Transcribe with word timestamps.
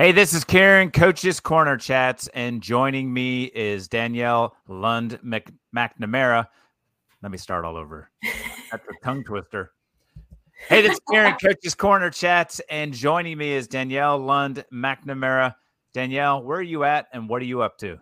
Hey, 0.00 0.12
this 0.12 0.32
is 0.32 0.44
Karen, 0.44 0.90
Coach's 0.90 1.40
Corner 1.40 1.76
Chats, 1.76 2.26
and 2.28 2.62
joining 2.62 3.12
me 3.12 3.44
is 3.44 3.86
Danielle 3.86 4.56
Lund 4.66 5.18
Mc- 5.22 5.52
McNamara. 5.76 6.46
Let 7.22 7.30
me 7.30 7.36
start 7.36 7.66
all 7.66 7.76
over. 7.76 8.10
That's 8.72 8.82
a 8.88 9.04
tongue 9.04 9.24
twister. 9.24 9.72
Hey, 10.70 10.80
this 10.80 10.94
is 10.94 11.00
Karen, 11.10 11.34
Coach's 11.44 11.74
Corner 11.74 12.08
Chats, 12.08 12.62
and 12.70 12.94
joining 12.94 13.36
me 13.36 13.52
is 13.52 13.68
Danielle 13.68 14.16
Lund 14.16 14.64
McNamara. 14.72 15.54
Danielle, 15.92 16.42
where 16.44 16.60
are 16.60 16.62
you 16.62 16.82
at 16.84 17.08
and 17.12 17.28
what 17.28 17.42
are 17.42 17.44
you 17.44 17.60
up 17.60 17.76
to? 17.80 17.98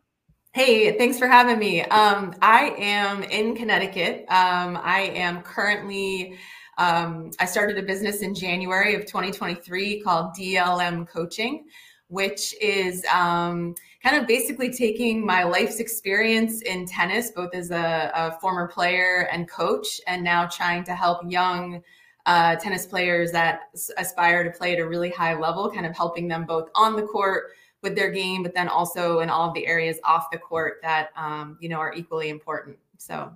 Hey, 0.53 0.97
thanks 0.99 1.19
for 1.19 1.27
having 1.27 1.59
me. 1.59 1.83
Um, 1.83 2.33
I 2.41 2.77
am 2.79 3.25
in 3.25 3.57
Connecticut. 3.57 4.21
Um, 4.29 4.79
I 4.81 5.11
am 5.17 5.43
currently 5.43 6.39
um, 6.79 7.33
I 7.41 7.45
started 7.45 7.77
a 7.77 7.83
business 7.83 8.23
in 8.23 8.37
January 8.37 8.95
of 8.95 9.05
2023 9.05 10.01
called 10.01 10.33
DLM 10.37 11.09
Coaching 11.09 11.65
which 12.09 12.55
is 12.61 13.05
um, 13.07 13.75
kind 14.03 14.17
of 14.17 14.27
basically 14.27 14.71
taking 14.71 15.25
my 15.25 15.45
life's 15.45 15.79
experience 15.79 16.63
in 16.63 16.87
tennis, 16.87 17.31
both 17.31 17.55
as 17.55 17.71
a, 17.71 18.11
a 18.15 18.33
former 18.41 18.67
player 18.67 19.29
and 19.31 19.49
coach, 19.49 20.01
and 20.07 20.25
now 20.25 20.47
trying 20.47 20.85
to 20.85 20.95
help 20.95 21.21
young 21.31 21.83
uh, 22.27 22.57
tennis 22.57 22.87
players 22.87 23.33
that 23.33 23.71
aspire 23.97 24.45
to 24.45 24.51
play 24.51 24.75
at 24.75 24.79
a 24.79 24.87
really 24.87 25.11
high 25.11 25.35
level, 25.35 25.71
kind 25.71 25.87
of 25.87 25.97
helping 25.97 26.29
them 26.29 26.45
both 26.45 26.69
on 26.75 26.97
the 26.97 27.03
court 27.03 27.53
with 27.83 27.95
their 27.95 28.11
game, 28.11 28.43
but 28.43 28.55
then 28.55 28.69
also 28.69 29.21
in 29.21 29.31
all 29.31 29.49
of 29.49 29.55
the 29.55 29.67
areas 29.67 29.99
off 30.05 30.31
the 30.31 30.39
court 30.39 30.79
that 30.83 31.11
um, 31.17 31.57
you 31.61 31.69
know 31.69 31.79
are 31.79 31.95
equally 31.95 32.29
important. 32.29 32.77
So, 32.97 33.33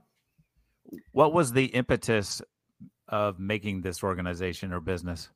what 1.12 1.32
was 1.32 1.52
the 1.52 1.66
impetus 1.66 2.42
of 3.08 3.38
making 3.38 3.82
this 3.82 4.02
organization 4.02 4.72
or 4.72 4.80
business? 4.80 5.28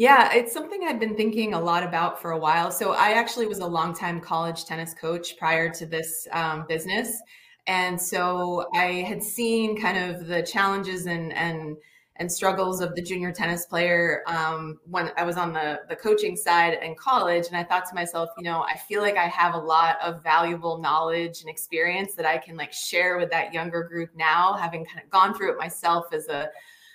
Yeah, 0.00 0.32
it's 0.32 0.54
something 0.54 0.80
I've 0.84 0.98
been 0.98 1.14
thinking 1.14 1.52
a 1.52 1.60
lot 1.60 1.82
about 1.82 2.22
for 2.22 2.30
a 2.30 2.38
while. 2.38 2.70
So 2.70 2.92
I 2.92 3.10
actually 3.10 3.46
was 3.46 3.58
a 3.58 3.66
longtime 3.66 4.22
college 4.22 4.64
tennis 4.64 4.94
coach 4.94 5.36
prior 5.36 5.68
to 5.74 5.84
this 5.84 6.26
um, 6.32 6.64
business, 6.66 7.20
and 7.66 8.00
so 8.00 8.66
I 8.72 9.04
had 9.06 9.22
seen 9.22 9.78
kind 9.78 9.98
of 9.98 10.26
the 10.26 10.42
challenges 10.42 11.04
and 11.04 11.34
and 11.34 11.76
and 12.16 12.32
struggles 12.32 12.80
of 12.80 12.94
the 12.94 13.02
junior 13.02 13.30
tennis 13.30 13.66
player 13.66 14.22
um, 14.26 14.80
when 14.86 15.10
I 15.18 15.24
was 15.24 15.36
on 15.36 15.52
the 15.52 15.80
the 15.90 15.96
coaching 15.96 16.34
side 16.34 16.78
in 16.82 16.94
college. 16.94 17.48
And 17.48 17.56
I 17.58 17.62
thought 17.62 17.86
to 17.90 17.94
myself, 17.94 18.30
you 18.38 18.44
know, 18.44 18.62
I 18.62 18.78
feel 18.78 19.02
like 19.02 19.18
I 19.18 19.26
have 19.26 19.52
a 19.52 19.58
lot 19.58 19.98
of 20.02 20.22
valuable 20.22 20.78
knowledge 20.78 21.42
and 21.42 21.50
experience 21.50 22.14
that 22.14 22.24
I 22.24 22.38
can 22.38 22.56
like 22.56 22.72
share 22.72 23.18
with 23.18 23.30
that 23.32 23.52
younger 23.52 23.82
group 23.82 24.08
now, 24.16 24.54
having 24.54 24.86
kind 24.86 25.04
of 25.04 25.10
gone 25.10 25.34
through 25.34 25.52
it 25.52 25.58
myself 25.58 26.06
as 26.14 26.26
a 26.28 26.48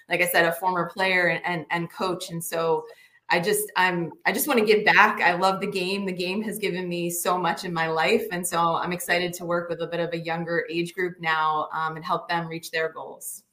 like 0.09 0.21
I 0.21 0.27
said, 0.27 0.45
a 0.45 0.51
former 0.51 0.89
player 0.89 1.27
and, 1.27 1.41
and, 1.45 1.65
and 1.71 1.91
coach. 1.91 2.29
And 2.29 2.43
so 2.43 2.85
I 3.29 3.39
just 3.39 3.71
I'm 3.75 4.11
I 4.25 4.31
just 4.31 4.47
want 4.47 4.59
to 4.59 4.65
give 4.65 4.85
back. 4.85 5.21
I 5.21 5.33
love 5.33 5.59
the 5.59 5.67
game. 5.67 6.05
The 6.05 6.13
game 6.13 6.43
has 6.43 6.59
given 6.59 6.87
me 6.87 7.09
so 7.09 7.37
much 7.37 7.65
in 7.65 7.73
my 7.73 7.87
life, 7.87 8.23
and 8.31 8.45
so 8.45 8.75
I'm 8.75 8.91
excited 8.91 9.33
to 9.33 9.45
work 9.45 9.67
with 9.67 9.81
a 9.81 9.87
bit 9.87 9.99
of 9.99 10.13
a 10.13 10.17
younger 10.19 10.65
age 10.69 10.93
group 10.93 11.15
now 11.19 11.67
um, 11.73 11.95
and 11.95 12.05
help 12.05 12.29
them 12.29 12.47
reach 12.47 12.69
their 12.69 12.91
goals. 12.91 13.43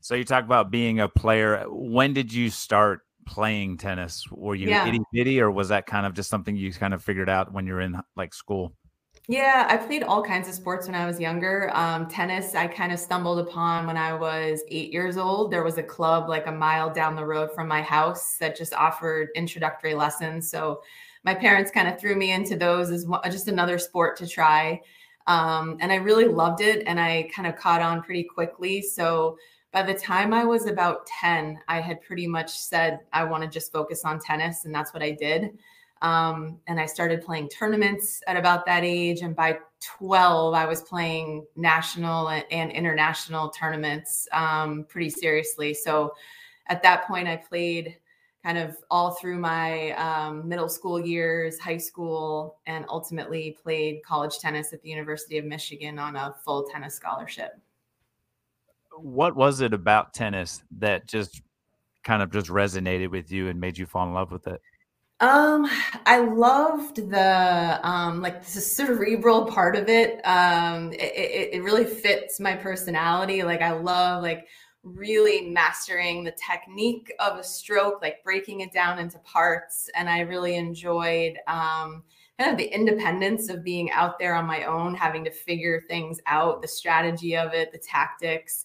So 0.00 0.16
you 0.16 0.24
talk 0.24 0.44
about 0.44 0.72
being 0.72 0.98
a 0.98 1.08
player. 1.08 1.64
When 1.68 2.12
did 2.12 2.32
you 2.32 2.50
start 2.50 3.02
playing 3.24 3.76
tennis? 3.78 4.24
Were 4.32 4.56
you 4.56 4.68
yeah. 4.68 4.86
itty 4.88 5.00
bitty, 5.12 5.40
or 5.40 5.52
was 5.52 5.68
that 5.68 5.86
kind 5.86 6.04
of 6.04 6.14
just 6.14 6.28
something 6.28 6.56
you 6.56 6.72
kind 6.72 6.92
of 6.92 7.04
figured 7.04 7.28
out 7.28 7.52
when 7.52 7.68
you're 7.68 7.80
in 7.80 8.00
like 8.16 8.34
school? 8.34 8.72
Yeah, 9.32 9.66
I 9.66 9.78
played 9.78 10.02
all 10.02 10.22
kinds 10.22 10.46
of 10.46 10.52
sports 10.52 10.86
when 10.86 10.94
I 10.94 11.06
was 11.06 11.18
younger. 11.18 11.70
Um, 11.72 12.06
tennis, 12.06 12.54
I 12.54 12.66
kind 12.66 12.92
of 12.92 12.98
stumbled 12.98 13.38
upon 13.38 13.86
when 13.86 13.96
I 13.96 14.12
was 14.12 14.60
eight 14.68 14.92
years 14.92 15.16
old. 15.16 15.50
There 15.50 15.64
was 15.64 15.78
a 15.78 15.82
club 15.82 16.28
like 16.28 16.48
a 16.48 16.52
mile 16.52 16.92
down 16.92 17.16
the 17.16 17.24
road 17.24 17.48
from 17.54 17.66
my 17.66 17.80
house 17.80 18.36
that 18.40 18.58
just 18.58 18.74
offered 18.74 19.30
introductory 19.34 19.94
lessons. 19.94 20.50
So 20.50 20.82
my 21.24 21.34
parents 21.34 21.70
kind 21.70 21.88
of 21.88 21.98
threw 21.98 22.14
me 22.14 22.30
into 22.32 22.56
those 22.56 22.90
as 22.90 23.06
just 23.24 23.48
another 23.48 23.78
sport 23.78 24.18
to 24.18 24.26
try. 24.26 24.82
Um, 25.26 25.78
and 25.80 25.90
I 25.90 25.94
really 25.94 26.26
loved 26.26 26.60
it 26.60 26.82
and 26.86 27.00
I 27.00 27.30
kind 27.34 27.48
of 27.48 27.56
caught 27.56 27.80
on 27.80 28.02
pretty 28.02 28.24
quickly. 28.24 28.82
So 28.82 29.38
by 29.72 29.82
the 29.82 29.94
time 29.94 30.34
I 30.34 30.44
was 30.44 30.66
about 30.66 31.06
10, 31.06 31.58
I 31.68 31.80
had 31.80 32.02
pretty 32.02 32.26
much 32.26 32.50
said 32.50 33.00
I 33.14 33.24
want 33.24 33.44
to 33.44 33.48
just 33.48 33.72
focus 33.72 34.04
on 34.04 34.20
tennis, 34.20 34.66
and 34.66 34.74
that's 34.74 34.92
what 34.92 35.02
I 35.02 35.12
did. 35.12 35.56
Um, 36.02 36.58
and 36.66 36.80
I 36.80 36.86
started 36.86 37.22
playing 37.22 37.48
tournaments 37.48 38.22
at 38.26 38.36
about 38.36 38.66
that 38.66 38.82
age. 38.84 39.20
And 39.20 39.34
by 39.34 39.58
12, 39.80 40.52
I 40.52 40.66
was 40.66 40.82
playing 40.82 41.46
national 41.56 42.28
and 42.28 42.72
international 42.72 43.50
tournaments 43.50 44.28
um, 44.32 44.84
pretty 44.88 45.10
seriously. 45.10 45.72
So 45.72 46.12
at 46.66 46.82
that 46.82 47.06
point, 47.06 47.28
I 47.28 47.36
played 47.36 47.96
kind 48.42 48.58
of 48.58 48.76
all 48.90 49.12
through 49.12 49.38
my 49.38 49.92
um, 49.92 50.48
middle 50.48 50.68
school 50.68 50.98
years, 50.98 51.60
high 51.60 51.76
school, 51.76 52.58
and 52.66 52.84
ultimately 52.88 53.56
played 53.62 54.02
college 54.04 54.40
tennis 54.40 54.72
at 54.72 54.82
the 54.82 54.88
University 54.88 55.38
of 55.38 55.44
Michigan 55.44 55.98
on 55.98 56.16
a 56.16 56.34
full 56.44 56.64
tennis 56.64 56.94
scholarship. 56.94 57.52
What 58.96 59.36
was 59.36 59.60
it 59.60 59.72
about 59.72 60.12
tennis 60.12 60.64
that 60.78 61.06
just 61.06 61.42
kind 62.02 62.22
of 62.22 62.32
just 62.32 62.48
resonated 62.48 63.10
with 63.10 63.30
you 63.30 63.48
and 63.48 63.60
made 63.60 63.78
you 63.78 63.86
fall 63.86 64.06
in 64.08 64.12
love 64.12 64.32
with 64.32 64.48
it? 64.48 64.60
Um, 65.22 65.68
I 66.04 66.18
loved 66.18 66.96
the 66.96 67.80
um 67.88 68.20
like 68.20 68.44
the 68.44 68.60
cerebral 68.60 69.46
part 69.46 69.76
of 69.76 69.88
it. 69.88 70.20
Um, 70.26 70.92
it, 70.92 71.50
it 71.54 71.62
really 71.62 71.84
fits 71.84 72.40
my 72.40 72.56
personality. 72.56 73.44
Like 73.44 73.62
I 73.62 73.70
love 73.70 74.22
like 74.22 74.48
really 74.82 75.48
mastering 75.50 76.24
the 76.24 76.32
technique 76.32 77.12
of 77.20 77.38
a 77.38 77.44
stroke, 77.44 78.02
like 78.02 78.24
breaking 78.24 78.62
it 78.62 78.72
down 78.72 78.98
into 78.98 79.18
parts. 79.20 79.88
And 79.94 80.08
I 80.10 80.20
really 80.20 80.56
enjoyed 80.56 81.38
um 81.46 82.02
kind 82.38 82.50
of 82.50 82.58
the 82.58 82.74
independence 82.74 83.48
of 83.48 83.62
being 83.62 83.92
out 83.92 84.18
there 84.18 84.34
on 84.34 84.44
my 84.46 84.64
own, 84.64 84.94
having 84.96 85.24
to 85.24 85.30
figure 85.30 85.80
things 85.88 86.20
out, 86.26 86.62
the 86.62 86.68
strategy 86.68 87.36
of 87.36 87.54
it, 87.54 87.70
the 87.72 87.78
tactics. 87.78 88.64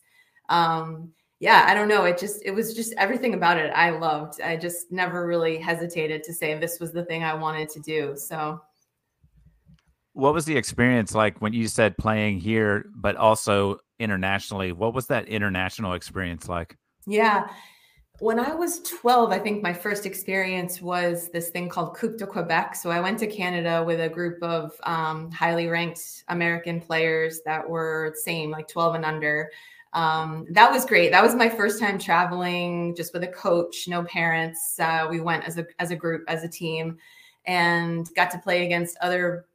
Um, 0.49 1.11
yeah, 1.39 1.65
I 1.67 1.73
don't 1.73 1.87
know. 1.87 2.03
It 2.05 2.17
just, 2.17 2.41
it 2.43 2.51
was 2.51 2.73
just 2.73 2.93
everything 2.97 3.33
about 3.33 3.57
it 3.57 3.71
I 3.75 3.91
loved. 3.91 4.41
I 4.41 4.57
just 4.57 4.91
never 4.91 5.27
really 5.27 5.57
hesitated 5.57 6.23
to 6.23 6.33
say 6.33 6.57
this 6.57 6.79
was 6.79 6.91
the 6.91 7.05
thing 7.05 7.23
I 7.23 7.33
wanted 7.33 7.69
to 7.69 7.79
do. 7.81 8.15
So, 8.15 8.61
what 10.13 10.33
was 10.33 10.45
the 10.45 10.57
experience 10.57 11.13
like 11.13 11.39
when 11.43 11.53
you 11.53 11.67
said 11.67 11.95
playing 11.95 12.39
here, 12.39 12.89
but 12.95 13.15
also 13.17 13.77
internationally? 13.99 14.71
What 14.71 14.95
was 14.95 15.05
that 15.07 15.27
international 15.27 15.93
experience 15.93 16.49
like? 16.49 16.75
Yeah. 17.05 17.47
When 18.19 18.39
I 18.39 18.55
was 18.55 18.79
12, 18.79 19.31
I 19.31 19.37
think 19.37 19.61
my 19.61 19.73
first 19.73 20.07
experience 20.07 20.81
was 20.81 21.29
this 21.29 21.49
thing 21.49 21.69
called 21.69 21.95
Coupe 21.95 22.17
de 22.17 22.25
Quebec. 22.25 22.73
So 22.73 22.89
I 22.89 22.99
went 22.99 23.19
to 23.19 23.27
Canada 23.27 23.83
with 23.85 24.01
a 24.01 24.09
group 24.09 24.41
of 24.41 24.73
um, 24.85 25.31
highly 25.31 25.67
ranked 25.67 26.23
American 26.29 26.81
players 26.81 27.41
that 27.45 27.69
were 27.69 28.15
same, 28.17 28.49
like 28.49 28.67
12 28.67 28.95
and 28.95 29.05
under 29.05 29.51
um, 29.93 30.45
that 30.51 30.71
was 30.71 30.85
great. 30.85 31.11
That 31.11 31.23
was 31.23 31.35
my 31.35 31.49
first 31.49 31.79
time 31.79 31.97
traveling 31.97 32.95
just 32.95 33.13
with 33.13 33.23
a 33.23 33.27
coach, 33.27 33.87
no 33.87 34.03
parents. 34.03 34.79
Uh, 34.79 35.07
we 35.09 35.19
went 35.19 35.45
as 35.45 35.57
a 35.57 35.65
as 35.79 35.91
a 35.91 35.95
group, 35.95 36.23
as 36.27 36.43
a 36.43 36.47
team, 36.47 36.97
and 37.45 38.07
got 38.15 38.29
to 38.31 38.39
play 38.39 38.65
against 38.65 38.97
other 39.01 39.45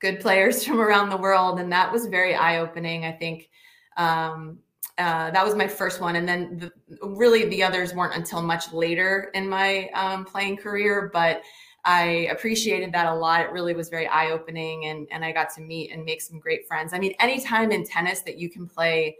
good 0.00 0.20
players 0.20 0.64
from 0.66 0.80
around 0.80 1.10
the 1.10 1.16
world, 1.16 1.58
and 1.58 1.72
that 1.72 1.90
was 1.90 2.06
very 2.06 2.34
eye 2.34 2.58
opening. 2.58 3.04
I 3.04 3.12
think 3.12 3.50
um, 3.96 4.58
uh, 4.98 5.30
that 5.30 5.44
was 5.44 5.54
my 5.54 5.66
first 5.66 6.00
one, 6.00 6.16
and 6.16 6.28
then 6.28 6.58
the, 6.58 7.06
really 7.06 7.48
the 7.48 7.62
others 7.62 7.94
weren't 7.94 8.14
until 8.14 8.42
much 8.42 8.72
later 8.72 9.30
in 9.34 9.48
my 9.48 9.88
um, 9.90 10.24
playing 10.24 10.56
career, 10.58 11.10
but. 11.12 11.42
I 11.84 12.28
appreciated 12.30 12.92
that 12.92 13.06
a 13.06 13.12
lot. 13.12 13.40
It 13.40 13.50
really 13.50 13.74
was 13.74 13.88
very 13.88 14.06
eye 14.06 14.30
opening, 14.30 14.84
and 14.84 15.08
and 15.10 15.24
I 15.24 15.32
got 15.32 15.52
to 15.54 15.60
meet 15.60 15.90
and 15.90 16.04
make 16.04 16.22
some 16.22 16.38
great 16.38 16.64
friends. 16.64 16.92
I 16.92 17.00
mean, 17.00 17.12
anytime 17.18 17.72
in 17.72 17.84
tennis 17.84 18.20
that 18.20 18.38
you 18.38 18.48
can 18.48 18.68
play 18.68 19.16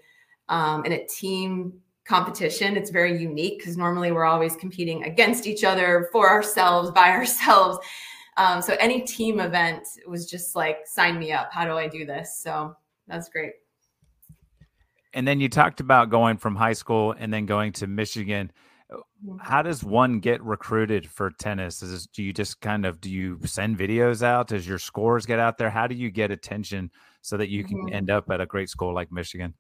um, 0.53 0.85
in 0.85 0.93
a 0.93 1.05
team 1.07 1.73
competition. 2.05 2.77
It's 2.77 2.91
very 2.91 3.19
unique 3.19 3.59
because 3.59 3.77
normally 3.77 4.13
we're 4.13 4.27
always 4.27 4.55
competing 4.55 5.05
against 5.05 5.47
each 5.47 5.65
other, 5.65 6.09
for 6.13 6.29
ourselves, 6.29 6.91
by 6.91 7.11
ourselves. 7.19 7.79
Um, 8.37 8.63
so 8.63 8.77
any 8.79 9.01
team 9.01 9.41
event 9.41 9.87
was 10.07 10.31
just 10.31 10.55
like, 10.55 10.87
sign 10.87 11.19
me 11.19 11.33
up. 11.33 11.49
How 11.53 11.65
do 11.65 11.73
I 11.73 11.89
do 11.89 12.05
this? 12.05 12.39
So 12.39 12.77
that's 13.09 13.29
great. 13.29 13.53
And 15.15 15.27
then 15.27 15.41
you 15.41 15.49
talked 15.49 15.81
about 15.81 16.11
going 16.11 16.37
from 16.37 16.55
high 16.55 16.73
school 16.73 17.15
and 17.19 17.33
then 17.33 17.45
going 17.47 17.73
to 17.73 17.87
Michigan. 17.87 18.53
Mm-hmm. 18.91 19.37
How 19.41 19.63
does 19.63 19.83
one 19.83 20.21
get 20.21 20.43
recruited 20.43 21.09
for 21.09 21.31
tennis? 21.31 21.83
Is 21.83 21.93
this, 21.93 22.07
do 22.07 22.23
you 22.23 22.33
just 22.33 22.61
kind 22.61 22.85
of 22.85 23.01
do 23.01 23.11
you 23.11 23.39
send 23.45 23.79
videos 23.79 24.23
out? 24.23 24.49
Does 24.49 24.67
your 24.67 24.79
scores 24.79 25.25
get 25.27 25.39
out 25.39 25.57
there? 25.57 25.71
How 25.71 25.87
do 25.87 25.95
you 25.95 26.11
get 26.11 26.31
attention 26.31 26.91
so 27.23 27.37
that 27.37 27.49
you 27.49 27.65
can 27.65 27.79
mm-hmm. 27.79 27.95
end 27.95 28.11
up 28.11 28.31
at 28.31 28.41
a 28.41 28.47
great 28.47 28.69
school 28.71 28.95
like 28.95 29.13
Michigan? 29.13 29.55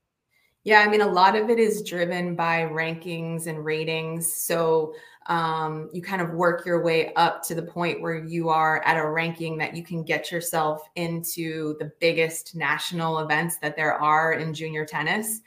Yeah, 0.64 0.80
I 0.80 0.88
mean, 0.88 1.00
a 1.00 1.06
lot 1.06 1.34
of 1.34 1.50
it 1.50 1.58
is 1.58 1.82
driven 1.82 2.36
by 2.36 2.60
rankings 2.62 3.48
and 3.48 3.64
ratings. 3.64 4.32
So 4.32 4.94
um, 5.26 5.88
you 5.92 6.02
kind 6.02 6.22
of 6.22 6.30
work 6.30 6.64
your 6.64 6.82
way 6.82 7.12
up 7.14 7.42
to 7.44 7.54
the 7.54 7.62
point 7.62 8.00
where 8.00 8.16
you 8.24 8.48
are 8.48 8.82
at 8.84 8.96
a 8.96 9.08
ranking 9.08 9.58
that 9.58 9.76
you 9.76 9.82
can 9.82 10.04
get 10.04 10.30
yourself 10.30 10.88
into 10.94 11.76
the 11.78 11.90
biggest 12.00 12.54
national 12.54 13.18
events 13.20 13.56
that 13.58 13.76
there 13.76 13.94
are 13.94 14.34
in 14.34 14.54
junior 14.54 14.84
tennis. 14.84 15.40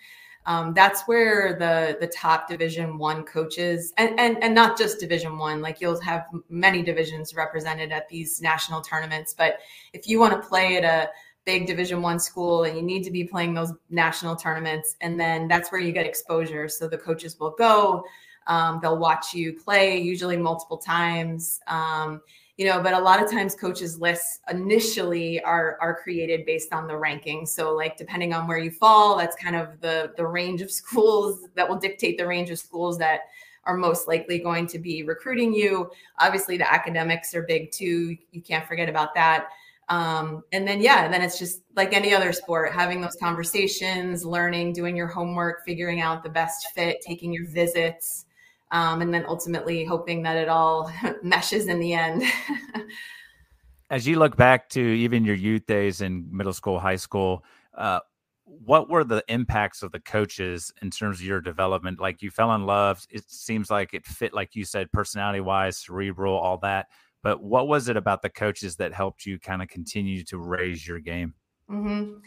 um, 0.47 0.73
that's 0.75 1.03
where 1.07 1.57
the 1.59 1.97
the 1.99 2.07
top 2.07 2.47
division 2.47 2.97
one 2.99 3.23
coaches 3.23 3.93
and, 3.97 4.19
and 4.19 4.41
and 4.43 4.53
not 4.53 4.77
just 4.77 4.99
division 4.99 5.37
one 5.37 5.61
like 5.61 5.81
you'll 5.81 5.99
have 6.01 6.27
many 6.49 6.83
divisions 6.83 7.33
represented 7.35 7.91
at 7.91 8.07
these 8.09 8.41
national 8.41 8.81
tournaments 8.81 9.33
but 9.33 9.59
if 9.93 10.07
you 10.07 10.19
want 10.19 10.33
to 10.39 10.47
play 10.47 10.77
at 10.77 10.83
a 10.83 11.09
big 11.45 11.67
division 11.67 12.01
one 12.01 12.19
school 12.19 12.63
and 12.63 12.75
you 12.75 12.81
need 12.81 13.03
to 13.03 13.11
be 13.11 13.23
playing 13.23 13.53
those 13.53 13.71
national 13.89 14.35
tournaments. 14.35 14.95
And 15.01 15.19
then 15.19 15.47
that's 15.47 15.71
where 15.71 15.79
you 15.79 15.91
get 15.91 16.05
exposure. 16.05 16.67
So 16.67 16.87
the 16.87 16.97
coaches 16.97 17.39
will 17.39 17.55
go 17.57 18.03
um, 18.47 18.79
they'll 18.81 18.97
watch 18.97 19.33
you 19.33 19.53
play 19.53 19.97
usually 19.99 20.37
multiple 20.37 20.77
times. 20.77 21.59
Um, 21.67 22.21
you 22.57 22.65
know 22.65 22.81
but 22.81 22.93
a 22.93 22.99
lot 22.99 23.21
of 23.21 23.29
times 23.29 23.53
coaches 23.53 23.99
lists 23.99 24.39
initially 24.49 25.41
are 25.41 25.77
are 25.81 25.93
created 25.93 26.45
based 26.45 26.71
on 26.71 26.87
the 26.87 26.95
ranking. 26.95 27.45
So 27.45 27.73
like 27.73 27.97
depending 27.97 28.33
on 28.33 28.47
where 28.47 28.57
you 28.57 28.71
fall 28.71 29.17
that's 29.17 29.35
kind 29.35 29.57
of 29.57 29.81
the 29.81 30.13
the 30.15 30.25
range 30.25 30.61
of 30.61 30.71
schools 30.81 31.47
that 31.55 31.67
will 31.67 31.75
dictate 31.75 32.17
the 32.17 32.25
range 32.25 32.49
of 32.49 32.59
schools 32.59 32.97
that 32.99 33.21
are 33.65 33.75
most 33.75 34.07
likely 34.07 34.37
going 34.39 34.67
to 34.67 34.79
be 34.79 35.03
recruiting 35.03 35.53
you. 35.53 35.89
Obviously 36.19 36.55
the 36.55 36.71
academics 36.71 37.33
are 37.33 37.41
big 37.41 37.71
too. 37.71 38.15
You 38.31 38.41
can't 38.41 38.65
forget 38.65 38.87
about 38.87 39.13
that 39.15 39.49
um, 39.89 40.43
and 40.51 40.67
then 40.67 40.81
yeah 40.81 41.07
then 41.07 41.21
it's 41.21 41.37
just 41.37 41.61
like 41.75 41.93
any 41.93 42.13
other 42.13 42.31
sport 42.33 42.71
having 42.71 43.01
those 43.01 43.15
conversations 43.21 44.25
learning 44.25 44.73
doing 44.73 44.95
your 44.95 45.07
homework 45.07 45.63
figuring 45.65 46.01
out 46.01 46.23
the 46.23 46.29
best 46.29 46.67
fit 46.73 46.97
taking 47.05 47.31
your 47.31 47.47
visits 47.49 48.25
um, 48.71 49.01
and 49.01 49.13
then 49.13 49.25
ultimately 49.27 49.85
hoping 49.85 50.23
that 50.23 50.37
it 50.37 50.49
all 50.49 50.91
meshes 51.23 51.67
in 51.67 51.79
the 51.79 51.93
end. 51.93 52.23
As 53.89 54.07
you 54.07 54.17
look 54.17 54.35
back 54.35 54.69
to 54.69 54.81
even 54.81 55.23
your 55.23 55.35
youth 55.35 55.65
days 55.67 56.01
in 56.01 56.27
middle 56.31 56.53
school, 56.53 56.79
high 56.79 56.95
school, 56.95 57.43
uh, 57.77 57.99
what 58.43 58.89
were 58.89 59.03
the 59.03 59.23
impacts 59.27 59.83
of 59.83 59.91
the 59.91 59.99
coaches 59.99 60.73
in 60.81 60.89
terms 60.89 61.19
of 61.19 61.25
your 61.25 61.39
development? 61.39 61.99
Like 61.99 62.21
you 62.21 62.31
fell 62.31 62.53
in 62.55 62.65
love. 62.65 63.05
It 63.11 63.29
seems 63.29 63.69
like 63.69 63.93
it 63.93 64.05
fit, 64.05 64.33
like 64.33 64.55
you 64.55 64.65
said, 64.65 64.91
personality 64.91 65.39
wise, 65.39 65.77
cerebral, 65.77 66.35
all 66.35 66.57
that. 66.59 66.87
But 67.25 67.41
what 67.41 67.67
was 67.67 67.89
it 67.89 67.97
about 67.97 68.21
the 68.21 68.29
coaches 68.29 68.75
that 68.75 68.93
helped 68.93 69.25
you 69.25 69.39
kind 69.39 69.63
of 69.63 69.67
continue 69.67 70.23
to 70.25 70.37
raise 70.37 70.87
your 70.87 70.99
game? 70.99 71.33
Mm-hmm. 71.67 72.19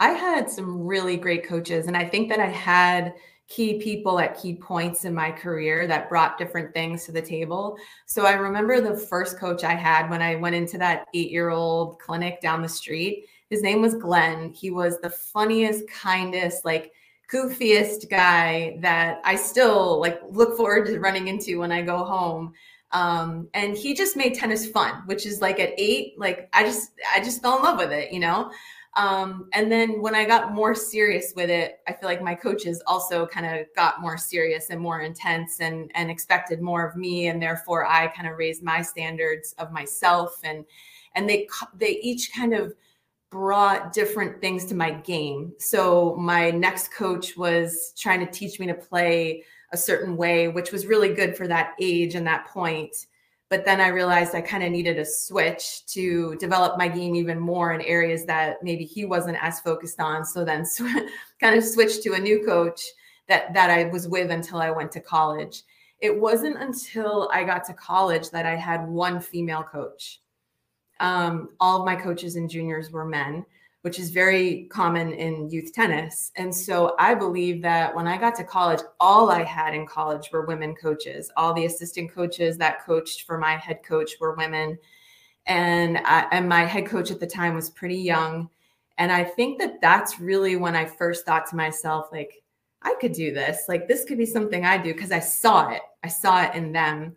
I 0.00 0.08
had 0.12 0.48
some 0.48 0.80
really 0.80 1.18
great 1.18 1.46
coaches, 1.46 1.88
and 1.88 1.94
I 1.94 2.06
think 2.06 2.30
that 2.30 2.40
I 2.40 2.46
had 2.46 3.12
key 3.48 3.78
people 3.78 4.18
at 4.18 4.40
key 4.40 4.54
points 4.54 5.04
in 5.04 5.14
my 5.14 5.30
career 5.30 5.86
that 5.86 6.08
brought 6.08 6.38
different 6.38 6.72
things 6.72 7.04
to 7.04 7.12
the 7.12 7.20
table. 7.20 7.76
So 8.06 8.24
I 8.24 8.32
remember 8.32 8.80
the 8.80 8.96
first 8.96 9.38
coach 9.38 9.62
I 9.62 9.74
had 9.74 10.08
when 10.08 10.22
I 10.22 10.36
went 10.36 10.54
into 10.54 10.78
that 10.78 11.06
eight 11.12 11.30
year 11.30 11.50
old 11.50 11.98
clinic 11.98 12.40
down 12.40 12.62
the 12.62 12.68
street. 12.68 13.26
His 13.50 13.62
name 13.62 13.82
was 13.82 13.92
Glenn. 13.92 14.54
He 14.54 14.70
was 14.70 14.98
the 15.02 15.10
funniest, 15.10 15.86
kindest, 15.90 16.64
like 16.64 16.92
goofiest 17.30 18.08
guy 18.08 18.78
that 18.80 19.20
I 19.22 19.36
still 19.36 20.00
like 20.00 20.20
look 20.30 20.56
forward 20.56 20.86
to 20.86 20.98
running 20.98 21.28
into 21.28 21.60
when 21.60 21.72
I 21.72 21.82
go 21.82 21.98
home. 22.04 22.54
Um, 22.96 23.48
and 23.52 23.76
he 23.76 23.92
just 23.92 24.16
made 24.16 24.32
tennis 24.32 24.66
fun, 24.66 25.02
which 25.04 25.26
is 25.26 25.42
like 25.42 25.60
at 25.60 25.74
eight, 25.76 26.18
like 26.18 26.48
I 26.54 26.64
just 26.64 26.92
I 27.14 27.20
just 27.20 27.42
fell 27.42 27.58
in 27.58 27.62
love 27.62 27.76
with 27.78 27.92
it, 27.92 28.10
you 28.10 28.18
know. 28.18 28.50
Um, 28.96 29.50
and 29.52 29.70
then 29.70 30.00
when 30.00 30.14
I 30.14 30.24
got 30.24 30.54
more 30.54 30.74
serious 30.74 31.34
with 31.36 31.50
it, 31.50 31.80
I 31.86 31.92
feel 31.92 32.08
like 32.08 32.22
my 32.22 32.34
coaches 32.34 32.82
also 32.86 33.26
kind 33.26 33.44
of 33.44 33.66
got 33.76 34.00
more 34.00 34.16
serious 34.16 34.70
and 34.70 34.80
more 34.80 35.00
intense 35.00 35.60
and 35.60 35.90
and 35.94 36.10
expected 36.10 36.62
more 36.62 36.86
of 36.86 36.96
me, 36.96 37.26
and 37.26 37.40
therefore 37.40 37.84
I 37.84 38.06
kind 38.06 38.26
of 38.30 38.38
raised 38.38 38.62
my 38.62 38.80
standards 38.80 39.54
of 39.58 39.72
myself 39.72 40.40
and 40.42 40.64
and 41.14 41.28
they 41.28 41.48
they 41.76 41.98
each 42.00 42.32
kind 42.32 42.54
of 42.54 42.72
brought 43.28 43.92
different 43.92 44.40
things 44.40 44.64
to 44.66 44.74
my 44.74 44.92
game. 44.92 45.52
So 45.58 46.16
my 46.16 46.50
next 46.50 46.94
coach 46.94 47.36
was 47.36 47.92
trying 47.94 48.24
to 48.24 48.32
teach 48.32 48.58
me 48.58 48.66
to 48.68 48.74
play 48.74 49.44
a 49.72 49.76
certain 49.76 50.16
way, 50.16 50.48
which 50.48 50.72
was 50.72 50.86
really 50.86 51.12
good 51.14 51.36
for 51.36 51.48
that 51.48 51.74
age 51.80 52.14
and 52.14 52.26
that 52.26 52.46
point. 52.46 53.06
But 53.48 53.64
then 53.64 53.80
I 53.80 53.88
realized 53.88 54.34
I 54.34 54.40
kind 54.40 54.64
of 54.64 54.72
needed 54.72 54.98
a 54.98 55.04
switch 55.04 55.86
to 55.86 56.34
develop 56.36 56.78
my 56.78 56.88
game 56.88 57.14
even 57.14 57.38
more 57.38 57.72
in 57.72 57.80
areas 57.82 58.24
that 58.26 58.62
maybe 58.62 58.84
he 58.84 59.04
wasn't 59.04 59.38
as 59.40 59.60
focused 59.60 60.00
on. 60.00 60.24
So 60.24 60.44
then 60.44 60.64
kind 61.40 61.56
of 61.56 61.64
switched 61.64 62.02
to 62.02 62.14
a 62.14 62.18
new 62.18 62.44
coach 62.44 62.82
that 63.28 63.52
that 63.54 63.70
I 63.70 63.84
was 63.84 64.08
with 64.08 64.30
until 64.30 64.58
I 64.58 64.70
went 64.70 64.92
to 64.92 65.00
college. 65.00 65.62
It 66.00 66.20
wasn't 66.20 66.60
until 66.60 67.30
I 67.32 67.44
got 67.44 67.64
to 67.64 67.74
college 67.74 68.30
that 68.30 68.46
I 68.46 68.56
had 68.56 68.86
one 68.86 69.20
female 69.20 69.62
coach. 69.62 70.20
Um, 71.00 71.50
all 71.60 71.80
of 71.80 71.86
my 71.86 71.96
coaches 71.96 72.36
and 72.36 72.50
juniors 72.50 72.90
were 72.90 73.04
men 73.04 73.44
which 73.86 74.00
is 74.00 74.10
very 74.10 74.64
common 74.64 75.12
in 75.12 75.48
youth 75.48 75.72
tennis. 75.72 76.32
And 76.34 76.52
so 76.52 76.96
I 76.98 77.14
believe 77.14 77.62
that 77.62 77.94
when 77.94 78.08
I 78.08 78.18
got 78.18 78.34
to 78.34 78.42
college, 78.42 78.80
all 78.98 79.30
I 79.30 79.44
had 79.44 79.74
in 79.74 79.86
college 79.86 80.30
were 80.32 80.44
women 80.44 80.74
coaches. 80.74 81.30
All 81.36 81.54
the 81.54 81.66
assistant 81.66 82.12
coaches 82.12 82.58
that 82.58 82.84
coached 82.84 83.22
for 83.22 83.38
my 83.38 83.56
head 83.56 83.84
coach 83.84 84.14
were 84.20 84.34
women. 84.34 84.76
And, 85.46 85.98
I, 85.98 86.26
and 86.32 86.48
my 86.48 86.64
head 86.64 86.86
coach 86.86 87.12
at 87.12 87.20
the 87.20 87.28
time 87.28 87.54
was 87.54 87.70
pretty 87.70 87.98
young. 87.98 88.50
And 88.98 89.12
I 89.12 89.22
think 89.22 89.60
that 89.60 89.80
that's 89.80 90.18
really 90.18 90.56
when 90.56 90.74
I 90.74 90.84
first 90.84 91.24
thought 91.24 91.46
to 91.50 91.54
myself, 91.54 92.08
like, 92.10 92.42
I 92.82 92.96
could 93.00 93.12
do 93.12 93.32
this. 93.32 93.66
Like, 93.68 93.86
this 93.86 94.04
could 94.04 94.18
be 94.18 94.26
something 94.26 94.64
I 94.64 94.78
do 94.78 94.94
because 94.94 95.12
I 95.12 95.20
saw 95.20 95.70
it. 95.70 95.82
I 96.02 96.08
saw 96.08 96.42
it 96.42 96.56
in 96.56 96.72
them 96.72 97.14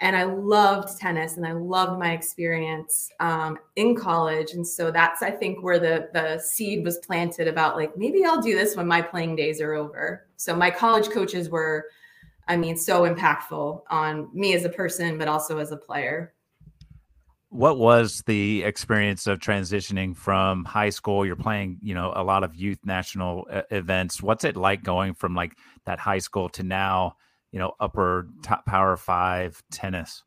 and 0.00 0.16
I 0.16 0.24
loved 0.24 0.98
tennis 0.98 1.36
and 1.36 1.46
I 1.46 1.52
loved 1.52 1.98
my 1.98 2.12
experience 2.12 3.10
um, 3.18 3.58
in 3.76 3.96
college. 3.96 4.52
And 4.52 4.66
so 4.66 4.90
that's 4.90 5.22
I 5.22 5.30
think 5.30 5.62
where 5.62 5.80
the 5.80 6.08
the 6.12 6.38
seed 6.38 6.84
was 6.84 6.98
planted 6.98 7.48
about 7.48 7.76
like 7.76 7.96
maybe 7.96 8.24
I'll 8.24 8.40
do 8.40 8.54
this 8.54 8.76
when 8.76 8.86
my 8.86 9.02
playing 9.02 9.34
days 9.36 9.60
are 9.60 9.74
over. 9.74 10.26
So 10.36 10.54
my 10.54 10.70
college 10.70 11.10
coaches 11.10 11.48
were, 11.48 11.86
I 12.46 12.56
mean, 12.56 12.76
so 12.76 13.12
impactful 13.12 13.82
on 13.90 14.28
me 14.32 14.54
as 14.54 14.64
a 14.64 14.68
person, 14.68 15.18
but 15.18 15.26
also 15.26 15.58
as 15.58 15.72
a 15.72 15.76
player. 15.76 16.32
What 17.50 17.78
was 17.78 18.22
the 18.26 18.62
experience 18.62 19.26
of 19.26 19.38
transitioning 19.40 20.14
from 20.14 20.64
high 20.64 20.90
school? 20.90 21.24
You're 21.24 21.34
playing, 21.34 21.78
you 21.82 21.94
know, 21.94 22.12
a 22.14 22.22
lot 22.22 22.44
of 22.44 22.54
youth 22.54 22.78
national 22.84 23.48
uh, 23.50 23.62
events. 23.70 24.22
What's 24.22 24.44
it 24.44 24.54
like 24.54 24.84
going 24.84 25.14
from 25.14 25.34
like 25.34 25.56
that 25.86 25.98
high 25.98 26.18
school 26.18 26.50
to 26.50 26.62
now? 26.62 27.16
You 27.52 27.58
know 27.58 27.72
upper 27.80 28.28
top 28.42 28.64
power 28.66 28.96
five 28.96 29.62
tennis. 29.70 30.22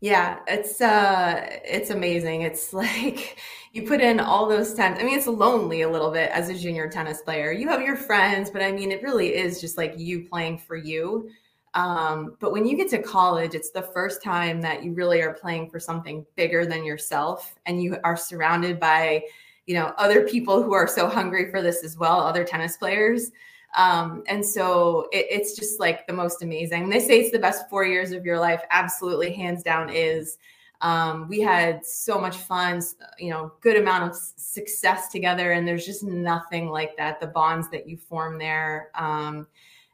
Yeah 0.00 0.40
it's 0.46 0.80
uh 0.80 1.46
it's 1.64 1.90
amazing. 1.90 2.42
It's 2.42 2.72
like 2.72 3.38
you 3.72 3.86
put 3.86 4.00
in 4.00 4.20
all 4.20 4.48
those 4.48 4.72
times 4.72 4.98
i 5.00 5.02
mean 5.02 5.18
it's 5.18 5.26
lonely 5.26 5.82
a 5.82 5.90
little 5.90 6.12
bit 6.12 6.30
as 6.30 6.48
a 6.48 6.54
junior 6.54 6.88
tennis 6.88 7.22
player. 7.22 7.52
You 7.52 7.68
have 7.68 7.82
your 7.82 7.96
friends 7.96 8.50
but 8.50 8.62
i 8.62 8.72
mean 8.72 8.92
it 8.92 9.02
really 9.02 9.34
is 9.34 9.60
just 9.60 9.76
like 9.76 9.94
you 9.96 10.28
playing 10.28 10.58
for 10.58 10.76
you. 10.76 11.28
Um, 11.74 12.36
but 12.38 12.52
when 12.52 12.66
you 12.66 12.76
get 12.76 12.88
to 12.90 13.02
college 13.02 13.54
it's 13.54 13.70
the 13.70 13.82
first 13.82 14.22
time 14.22 14.60
that 14.60 14.84
you 14.84 14.92
really 14.92 15.20
are 15.22 15.34
playing 15.34 15.70
for 15.70 15.80
something 15.80 16.24
bigger 16.36 16.64
than 16.64 16.84
yourself 16.84 17.56
and 17.66 17.82
you 17.82 17.96
are 18.04 18.16
surrounded 18.16 18.78
by 18.78 19.24
you 19.66 19.74
know 19.74 19.92
other 19.96 20.26
people 20.28 20.62
who 20.62 20.72
are 20.72 20.86
so 20.86 21.08
hungry 21.08 21.50
for 21.50 21.62
this 21.62 21.82
as 21.82 21.96
well 21.96 22.20
other 22.20 22.44
tennis 22.44 22.76
players 22.76 23.30
um, 23.76 24.22
and 24.26 24.44
so 24.44 25.08
it, 25.12 25.26
it's 25.30 25.56
just 25.56 25.80
like 25.80 26.06
the 26.06 26.12
most 26.12 26.42
amazing. 26.42 26.88
They 26.88 27.00
say 27.00 27.20
it's 27.20 27.32
the 27.32 27.38
best 27.38 27.68
four 27.68 27.84
years 27.84 28.12
of 28.12 28.24
your 28.24 28.38
life. 28.38 28.62
Absolutely, 28.70 29.32
hands 29.32 29.62
down, 29.62 29.90
is. 29.90 30.38
Um, 30.80 31.28
we 31.28 31.40
had 31.40 31.86
so 31.86 32.20
much 32.20 32.36
fun, 32.36 32.82
you 33.18 33.30
know, 33.30 33.52
good 33.62 33.76
amount 33.76 34.10
of 34.10 34.16
success 34.36 35.08
together, 35.10 35.52
and 35.52 35.66
there's 35.66 35.86
just 35.86 36.02
nothing 36.02 36.68
like 36.68 36.94
that. 36.98 37.20
The 37.20 37.28
bonds 37.28 37.70
that 37.70 37.88
you 37.88 37.96
form 37.96 38.38
there. 38.38 38.90
Um, 38.94 39.46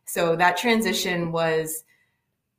so 0.05 0.35
that 0.35 0.57
transition 0.57 1.31
was 1.31 1.85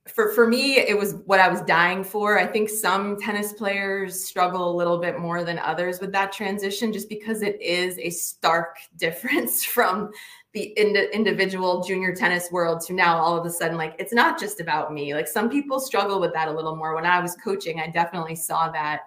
for 0.08 0.32
for 0.34 0.48
me 0.48 0.78
it 0.78 0.98
was 0.98 1.16
what 1.25 1.40
i 1.40 1.48
was 1.48 1.62
dying 1.62 2.04
for 2.04 2.40
i 2.40 2.46
think 2.46 2.70
some 2.70 3.20
tennis 3.20 3.54
players 3.54 4.24
struggle 4.24 4.72
a 4.72 4.75
little 4.75 4.98
bit 4.98 5.20
more 5.20 5.44
than 5.44 5.60
others 5.60 6.00
with 6.00 6.12
that 6.12 6.32
transition 6.32 6.92
just 6.92 7.08
because 7.08 7.44
it 7.44 7.62
is 7.62 8.00
a 8.00 8.10
stark 8.10 8.78
difference 8.98 9.63
from 9.63 10.12
the 10.53 10.77
ind- 10.77 11.10
individual 11.13 11.84
junior 11.84 12.13
tennis 12.13 12.51
world 12.51 12.81
to 12.81 12.93
now 12.93 13.17
all 13.17 13.38
of 13.38 13.46
a 13.46 13.50
sudden 13.50 13.77
like 13.77 13.96
it's 14.00 14.13
not 14.13 14.39
just 14.39 14.60
about 14.60 14.93
me. 14.93 15.13
Like 15.13 15.27
some 15.27 15.50
people 15.50 15.79
struggle 15.79 16.20
with 16.20 16.34
that 16.34 16.48
a 16.48 16.51
little 16.51 16.75
more. 16.75 16.93
When 16.96 17.05
i 17.05 17.20
was 17.20 17.36
coaching 17.36 17.79
i 17.79 17.88
definitely 17.88 18.36
saw 18.36 18.70
that 18.72 19.01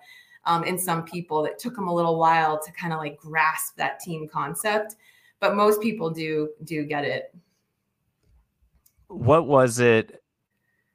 um, 0.47 0.65
in 0.65 0.79
some 0.79 1.05
people. 1.05 1.43
That 1.43 1.59
took 1.59 1.75
them 1.75 1.89
a 1.89 1.95
little 1.95 2.19
while 2.19 2.61
to 2.63 2.73
kind 2.73 2.93
of 2.93 2.99
like 2.99 3.19
grasp 3.19 3.77
that 3.77 4.01
team 4.01 4.29
concept 4.29 4.97
but 5.45 5.57
most 5.57 5.83
people 5.83 6.09
do 6.09 6.49
do 6.65 6.85
get 6.85 7.05
it. 7.05 7.35
What 9.09 9.47
was 9.47 9.79
it 9.79 10.24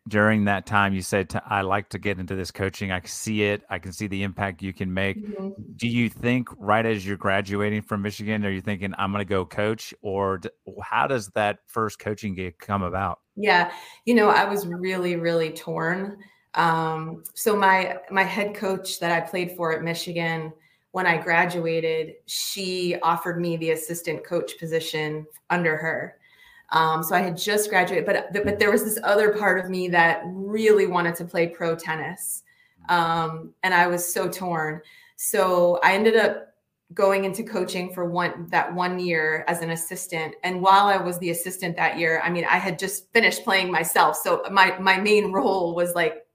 during 0.10 0.46
that 0.46 0.66
time 0.66 0.94
you 0.94 1.02
said 1.02 1.32
i 1.46 1.62
like 1.62 1.88
to 1.90 2.00
get 2.00 2.20
into 2.20 2.36
this 2.36 2.52
coaching. 2.52 2.92
I 2.92 3.02
see 3.06 3.44
it. 3.44 3.64
I 3.70 3.80
can 3.80 3.94
see 3.94 4.08
the 4.08 4.24
impact 4.24 4.62
you 4.62 4.74
can 4.74 4.94
make. 4.94 5.18
Mm-hmm. 5.18 5.50
do 5.76 5.88
you 5.88 6.10
think 6.10 6.50
right 6.58 6.86
as 6.86 7.06
you're 7.06 7.18
graduating 7.18 7.84
from 7.84 8.02
michigan 8.02 8.46
are 8.46 8.52
you 8.52 8.62
thinking 8.62 8.94
i'm 8.98 9.12
going 9.12 9.26
to 9.26 9.30
go 9.30 9.46
coach 9.46 9.94
or 10.02 10.42
how 10.84 11.08
does 11.08 11.30
that 11.30 11.60
first 11.68 12.00
coaching 12.00 12.36
gig 12.36 12.58
come 12.60 12.84
about? 12.84 13.20
Yeah. 13.36 13.72
You 14.06 14.16
know 14.16 14.30
i 14.30 14.46
was 14.46 14.68
really 14.68 15.16
really 15.16 15.52
torn. 15.52 16.18
Um, 16.56 17.24
so 17.36 17.56
my 17.56 17.98
my 18.10 18.24
head 18.24 18.56
coach 18.56 19.00
that 19.00 19.12
i 19.12 19.22
played 19.22 19.52
for 19.56 19.72
at 19.72 19.84
michigan 19.84 20.52
when 20.92 21.06
i 21.06 21.16
graduated 21.18 22.16
she 22.26 22.96
offered 23.04 23.40
me 23.40 23.56
the 23.58 23.72
assistant 23.72 24.24
coach 24.24 24.58
position 24.58 25.28
under 25.52 25.78
her 25.78 26.19
Um, 26.72 27.04
so 27.04 27.16
I 27.16 27.20
had 27.20 27.36
just 27.36 27.70
graduated, 27.70 28.06
but 28.06 28.32
but 28.32 28.60
there 28.60 28.72
was 28.72 28.84
this 28.84 29.00
other 29.04 29.34
part 29.34 29.60
of 29.60 29.70
me 29.70 29.88
that 29.90 30.22
really 30.26 30.86
wanted 30.86 31.16
to 31.16 31.26
play 31.26 31.48
pro 31.48 31.76
tennis, 31.76 32.44
um, 32.90 33.54
and 33.64 33.74
I 33.74 33.88
was 33.88 34.12
so 34.12 34.30
torn. 34.30 34.82
So 35.16 35.80
I 35.84 35.94
ended 35.94 36.16
up 36.16 36.50
going 36.94 37.26
into 37.26 37.44
coaching 37.44 37.94
for 37.94 38.06
one 38.06 38.48
that 38.50 38.74
one 38.74 39.00
year 39.00 39.44
as 39.48 39.62
an 39.62 39.70
assistant. 39.70 40.36
And 40.44 40.62
while 40.62 40.88
i 40.88 40.98
was 40.98 41.20
the 41.20 41.30
assistant 41.30 41.76
that 41.76 42.00
year 42.00 42.20
i 42.24 42.30
mean 42.30 42.46
i 42.46 42.58
had 42.58 42.80
just 42.80 43.12
finished 43.14 43.44
playing 43.44 43.72
myself. 43.72 44.16
So 44.16 44.44
my 44.52 44.78
my 44.80 44.98
main 45.00 45.32
role 45.32 45.76
was 45.76 45.94
like 45.94 46.26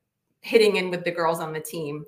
hitting 0.40 0.76
in 0.76 0.90
with 0.90 1.04
the 1.04 1.10
girls 1.10 1.40
on 1.40 1.52
the 1.52 1.60
team. 1.60 2.04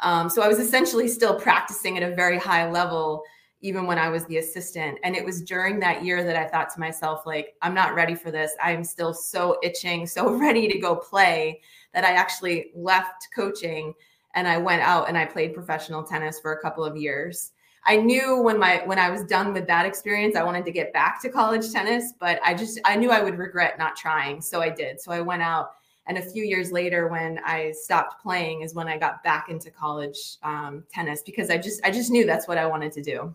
Um, 0.00 0.30
so 0.30 0.42
i 0.42 0.48
was 0.48 0.58
essentially 0.58 1.06
still 1.06 1.38
practicing 1.38 1.98
at 1.98 2.02
a 2.02 2.14
very 2.14 2.38
high 2.38 2.70
level 2.70 3.22
even 3.62 3.86
when 3.86 3.98
i 3.98 4.08
was 4.08 4.24
the 4.26 4.38
assistant 4.38 4.98
and 5.04 5.16
it 5.16 5.24
was 5.24 5.42
during 5.42 5.80
that 5.80 6.04
year 6.04 6.22
that 6.22 6.36
i 6.36 6.46
thought 6.46 6.68
to 6.68 6.80
myself 6.80 7.24
like 7.24 7.54
i'm 7.62 7.74
not 7.74 7.94
ready 7.94 8.14
for 8.14 8.30
this 8.30 8.52
i'm 8.62 8.84
still 8.84 9.14
so 9.14 9.58
itching 9.62 10.06
so 10.06 10.32
ready 10.32 10.68
to 10.68 10.78
go 10.78 10.94
play 10.94 11.60
that 11.94 12.04
i 12.04 12.12
actually 12.12 12.70
left 12.74 13.28
coaching 13.34 13.94
and 14.34 14.46
i 14.46 14.58
went 14.58 14.82
out 14.82 15.08
and 15.08 15.16
i 15.16 15.24
played 15.24 15.54
professional 15.54 16.02
tennis 16.02 16.38
for 16.40 16.52
a 16.52 16.60
couple 16.60 16.84
of 16.84 16.96
years 16.96 17.52
I 17.84 17.96
knew 17.96 18.40
when 18.40 18.58
my 18.58 18.82
when 18.84 18.98
I 18.98 19.10
was 19.10 19.24
done 19.24 19.52
with 19.52 19.66
that 19.66 19.86
experience, 19.86 20.36
I 20.36 20.44
wanted 20.44 20.64
to 20.66 20.70
get 20.70 20.92
back 20.92 21.20
to 21.22 21.28
college 21.28 21.72
tennis, 21.72 22.12
but 22.18 22.38
I 22.44 22.54
just 22.54 22.80
I 22.84 22.96
knew 22.96 23.10
I 23.10 23.22
would 23.22 23.38
regret 23.38 23.78
not 23.78 23.96
trying, 23.96 24.40
so 24.40 24.60
I 24.60 24.70
did. 24.70 25.00
So 25.00 25.10
I 25.10 25.20
went 25.20 25.42
out, 25.42 25.72
and 26.06 26.16
a 26.16 26.22
few 26.22 26.44
years 26.44 26.70
later, 26.70 27.08
when 27.08 27.40
I 27.44 27.72
stopped 27.72 28.22
playing, 28.22 28.62
is 28.62 28.74
when 28.74 28.86
I 28.86 28.98
got 28.98 29.24
back 29.24 29.48
into 29.48 29.70
college 29.70 30.36
um, 30.44 30.84
tennis 30.92 31.22
because 31.22 31.50
I 31.50 31.58
just 31.58 31.84
I 31.84 31.90
just 31.90 32.10
knew 32.12 32.24
that's 32.24 32.46
what 32.46 32.56
I 32.56 32.66
wanted 32.66 32.92
to 32.92 33.02
do. 33.02 33.34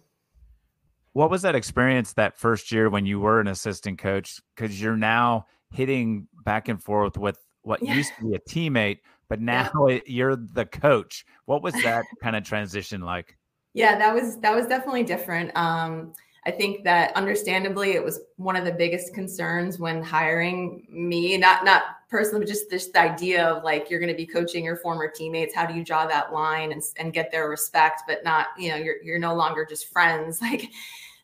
What 1.18 1.32
was 1.32 1.42
that 1.42 1.56
experience 1.56 2.14
that 2.14 2.38
first 2.38 2.72
year 2.72 2.92
when 2.92 3.08
you 3.08 3.20
were 3.20 3.40
an 3.40 3.48
assistant 3.48 3.98
coach? 3.98 4.40
Because 4.56 4.80
you're 4.80 4.96
now 4.96 5.48
hitting 5.72 6.28
back 6.46 6.68
and 6.68 6.80
forth 6.80 7.18
with 7.18 7.44
what 7.64 7.82
yeah. 7.82 7.96
used 7.96 8.12
to 8.20 8.26
be 8.30 8.36
a 8.36 8.40
teammate, 8.40 9.00
but 9.28 9.42
now 9.42 9.68
yeah. 9.88 9.98
you're 10.06 10.36
the 10.36 10.68
coach. 10.68 11.26
What 11.46 11.64
was 11.64 11.74
that 11.82 12.06
kind 12.22 12.36
of 12.36 12.44
transition 12.44 13.02
like? 13.02 13.36
Yeah, 13.74 13.98
that 13.98 14.14
was 14.14 14.38
that 14.42 14.56
was 14.56 14.68
definitely 14.68 15.06
different. 15.06 15.58
Um, 15.58 16.14
I 16.46 16.52
think 16.52 16.84
that 16.84 17.16
understandably 17.16 17.94
it 17.94 18.04
was 18.04 18.20
one 18.36 18.56
of 18.56 18.64
the 18.64 18.72
biggest 18.72 19.16
concerns 19.16 19.80
when 19.80 20.04
hiring 20.04 20.86
me, 20.88 21.36
not 21.36 21.66
not 21.66 21.82
personally, 22.12 22.42
but 22.42 22.48
just 22.48 22.70
this 22.70 22.92
idea 22.96 23.44
of 23.44 23.64
like 23.64 23.90
you're 23.90 24.00
going 24.00 24.14
to 24.14 24.16
be 24.16 24.28
coaching 24.28 24.64
your 24.64 24.78
former 24.78 25.10
teammates. 25.10 25.56
How 25.56 25.66
do 25.66 25.74
you 25.74 25.84
draw 25.84 26.06
that 26.06 26.32
line 26.32 26.72
and, 26.72 26.84
and 26.98 27.12
get 27.12 27.32
their 27.32 27.50
respect, 27.50 28.04
but 28.08 28.24
not, 28.24 28.50
you 28.56 28.70
know, 28.70 28.76
you're 28.76 29.02
you're 29.02 29.18
no 29.18 29.34
longer 29.34 29.66
just 29.68 29.92
friends. 29.92 30.42
Like 30.48 30.70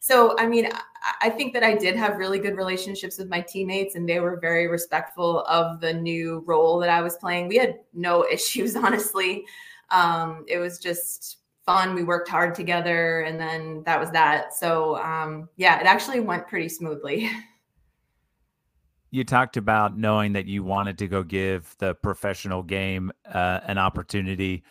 so 0.03 0.35
I 0.37 0.47
mean, 0.47 0.67
I 1.21 1.29
think 1.29 1.53
that 1.53 1.63
I 1.63 1.75
did 1.75 1.95
have 1.95 2.17
really 2.17 2.37
good 2.37 2.57
relationships 2.57 3.17
with 3.17 3.29
my 3.29 3.39
teammates 3.39 3.95
and 3.95 4.07
they 4.07 4.19
were 4.19 4.37
very 4.37 4.67
respectful 4.67 5.45
of 5.45 5.79
the 5.79 5.93
new 5.93 6.43
role 6.45 6.77
that 6.79 6.89
I 6.89 7.01
was 7.01 7.15
playing. 7.15 7.47
We 7.47 7.55
had 7.55 7.79
no 7.93 8.25
issues, 8.31 8.75
honestly. 8.75 9.45
Um, 9.91 10.43
it 10.49 10.57
was 10.57 10.77
just 10.77 11.37
fun. 11.65 11.95
We 11.95 12.03
worked 12.03 12.27
hard 12.27 12.53
together, 12.53 13.21
and 13.21 13.39
then 13.39 13.81
that 13.85 13.97
was 13.97 14.11
that. 14.11 14.53
So 14.53 14.97
um, 14.97 15.47
yeah, 15.55 15.79
it 15.79 15.85
actually 15.85 16.19
went 16.19 16.49
pretty 16.49 16.67
smoothly. 16.67 17.31
You 19.09 19.23
talked 19.23 19.57
about 19.57 19.95
knowing 19.95 20.33
that 20.33 20.47
you 20.47 20.63
wanted 20.63 20.97
to 20.97 21.07
go 21.07 21.21
give 21.21 21.75
the 21.77 21.93
professional 21.93 22.63
game 22.63 23.11
uh, 23.31 23.59
an 23.63 23.77
opportunity. 23.77 24.63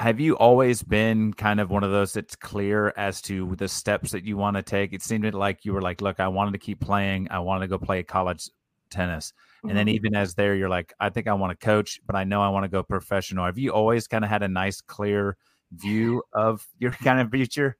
Have 0.00 0.20
you 0.20 0.36
always 0.36 0.82
been 0.82 1.32
kind 1.32 1.58
of 1.58 1.70
one 1.70 1.82
of 1.82 1.90
those 1.90 2.12
that's 2.12 2.36
clear 2.36 2.92
as 2.96 3.20
to 3.22 3.56
the 3.56 3.66
steps 3.66 4.12
that 4.12 4.24
you 4.24 4.36
want 4.36 4.56
to 4.56 4.62
take? 4.62 4.92
It 4.92 5.02
seemed 5.02 5.32
like 5.34 5.64
you 5.64 5.72
were 5.72 5.82
like, 5.82 6.00
look, 6.00 6.20
I 6.20 6.28
wanted 6.28 6.52
to 6.52 6.58
keep 6.58 6.80
playing. 6.80 7.28
I 7.30 7.40
wanted 7.40 7.62
to 7.62 7.68
go 7.68 7.78
play 7.78 8.04
college 8.04 8.48
tennis. 8.90 9.32
And 9.64 9.76
then 9.76 9.86
mm-hmm. 9.86 9.96
even 9.96 10.14
as 10.14 10.34
there, 10.34 10.54
you're 10.54 10.68
like, 10.68 10.94
I 11.00 11.10
think 11.10 11.26
I 11.26 11.32
want 11.32 11.58
to 11.58 11.66
coach, 11.66 12.00
but 12.06 12.14
I 12.14 12.24
know 12.24 12.40
I 12.40 12.48
want 12.48 12.64
to 12.64 12.68
go 12.68 12.82
professional. 12.82 13.44
Have 13.44 13.58
you 13.58 13.72
always 13.72 14.06
kind 14.06 14.24
of 14.24 14.30
had 14.30 14.42
a 14.42 14.48
nice, 14.48 14.80
clear 14.80 15.36
view 15.72 16.22
of 16.32 16.64
your 16.78 16.92
kind 16.92 17.20
of 17.20 17.30
future? 17.30 17.76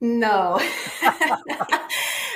No. 0.00 0.58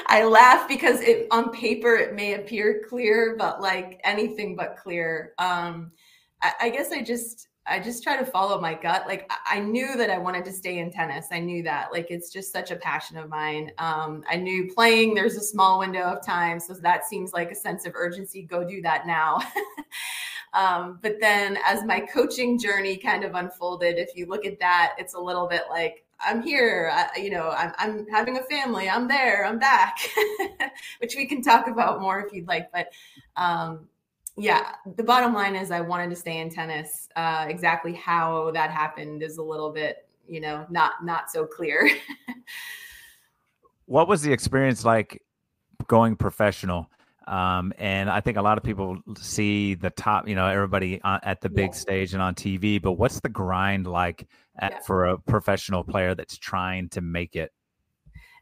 I 0.06 0.24
laugh 0.24 0.68
because 0.68 1.00
it 1.00 1.26
on 1.30 1.50
paper 1.50 1.96
it 1.96 2.14
may 2.14 2.34
appear 2.34 2.82
clear, 2.88 3.34
but 3.36 3.60
like 3.60 4.00
anything 4.04 4.54
but 4.54 4.76
clear. 4.76 5.32
Um, 5.38 5.90
I, 6.40 6.52
I 6.62 6.70
guess 6.70 6.92
I 6.92 7.02
just 7.02 7.48
I 7.66 7.80
just 7.80 8.02
try 8.02 8.18
to 8.18 8.26
follow 8.26 8.60
my 8.60 8.74
gut. 8.74 9.06
Like 9.06 9.30
I 9.46 9.58
knew 9.58 9.96
that 9.96 10.10
I 10.10 10.18
wanted 10.18 10.44
to 10.44 10.52
stay 10.52 10.78
in 10.78 10.90
tennis. 10.90 11.28
I 11.32 11.40
knew 11.40 11.62
that. 11.62 11.92
Like 11.92 12.10
it's 12.10 12.30
just 12.30 12.52
such 12.52 12.70
a 12.70 12.76
passion 12.76 13.16
of 13.16 13.28
mine. 13.30 13.72
Um, 13.78 14.22
I 14.28 14.36
knew 14.36 14.70
playing 14.74 15.14
there's 15.14 15.36
a 15.36 15.42
small 15.42 15.78
window 15.78 16.02
of 16.02 16.24
time, 16.24 16.60
so 16.60 16.74
that 16.74 17.06
seems 17.06 17.32
like 17.32 17.50
a 17.50 17.54
sense 17.54 17.86
of 17.86 17.94
urgency. 17.94 18.42
Go 18.42 18.68
do 18.68 18.82
that 18.82 19.06
now. 19.06 19.38
Um, 20.54 21.00
but 21.02 21.16
then 21.20 21.58
as 21.66 21.84
my 21.84 22.00
coaching 22.00 22.58
journey 22.58 22.96
kind 22.96 23.24
of 23.24 23.34
unfolded, 23.34 23.98
if 23.98 24.10
you 24.14 24.26
look 24.26 24.46
at 24.46 24.60
that, 24.60 24.94
it's 24.98 25.14
a 25.14 25.18
little 25.18 25.48
bit 25.48 25.62
like, 25.68 26.04
I'm 26.20 26.42
here, 26.42 26.90
I, 26.92 27.18
you 27.18 27.30
know, 27.30 27.50
I'm, 27.50 27.72
I'm 27.76 28.06
having 28.06 28.38
a 28.38 28.42
family, 28.44 28.88
I'm 28.88 29.08
there, 29.08 29.44
I'm 29.44 29.58
back, 29.58 29.98
which 31.00 31.16
we 31.16 31.26
can 31.26 31.42
talk 31.42 31.66
about 31.66 32.00
more 32.00 32.24
if 32.24 32.32
you'd 32.32 32.46
like. 32.46 32.70
But 32.72 32.92
um, 33.36 33.88
yeah, 34.36 34.74
the 34.96 35.04
bottom 35.04 35.32
line 35.32 35.54
is 35.54 35.70
I 35.70 35.80
wanted 35.80 36.10
to 36.10 36.16
stay 36.16 36.38
in 36.38 36.50
tennis. 36.50 37.08
Uh, 37.14 37.46
exactly 37.48 37.92
how 37.92 38.50
that 38.52 38.70
happened 38.70 39.22
is 39.22 39.38
a 39.38 39.42
little 39.42 39.70
bit, 39.70 40.08
you 40.26 40.40
know, 40.40 40.66
not 40.70 41.04
not 41.04 41.30
so 41.30 41.46
clear. 41.46 41.88
what 43.86 44.08
was 44.08 44.22
the 44.22 44.32
experience 44.32 44.84
like 44.84 45.22
going 45.86 46.16
professional? 46.16 46.90
Um, 47.26 47.72
and 47.78 48.10
I 48.10 48.20
think 48.20 48.36
a 48.36 48.42
lot 48.42 48.58
of 48.58 48.64
people 48.64 48.98
see 49.16 49.74
the 49.74 49.90
top, 49.90 50.28
you 50.28 50.34
know, 50.34 50.46
everybody 50.46 51.00
at 51.04 51.40
the 51.40 51.48
big 51.48 51.70
yeah. 51.70 51.78
stage 51.78 52.12
and 52.12 52.20
on 52.20 52.34
TV. 52.34 52.82
But 52.82 52.92
what's 52.92 53.20
the 53.20 53.30
grind 53.30 53.86
like 53.86 54.26
at, 54.58 54.72
yeah. 54.72 54.80
for 54.80 55.06
a 55.06 55.18
professional 55.18 55.84
player 55.84 56.14
that's 56.14 56.36
trying 56.36 56.88
to 56.90 57.00
make 57.00 57.34
it? 57.36 57.50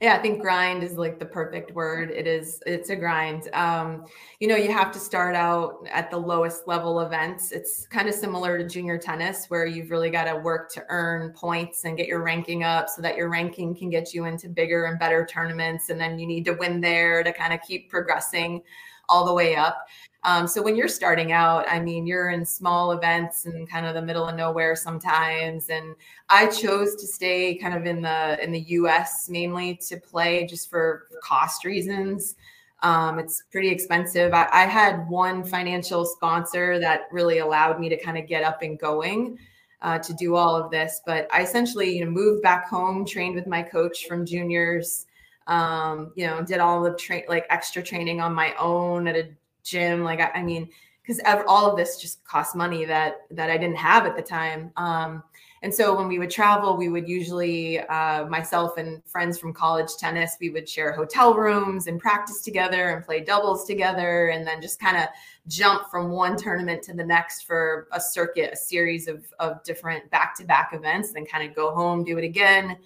Yeah, 0.02 0.16
I 0.16 0.18
think 0.18 0.40
grind 0.40 0.82
is 0.82 0.94
like 0.94 1.20
the 1.20 1.24
perfect 1.24 1.76
word. 1.76 2.10
It 2.10 2.26
is, 2.26 2.60
it's 2.66 2.90
a 2.90 2.96
grind. 2.96 3.48
Um, 3.52 4.04
you 4.40 4.48
know, 4.48 4.56
you 4.56 4.72
have 4.72 4.90
to 4.94 4.98
start 4.98 5.36
out 5.36 5.86
at 5.88 6.10
the 6.10 6.18
lowest 6.18 6.66
level 6.66 6.98
events. 7.02 7.52
It's 7.52 7.86
kind 7.86 8.08
of 8.08 8.14
similar 8.16 8.58
to 8.58 8.66
junior 8.66 8.98
tennis, 8.98 9.46
where 9.46 9.64
you've 9.64 9.92
really 9.92 10.10
got 10.10 10.24
to 10.24 10.34
work 10.34 10.72
to 10.72 10.84
earn 10.88 11.32
points 11.34 11.84
and 11.84 11.96
get 11.96 12.08
your 12.08 12.20
ranking 12.20 12.64
up 12.64 12.88
so 12.88 13.00
that 13.00 13.16
your 13.16 13.30
ranking 13.30 13.76
can 13.76 13.90
get 13.90 14.12
you 14.12 14.24
into 14.24 14.48
bigger 14.48 14.86
and 14.86 14.98
better 14.98 15.24
tournaments. 15.24 15.88
And 15.88 16.00
then 16.00 16.18
you 16.18 16.26
need 16.26 16.44
to 16.46 16.54
win 16.54 16.80
there 16.80 17.22
to 17.22 17.32
kind 17.32 17.52
of 17.52 17.60
keep 17.62 17.88
progressing 17.88 18.60
all 19.08 19.24
the 19.24 19.32
way 19.32 19.54
up. 19.54 19.86
Um, 20.24 20.46
so 20.46 20.62
when 20.62 20.76
you're 20.76 20.88
starting 20.88 21.32
out, 21.32 21.64
I 21.68 21.80
mean, 21.80 22.06
you're 22.06 22.30
in 22.30 22.44
small 22.44 22.92
events 22.92 23.44
and 23.46 23.68
kind 23.68 23.86
of 23.86 23.94
the 23.94 24.02
middle 24.02 24.28
of 24.28 24.36
nowhere 24.36 24.76
sometimes. 24.76 25.68
And 25.68 25.96
I 26.28 26.46
chose 26.46 26.94
to 26.96 27.06
stay 27.06 27.56
kind 27.56 27.74
of 27.74 27.86
in 27.86 28.02
the 28.02 28.42
in 28.42 28.52
the 28.52 28.60
U.S. 28.60 29.28
mainly 29.28 29.74
to 29.88 29.96
play 29.96 30.46
just 30.46 30.70
for 30.70 31.08
cost 31.22 31.64
reasons. 31.64 32.36
Um, 32.82 33.18
it's 33.18 33.44
pretty 33.50 33.68
expensive. 33.68 34.32
I, 34.32 34.48
I, 34.52 34.66
had 34.66 35.08
one 35.08 35.44
financial 35.44 36.04
sponsor 36.04 36.80
that 36.80 37.02
really 37.12 37.38
allowed 37.38 37.78
me 37.78 37.88
to 37.88 37.96
kind 37.96 38.18
of 38.18 38.26
get 38.26 38.42
up 38.42 38.62
and 38.62 38.76
going 38.76 39.38
uh, 39.82 40.00
to 40.00 40.12
do 40.14 40.34
all 40.34 40.56
of 40.56 40.68
this. 40.72 41.00
But 41.06 41.28
I 41.32 41.42
essentially, 41.42 41.96
you 41.96 42.04
know, 42.04 42.10
moved 42.10 42.42
back 42.42 42.68
home, 42.68 43.06
trained 43.06 43.36
with 43.36 43.46
my 43.46 43.62
coach 43.62 44.06
from 44.08 44.26
juniors. 44.26 45.06
Um, 45.46 46.12
you 46.16 46.26
know, 46.26 46.42
did 46.42 46.58
all 46.58 46.82
the 46.82 46.94
train 46.94 47.22
like 47.28 47.46
extra 47.50 47.84
training 47.84 48.20
on 48.20 48.34
my 48.34 48.52
own 48.58 49.06
at 49.06 49.14
a 49.14 49.28
gym. 49.62 50.02
Like, 50.04 50.20
I, 50.20 50.30
I 50.34 50.42
mean, 50.42 50.68
because 51.02 51.20
all 51.46 51.68
of 51.70 51.76
this 51.76 52.00
just 52.00 52.24
costs 52.24 52.54
money 52.54 52.84
that 52.84 53.22
that 53.30 53.50
I 53.50 53.58
didn't 53.58 53.76
have 53.76 54.06
at 54.06 54.16
the 54.16 54.22
time. 54.22 54.70
Um, 54.76 55.22
and 55.64 55.72
so 55.72 55.94
when 55.96 56.08
we 56.08 56.18
would 56.18 56.30
travel, 56.30 56.76
we 56.76 56.88
would 56.88 57.08
usually 57.08 57.78
uh, 57.80 58.26
myself 58.26 58.78
and 58.78 59.00
friends 59.06 59.38
from 59.38 59.52
college 59.52 59.96
tennis, 59.96 60.36
we 60.40 60.50
would 60.50 60.68
share 60.68 60.92
hotel 60.92 61.34
rooms 61.34 61.86
and 61.86 62.00
practice 62.00 62.42
together 62.42 62.90
and 62.90 63.04
play 63.04 63.20
doubles 63.20 63.64
together, 63.64 64.28
and 64.28 64.46
then 64.46 64.60
just 64.60 64.80
kind 64.80 64.96
of 64.96 65.04
jump 65.46 65.88
from 65.90 66.10
one 66.10 66.36
tournament 66.36 66.82
to 66.82 66.92
the 66.92 67.04
next 67.04 67.42
for 67.42 67.88
a 67.92 68.00
circuit, 68.00 68.50
a 68.52 68.56
series 68.56 69.08
of 69.08 69.24
of 69.38 69.62
different 69.64 70.08
back 70.10 70.36
to 70.36 70.44
back 70.44 70.70
events, 70.72 71.12
then 71.12 71.24
kind 71.24 71.48
of 71.48 71.54
go 71.54 71.72
home, 71.72 72.04
do 72.04 72.18
it 72.18 72.24
again. 72.24 72.76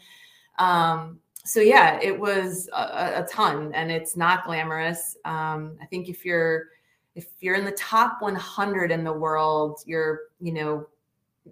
Um, 0.58 1.20
so 1.46 1.60
yeah, 1.60 1.98
it 2.02 2.18
was 2.18 2.68
a, 2.72 3.22
a, 3.22 3.26
ton, 3.30 3.72
and 3.72 3.90
it's 3.90 4.16
not 4.16 4.44
glamorous. 4.44 5.16
Um, 5.24 5.78
I 5.80 5.86
think 5.86 6.08
if 6.08 6.24
you're 6.24 6.64
if 7.14 7.28
you're 7.40 7.54
in 7.54 7.64
the 7.64 7.72
top 7.72 8.20
100 8.20 8.90
in 8.90 9.04
the 9.04 9.12
world, 9.12 9.80
you're 9.86 10.20
you 10.40 10.52
know 10.52 10.86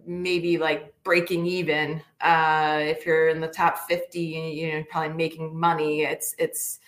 maybe 0.07 0.59
like 0.59 0.93
breaking 1.05 1.47
even. 1.47 2.03
Uh, 2.21 2.81
if 2.83 3.07
you're 3.07 3.29
in 3.29 3.41
the 3.41 3.49
top 3.49 3.87
50, 3.89 4.21
you 4.21 4.73
know 4.73 4.85
probably 4.91 5.17
making 5.17 5.59
money. 5.59 6.03
It's 6.03 6.35
it's 6.39 6.81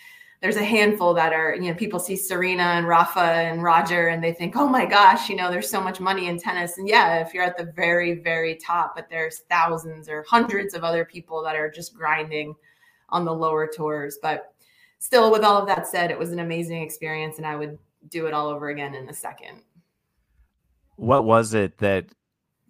there's 0.42 0.56
a 0.56 0.64
handful 0.64 1.14
that 1.14 1.32
are 1.32 1.54
you 1.54 1.68
know 1.68 1.74
people 1.74 2.00
see 2.00 2.16
Serena 2.16 2.62
and 2.62 2.88
Rafa 2.88 3.20
and 3.20 3.62
Roger 3.62 4.08
and 4.08 4.22
they 4.22 4.32
think 4.32 4.54
oh 4.54 4.68
my 4.68 4.84
gosh 4.84 5.30
you 5.30 5.36
know 5.36 5.50
there's 5.50 5.68
so 5.68 5.80
much 5.80 5.98
money 5.98 6.28
in 6.28 6.38
tennis 6.38 6.76
and 6.76 6.86
yeah 6.86 7.16
if 7.20 7.32
you're 7.32 7.42
at 7.42 7.56
the 7.56 7.72
very 7.74 8.20
very 8.20 8.54
top 8.54 8.94
but 8.94 9.08
there's 9.08 9.40
thousands 9.50 10.08
or 10.08 10.24
hundreds 10.28 10.74
of 10.74 10.84
other 10.84 11.04
people 11.04 11.42
that 11.42 11.56
are 11.56 11.70
just 11.70 11.94
grinding 11.94 12.54
on 13.08 13.24
the 13.24 13.34
lower 13.34 13.66
tours. 13.66 14.18
But 14.20 14.52
still, 14.98 15.30
with 15.30 15.44
all 15.44 15.60
of 15.60 15.66
that 15.68 15.86
said, 15.86 16.10
it 16.10 16.18
was 16.18 16.32
an 16.32 16.40
amazing 16.40 16.82
experience, 16.82 17.38
and 17.38 17.46
I 17.46 17.56
would 17.56 17.78
do 18.08 18.26
it 18.26 18.34
all 18.34 18.48
over 18.48 18.68
again 18.68 18.94
in 18.94 19.08
a 19.08 19.14
second. 19.14 19.62
What 20.96 21.24
was 21.24 21.54
it 21.54 21.78
that 21.78 22.06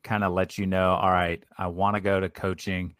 kind 0.02 0.24
of 0.24 0.32
let 0.32 0.58
you 0.58 0.66
know, 0.66 0.90
all 0.90 1.10
right, 1.10 1.42
I 1.58 1.66
want 1.66 1.94
to 1.94 2.00
go 2.00 2.20
to 2.20 2.28
coaching? 2.28 2.94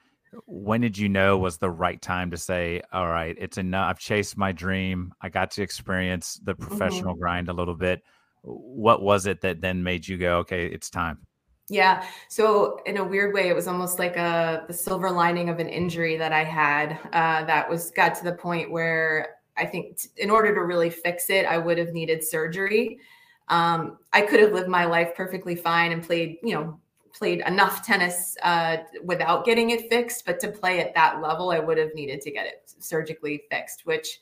When 0.45 0.81
did 0.81 0.99
you 0.99 1.09
know 1.09 1.39
was 1.39 1.59
the 1.59 1.71
right 1.71 2.01
time 2.01 2.31
to 2.31 2.37
say, 2.37 2.83
all 2.93 3.07
right, 3.07 3.35
it's 3.39 3.59
enough? 3.59 3.91
I've 3.91 3.99
chased 3.99 4.37
my 4.37 4.53
dream. 4.53 5.13
I 5.21 5.29
got 5.29 5.51
to 5.53 5.63
experience 5.63 6.41
the 6.45 6.55
professional 6.55 7.15
mm-hmm. 7.15 7.21
grind 7.21 7.49
a 7.49 7.55
little 7.55 7.75
bit. 7.75 8.03
What 8.43 9.03
was 9.03 9.27
it 9.27 9.41
that 9.41 9.61
then 9.61 9.83
made 9.83 10.07
you 10.07 10.19
go, 10.19 10.39
okay, 10.39 10.67
it's 10.67 10.91
time? 10.91 11.26
Yeah. 11.69 12.07
So 12.29 12.81
in 12.87 12.97
a 12.99 13.05
weird 13.05 13.35
way, 13.35 13.49
it 13.49 13.55
was 13.55 13.67
almost 13.67 13.99
like 13.99 14.17
a 14.17 14.65
the 14.69 14.73
silver 14.73 15.11
lining 15.11 15.49
of 15.49 15.59
an 15.59 15.69
injury 15.69 16.17
that 16.17 16.33
I 16.33 16.45
had 16.45 16.99
uh, 17.13 17.45
that 17.47 17.69
was 17.69 17.91
got 17.91 18.15
to 18.17 18.25
the 18.25 18.35
point 18.35 18.71
where 18.71 19.37
I 19.57 19.67
think 19.67 19.99
t- 19.99 20.09
in 20.17 20.31
order 20.31 20.55
to 20.55 20.61
really 20.63 20.91
fix 20.91 21.29
it, 21.29 21.45
I 21.45 21.59
would 21.59 21.79
have 21.79 21.93
needed 21.93 22.23
surgery. 22.23 23.01
Um, 23.49 23.99
I 24.13 24.23
could 24.23 24.41
have 24.41 24.53
lived 24.53 24.69
my 24.69 24.85
life 24.85 25.15
perfectly 25.17 25.57
fine 25.57 25.91
and 25.91 26.03
played, 26.03 26.39
you 26.43 26.55
know, 26.55 26.79
played 27.13 27.43
enough 27.47 27.85
tennis 27.85 28.37
uh, 28.43 28.79
without 29.03 29.45
getting 29.45 29.71
it 29.71 29.89
fixed. 29.89 30.25
But 30.25 30.39
to 30.41 30.49
play 30.49 30.81
at 30.81 30.95
that 30.95 31.21
level, 31.21 31.51
I 31.51 31.59
would 31.59 31.79
have 31.79 31.95
needed 31.95 32.21
to 32.23 32.31
get 32.31 32.47
it 32.47 32.75
surgically 32.79 33.43
fixed, 33.51 33.87
which 33.87 34.21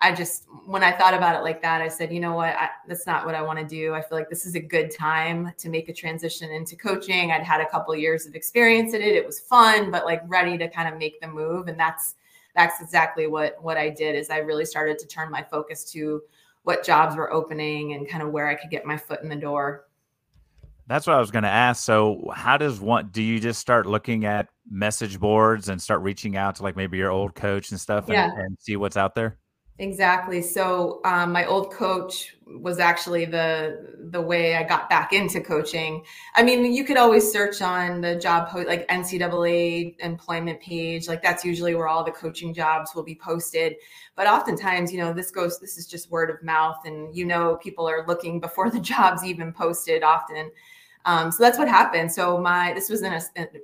I 0.00 0.12
just, 0.12 0.44
when 0.66 0.82
I 0.82 0.92
thought 0.92 1.14
about 1.14 1.36
it 1.36 1.42
like 1.42 1.62
that, 1.62 1.80
I 1.80 1.88
said, 1.88 2.12
you 2.12 2.20
know 2.20 2.34
what, 2.34 2.54
I, 2.56 2.68
that's 2.86 3.06
not 3.06 3.24
what 3.24 3.34
I 3.34 3.42
want 3.42 3.58
to 3.58 3.64
do. 3.64 3.94
I 3.94 4.02
feel 4.02 4.18
like 4.18 4.28
this 4.28 4.44
is 4.44 4.54
a 4.54 4.60
good 4.60 4.90
time 4.90 5.52
to 5.56 5.68
make 5.68 5.88
a 5.88 5.94
transition 5.94 6.50
into 6.50 6.76
coaching. 6.76 7.30
I'd 7.30 7.42
had 7.42 7.60
a 7.60 7.66
couple 7.66 7.94
of 7.94 8.00
years 8.00 8.26
of 8.26 8.34
experience 8.34 8.92
in 8.92 9.00
it. 9.00 9.14
It 9.14 9.24
was 9.24 9.40
fun, 9.40 9.90
but 9.90 10.04
like 10.04 10.20
ready 10.26 10.58
to 10.58 10.68
kind 10.68 10.92
of 10.92 10.98
make 10.98 11.20
the 11.20 11.28
move. 11.28 11.68
And 11.68 11.78
that's, 11.78 12.16
that's 12.54 12.82
exactly 12.82 13.26
what, 13.28 13.56
what 13.62 13.76
I 13.76 13.88
did 13.88 14.14
is 14.14 14.30
I 14.30 14.38
really 14.38 14.64
started 14.64 14.98
to 14.98 15.06
turn 15.06 15.30
my 15.30 15.42
focus 15.42 15.84
to 15.92 16.22
what 16.64 16.84
jobs 16.84 17.16
were 17.16 17.32
opening 17.32 17.94
and 17.94 18.08
kind 18.08 18.22
of 18.22 18.30
where 18.30 18.48
I 18.48 18.56
could 18.56 18.70
get 18.70 18.84
my 18.84 18.96
foot 18.96 19.22
in 19.22 19.28
the 19.28 19.36
door. 19.36 19.86
That's 20.86 21.06
what 21.06 21.16
I 21.16 21.20
was 21.20 21.30
going 21.30 21.44
to 21.44 21.48
ask. 21.48 21.82
So, 21.82 22.30
how 22.34 22.58
does 22.58 22.78
one 22.78 23.08
do 23.08 23.22
you 23.22 23.40
just 23.40 23.58
start 23.58 23.86
looking 23.86 24.26
at 24.26 24.48
message 24.68 25.18
boards 25.18 25.70
and 25.70 25.80
start 25.80 26.02
reaching 26.02 26.36
out 26.36 26.56
to 26.56 26.62
like 26.62 26.76
maybe 26.76 26.98
your 26.98 27.10
old 27.10 27.34
coach 27.34 27.70
and 27.70 27.80
stuff 27.80 28.04
and, 28.04 28.14
yeah. 28.14 28.30
and 28.36 28.58
see 28.60 28.76
what's 28.76 28.98
out 28.98 29.14
there? 29.14 29.38
Exactly. 29.80 30.40
So 30.40 31.00
um, 31.04 31.32
my 31.32 31.46
old 31.46 31.72
coach 31.72 32.36
was 32.46 32.78
actually 32.78 33.24
the 33.24 33.92
the 34.12 34.20
way 34.20 34.54
I 34.54 34.62
got 34.62 34.88
back 34.88 35.12
into 35.12 35.40
coaching. 35.40 36.04
I 36.36 36.44
mean, 36.44 36.72
you 36.72 36.84
could 36.84 36.96
always 36.96 37.28
search 37.32 37.60
on 37.60 38.00
the 38.00 38.14
job 38.14 38.50
post 38.50 38.68
like 38.68 38.86
NCAA 38.86 39.96
employment 39.98 40.60
page. 40.60 41.08
Like 41.08 41.22
that's 41.24 41.44
usually 41.44 41.74
where 41.74 41.88
all 41.88 42.04
the 42.04 42.12
coaching 42.12 42.54
jobs 42.54 42.94
will 42.94 43.02
be 43.02 43.16
posted. 43.16 43.74
But 44.14 44.28
oftentimes, 44.28 44.92
you 44.92 44.98
know, 44.98 45.12
this 45.12 45.32
goes. 45.32 45.58
This 45.58 45.76
is 45.76 45.88
just 45.88 46.08
word 46.08 46.30
of 46.30 46.40
mouth, 46.44 46.76
and 46.84 47.12
you 47.16 47.24
know, 47.24 47.56
people 47.60 47.88
are 47.88 48.06
looking 48.06 48.38
before 48.38 48.70
the 48.70 48.80
jobs 48.94 49.24
even 49.24 49.52
posted. 49.52 50.04
Often, 50.04 50.52
um, 51.04 51.30
so 51.32 51.42
that's 51.42 51.58
what 51.58 51.68
happened. 51.68 52.12
So 52.12 52.38
my 52.38 52.72
this 52.74 52.88
was 52.88 53.02
in 53.02 53.12
a 53.12 53.20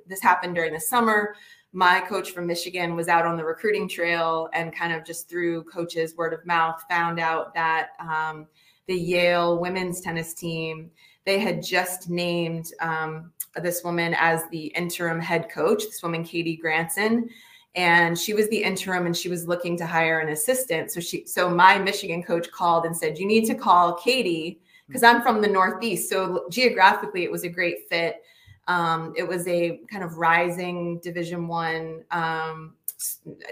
this 0.07 0.21
happened 0.21 0.55
during 0.55 0.73
the 0.73 0.79
summer 0.79 1.35
my 1.73 2.01
coach 2.01 2.31
from 2.31 2.47
Michigan 2.47 2.95
was 2.95 3.07
out 3.07 3.25
on 3.25 3.37
the 3.37 3.45
recruiting 3.45 3.87
trail 3.87 4.49
and 4.53 4.75
kind 4.75 4.93
of 4.93 5.05
just 5.05 5.29
through 5.29 5.63
coaches 5.63 6.15
word 6.17 6.33
of 6.33 6.45
mouth 6.45 6.83
found 6.89 7.19
out 7.19 7.53
that 7.53 7.91
um, 7.99 8.45
the 8.87 8.95
Yale 8.95 9.57
women's 9.57 10.01
tennis 10.01 10.33
team 10.33 10.91
they 11.25 11.39
had 11.39 11.63
just 11.63 12.09
named 12.09 12.71
um, 12.79 13.31
this 13.61 13.83
woman 13.83 14.15
as 14.17 14.43
the 14.49 14.67
interim 14.67 15.19
head 15.19 15.49
coach. 15.49 15.83
This 15.83 16.01
woman, 16.01 16.23
Katie 16.23 16.57
Granson, 16.57 17.29
and 17.75 18.17
she 18.17 18.33
was 18.33 18.49
the 18.49 18.61
interim 18.61 19.05
and 19.05 19.15
she 19.15 19.29
was 19.29 19.47
looking 19.47 19.77
to 19.77 19.85
hire 19.85 20.19
an 20.19 20.29
assistant. 20.29 20.91
So 20.91 20.99
she, 20.99 21.25
so 21.25 21.49
my 21.49 21.77
Michigan 21.77 22.23
coach 22.23 22.49
called 22.51 22.85
and 22.85 22.95
said, 22.95 23.17
"You 23.17 23.27
need 23.27 23.45
to 23.45 23.55
call 23.55 23.95
Katie." 23.95 24.59
Because 24.87 25.03
I'm 25.03 25.21
from 25.21 25.41
the 25.41 25.47
Northeast, 25.47 26.09
so 26.09 26.47
geographically 26.49 27.23
it 27.23 27.31
was 27.31 27.45
a 27.45 27.49
great 27.49 27.87
fit 27.87 28.23
um, 28.67 29.13
it 29.17 29.27
was 29.27 29.47
a 29.47 29.79
kind 29.89 30.03
of 30.03 30.17
rising 30.17 30.99
Division 30.99 31.47
One 31.47 32.03
um, 32.11 32.75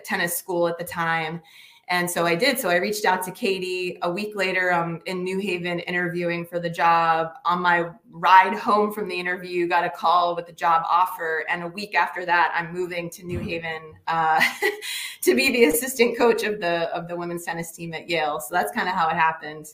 tennis 0.04 0.38
school 0.38 0.68
at 0.68 0.78
the 0.78 0.84
time, 0.84 1.42
and 1.90 2.10
so 2.10 2.26
I 2.26 2.36
did. 2.36 2.60
So 2.60 2.70
I 2.70 2.76
reached 2.76 3.06
out 3.06 3.24
to 3.24 3.32
Katie. 3.32 3.98
A 4.04 4.12
week 4.12 4.36
later, 4.36 4.72
I'm 4.72 5.02
in 5.08 5.24
New 5.24 5.40
Haven 5.40 5.80
interviewing 5.80 6.46
for 6.46 6.60
the 6.60 6.70
job. 6.70 7.34
On 7.46 7.62
my 7.62 7.90
ride 8.12 8.54
home 8.54 8.94
from 8.94 9.10
the 9.10 9.20
interview, 9.20 9.68
got 9.68 9.84
a 9.84 9.90
call 9.90 10.36
with 10.36 10.46
the 10.46 10.54
job 10.54 10.84
offer, 10.88 11.46
and 11.50 11.64
a 11.64 11.68
week 11.68 11.96
after 11.96 12.26
that, 12.26 12.52
I'm 12.56 12.72
moving 12.72 13.10
to 13.12 13.26
New 13.26 13.40
Haven 13.40 13.94
uh, 14.08 14.42
to 15.24 15.36
be 15.36 15.52
the 15.52 15.66
assistant 15.66 16.18
coach 16.18 16.44
of 16.44 16.60
the 16.60 16.96
of 16.96 17.08
the 17.08 17.16
women's 17.16 17.44
tennis 17.44 17.72
team 17.72 17.94
at 17.94 18.08
Yale. 18.08 18.40
So 18.40 18.54
that's 18.54 18.72
kind 18.72 18.88
of 18.88 18.94
how 18.94 19.10
it 19.10 19.16
happened 19.16 19.68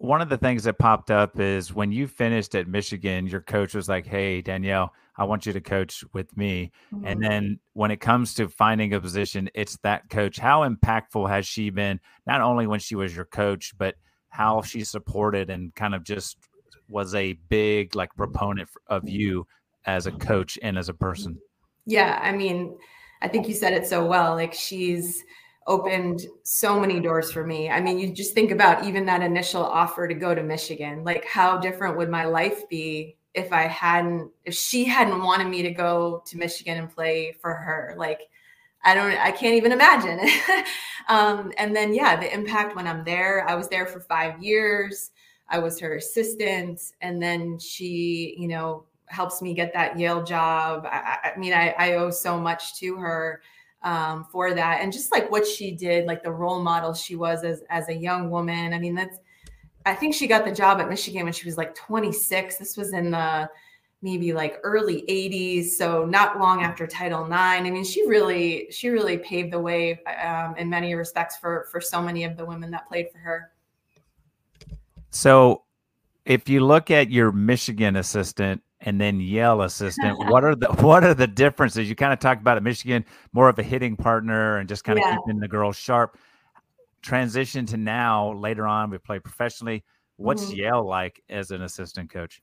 one 0.00 0.22
of 0.22 0.30
the 0.30 0.38
things 0.38 0.64
that 0.64 0.78
popped 0.78 1.10
up 1.10 1.38
is 1.38 1.74
when 1.74 1.92
you 1.92 2.08
finished 2.08 2.54
at 2.54 2.66
Michigan, 2.66 3.26
your 3.26 3.42
coach 3.42 3.74
was 3.74 3.86
like, 3.86 4.06
Hey, 4.06 4.40
Danielle, 4.40 4.94
I 5.18 5.24
want 5.24 5.44
you 5.44 5.52
to 5.52 5.60
coach 5.60 6.02
with 6.14 6.34
me. 6.38 6.72
Mm-hmm. 6.90 7.06
And 7.06 7.22
then 7.22 7.60
when 7.74 7.90
it 7.90 7.98
comes 7.98 8.32
to 8.34 8.48
finding 8.48 8.94
a 8.94 9.00
position, 9.00 9.50
it's 9.54 9.76
that 9.82 10.08
coach. 10.08 10.38
How 10.38 10.66
impactful 10.66 11.28
has 11.28 11.46
she 11.46 11.68
been, 11.68 12.00
not 12.26 12.40
only 12.40 12.66
when 12.66 12.80
she 12.80 12.94
was 12.94 13.14
your 13.14 13.26
coach, 13.26 13.74
but 13.76 13.96
how 14.30 14.62
she 14.62 14.84
supported 14.84 15.50
and 15.50 15.74
kind 15.74 15.94
of 15.94 16.02
just 16.02 16.38
was 16.88 17.14
a 17.14 17.34
big 17.50 17.94
like 17.94 18.16
proponent 18.16 18.70
of 18.86 19.06
you 19.06 19.46
as 19.84 20.06
a 20.06 20.12
coach 20.12 20.58
and 20.62 20.78
as 20.78 20.88
a 20.88 20.94
person? 20.94 21.36
Yeah. 21.84 22.18
I 22.22 22.32
mean, 22.32 22.78
I 23.20 23.28
think 23.28 23.48
you 23.48 23.54
said 23.54 23.74
it 23.74 23.86
so 23.86 24.06
well. 24.06 24.34
Like 24.34 24.54
she's, 24.54 25.22
opened 25.70 26.26
so 26.42 26.80
many 26.80 26.98
doors 26.98 27.30
for 27.30 27.46
me. 27.46 27.70
I 27.70 27.80
mean, 27.80 27.96
you 27.96 28.12
just 28.12 28.34
think 28.34 28.50
about 28.50 28.84
even 28.84 29.06
that 29.06 29.22
initial 29.22 29.64
offer 29.64 30.08
to 30.08 30.14
go 30.14 30.34
to 30.34 30.42
Michigan. 30.42 31.04
Like, 31.04 31.24
how 31.24 31.58
different 31.58 31.96
would 31.96 32.10
my 32.10 32.24
life 32.24 32.68
be 32.68 33.16
if 33.34 33.52
I 33.52 33.62
hadn't, 33.62 34.32
if 34.44 34.54
she 34.54 34.84
hadn't 34.84 35.22
wanted 35.22 35.46
me 35.46 35.62
to 35.62 35.70
go 35.70 36.24
to 36.26 36.36
Michigan 36.36 36.76
and 36.76 36.90
play 36.90 37.36
for 37.40 37.54
her? 37.54 37.94
Like, 37.96 38.22
I 38.82 38.94
don't, 38.94 39.12
I 39.12 39.30
can't 39.30 39.54
even 39.54 39.70
imagine. 39.70 40.18
um, 41.08 41.52
and 41.56 41.74
then, 41.76 41.94
yeah, 41.94 42.18
the 42.18 42.34
impact 42.34 42.74
when 42.74 42.88
I'm 42.88 43.04
there, 43.04 43.48
I 43.48 43.54
was 43.54 43.68
there 43.68 43.86
for 43.86 44.00
five 44.00 44.42
years. 44.42 45.12
I 45.48 45.60
was 45.60 45.78
her 45.78 45.94
assistant. 45.94 46.80
And 47.00 47.22
then 47.22 47.60
she, 47.60 48.34
you 48.36 48.48
know, 48.48 48.86
helps 49.06 49.40
me 49.40 49.54
get 49.54 49.72
that 49.74 49.96
Yale 50.00 50.24
job. 50.24 50.84
I, 50.84 51.32
I 51.32 51.38
mean, 51.38 51.52
I, 51.52 51.76
I 51.78 51.92
owe 51.92 52.10
so 52.10 52.40
much 52.40 52.76
to 52.80 52.96
her 52.96 53.40
um, 53.82 54.26
for 54.30 54.54
that. 54.54 54.80
And 54.80 54.92
just 54.92 55.12
like 55.12 55.30
what 55.30 55.46
she 55.46 55.70
did 55.70 56.06
like 56.06 56.22
the 56.22 56.32
role 56.32 56.60
model 56.60 56.94
she 56.94 57.16
was 57.16 57.44
as 57.44 57.62
as 57.70 57.88
a 57.88 57.94
young 57.94 58.30
woman. 58.30 58.72
I 58.74 58.78
mean 58.78 58.94
that's 58.94 59.18
i 59.86 59.94
think 59.94 60.14
she 60.14 60.26
got 60.26 60.44
the 60.44 60.52
job 60.52 60.80
at 60.80 60.88
michigan 60.88 61.24
when 61.24 61.32
she 61.32 61.46
was 61.46 61.56
like 61.56 61.74
26 61.74 62.58
this 62.58 62.76
was 62.76 62.92
in 62.92 63.10
the 63.10 63.48
maybe 64.02 64.32
like 64.32 64.58
early 64.62 65.02
80s 65.08 65.70
so 65.70 66.06
not 66.06 66.38
long 66.38 66.62
after 66.62 66.86
title 66.86 67.24
ix 67.24 67.32
i 67.32 67.60
mean 67.60 67.84
she 67.84 68.06
really 68.08 68.68
she 68.70 68.88
really 68.88 69.18
paved 69.18 69.52
the 69.52 69.60
way 69.60 70.00
um, 70.24 70.54
in 70.56 70.70
many 70.70 70.94
respects 70.94 71.36
for 71.36 71.66
for 71.70 71.80
so 71.80 72.00
many 72.00 72.24
of 72.24 72.36
the 72.36 72.44
women 72.44 72.70
that 72.70 72.88
played 72.88 73.10
for 73.10 73.18
her. 73.18 73.50
So 75.10 75.64
if 76.24 76.48
you 76.48 76.64
look 76.64 76.90
at 76.90 77.10
your 77.10 77.32
michigan 77.32 77.96
assistant 77.96 78.62
and 78.82 79.00
then 79.00 79.20
Yale 79.20 79.62
assistant. 79.62 80.18
what 80.30 80.44
are 80.44 80.54
the 80.54 80.68
what 80.80 81.04
are 81.04 81.14
the 81.14 81.26
differences? 81.26 81.88
You 81.88 81.94
kind 81.94 82.12
of 82.12 82.18
talked 82.18 82.40
about 82.40 82.56
at 82.56 82.62
Michigan, 82.62 83.04
more 83.32 83.48
of 83.48 83.58
a 83.58 83.62
hitting 83.62 83.96
partner 83.96 84.58
and 84.58 84.68
just 84.68 84.84
kind 84.84 84.98
of 84.98 85.04
yeah. 85.06 85.16
keeping 85.16 85.40
the 85.40 85.48
girls 85.48 85.76
sharp. 85.76 86.18
Transition 87.02 87.64
to 87.66 87.76
now 87.76 88.32
later 88.34 88.66
on, 88.66 88.90
we 88.90 88.98
play 88.98 89.18
professionally. 89.18 89.84
What's 90.16 90.46
mm-hmm. 90.46 90.56
Yale 90.56 90.86
like 90.86 91.22
as 91.30 91.50
an 91.50 91.62
assistant 91.62 92.10
coach? 92.10 92.42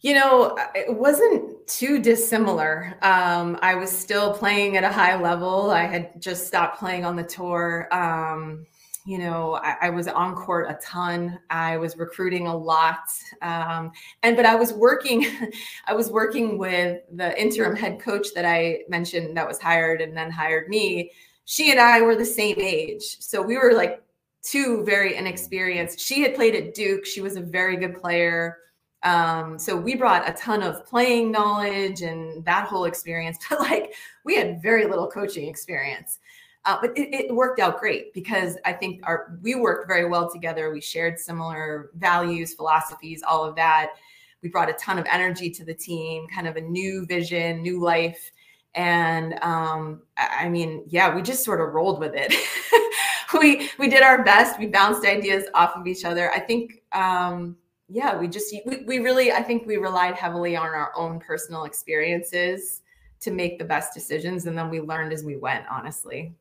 You 0.00 0.14
know, 0.14 0.56
it 0.76 0.96
wasn't 0.96 1.66
too 1.66 1.98
dissimilar. 1.98 2.96
Um, 3.02 3.58
I 3.60 3.74
was 3.74 3.90
still 3.90 4.32
playing 4.32 4.76
at 4.76 4.84
a 4.84 4.92
high 4.92 5.20
level. 5.20 5.72
I 5.72 5.86
had 5.86 6.22
just 6.22 6.46
stopped 6.46 6.78
playing 6.78 7.04
on 7.04 7.16
the 7.16 7.24
tour. 7.24 7.88
Um, 7.90 8.66
you 9.08 9.16
know, 9.16 9.54
I, 9.54 9.76
I, 9.86 9.90
was 9.90 10.06
on 10.06 10.34
court 10.34 10.66
a 10.68 10.78
ton. 10.84 11.38
I 11.48 11.78
was 11.78 11.96
recruiting 11.96 12.46
a 12.46 12.54
lot, 12.54 13.08
um, 13.40 13.90
and 14.22 14.36
but 14.36 14.44
I 14.44 14.54
was 14.54 14.74
working. 14.74 15.24
I 15.86 15.94
was 15.94 16.10
working 16.10 16.58
with 16.58 17.00
the 17.14 17.40
interim 17.40 17.74
head 17.74 18.00
coach 18.00 18.26
that 18.34 18.44
I 18.44 18.80
mentioned 18.90 19.34
that 19.38 19.48
was 19.48 19.58
hired 19.58 20.02
and 20.02 20.14
then 20.14 20.30
hired 20.30 20.68
me. 20.68 21.10
She 21.46 21.70
and 21.70 21.80
I 21.80 22.02
were 22.02 22.16
the 22.16 22.24
same 22.26 22.56
age, 22.60 23.16
so 23.20 23.40
we 23.40 23.56
were 23.56 23.72
like 23.72 24.02
two 24.42 24.84
very 24.84 25.16
inexperienced. 25.16 25.98
She 25.98 26.20
had 26.20 26.34
played 26.34 26.54
at 26.54 26.74
Duke. 26.74 27.06
She 27.06 27.22
was 27.22 27.36
a 27.36 27.40
very 27.40 27.78
good 27.78 27.98
player. 27.98 28.58
Um, 29.04 29.58
so 29.58 29.74
we 29.74 29.94
brought 29.94 30.28
a 30.28 30.34
ton 30.34 30.62
of 30.62 30.84
playing 30.84 31.32
knowledge 31.32 32.02
and 32.02 32.44
that 32.44 32.66
whole 32.66 32.84
experience, 32.84 33.38
but 33.48 33.60
like 33.60 33.94
we 34.26 34.36
had 34.36 34.60
very 34.60 34.84
little 34.84 35.08
coaching 35.08 35.48
experience. 35.48 36.18
Uh, 36.68 36.76
but 36.82 36.90
it, 36.98 37.08
it, 37.14 37.34
worked 37.34 37.60
out 37.60 37.80
great 37.80 38.12
because 38.12 38.58
I 38.66 38.74
think 38.74 39.00
our 39.04 39.38
we 39.40 39.54
worked 39.54 39.88
very 39.88 40.06
well 40.06 40.30
together. 40.30 40.70
We 40.70 40.82
shared 40.82 41.18
similar 41.18 41.88
values, 41.96 42.52
philosophies, 42.52 43.22
all 43.26 43.42
of 43.42 43.56
that. 43.56 43.92
We 44.42 44.50
brought 44.50 44.68
a 44.68 44.74
ton 44.74 44.98
of 44.98 45.06
energy 45.10 45.48
to 45.48 45.64
the 45.64 45.72
team, 45.72 46.26
kind 46.28 46.46
of 46.46 46.56
a 46.56 46.60
new 46.60 47.06
vision, 47.06 47.62
new 47.62 47.80
life. 47.80 48.32
And 48.74 49.42
um, 49.42 50.02
I 50.18 50.50
mean, 50.50 50.84
yeah, 50.86 51.14
we 51.14 51.22
just 51.22 51.42
sort 51.42 51.62
of 51.62 51.72
rolled 51.72 52.00
with 52.00 52.12
it. 52.14 52.34
we 53.40 53.70
we 53.78 53.88
did 53.88 54.02
our 54.02 54.22
best. 54.22 54.58
We 54.58 54.66
bounced 54.66 55.06
ideas 55.06 55.44
off 55.54 55.74
of 55.74 55.86
each 55.86 56.04
other. 56.04 56.30
I 56.32 56.38
think 56.38 56.82
um, 56.92 57.56
yeah, 57.88 58.14
we 58.18 58.28
just 58.28 58.54
we, 58.66 58.82
we 58.84 58.98
really 58.98 59.32
I 59.32 59.42
think 59.42 59.66
we 59.66 59.78
relied 59.78 60.16
heavily 60.16 60.54
on 60.54 60.66
our 60.66 60.92
own 60.94 61.18
personal 61.18 61.64
experiences 61.64 62.82
to 63.20 63.30
make 63.30 63.58
the 63.58 63.64
best 63.64 63.94
decisions 63.94 64.44
and 64.44 64.56
then 64.56 64.68
we 64.68 64.82
learned 64.82 65.14
as 65.14 65.24
we 65.24 65.38
went, 65.38 65.64
honestly 65.70 66.34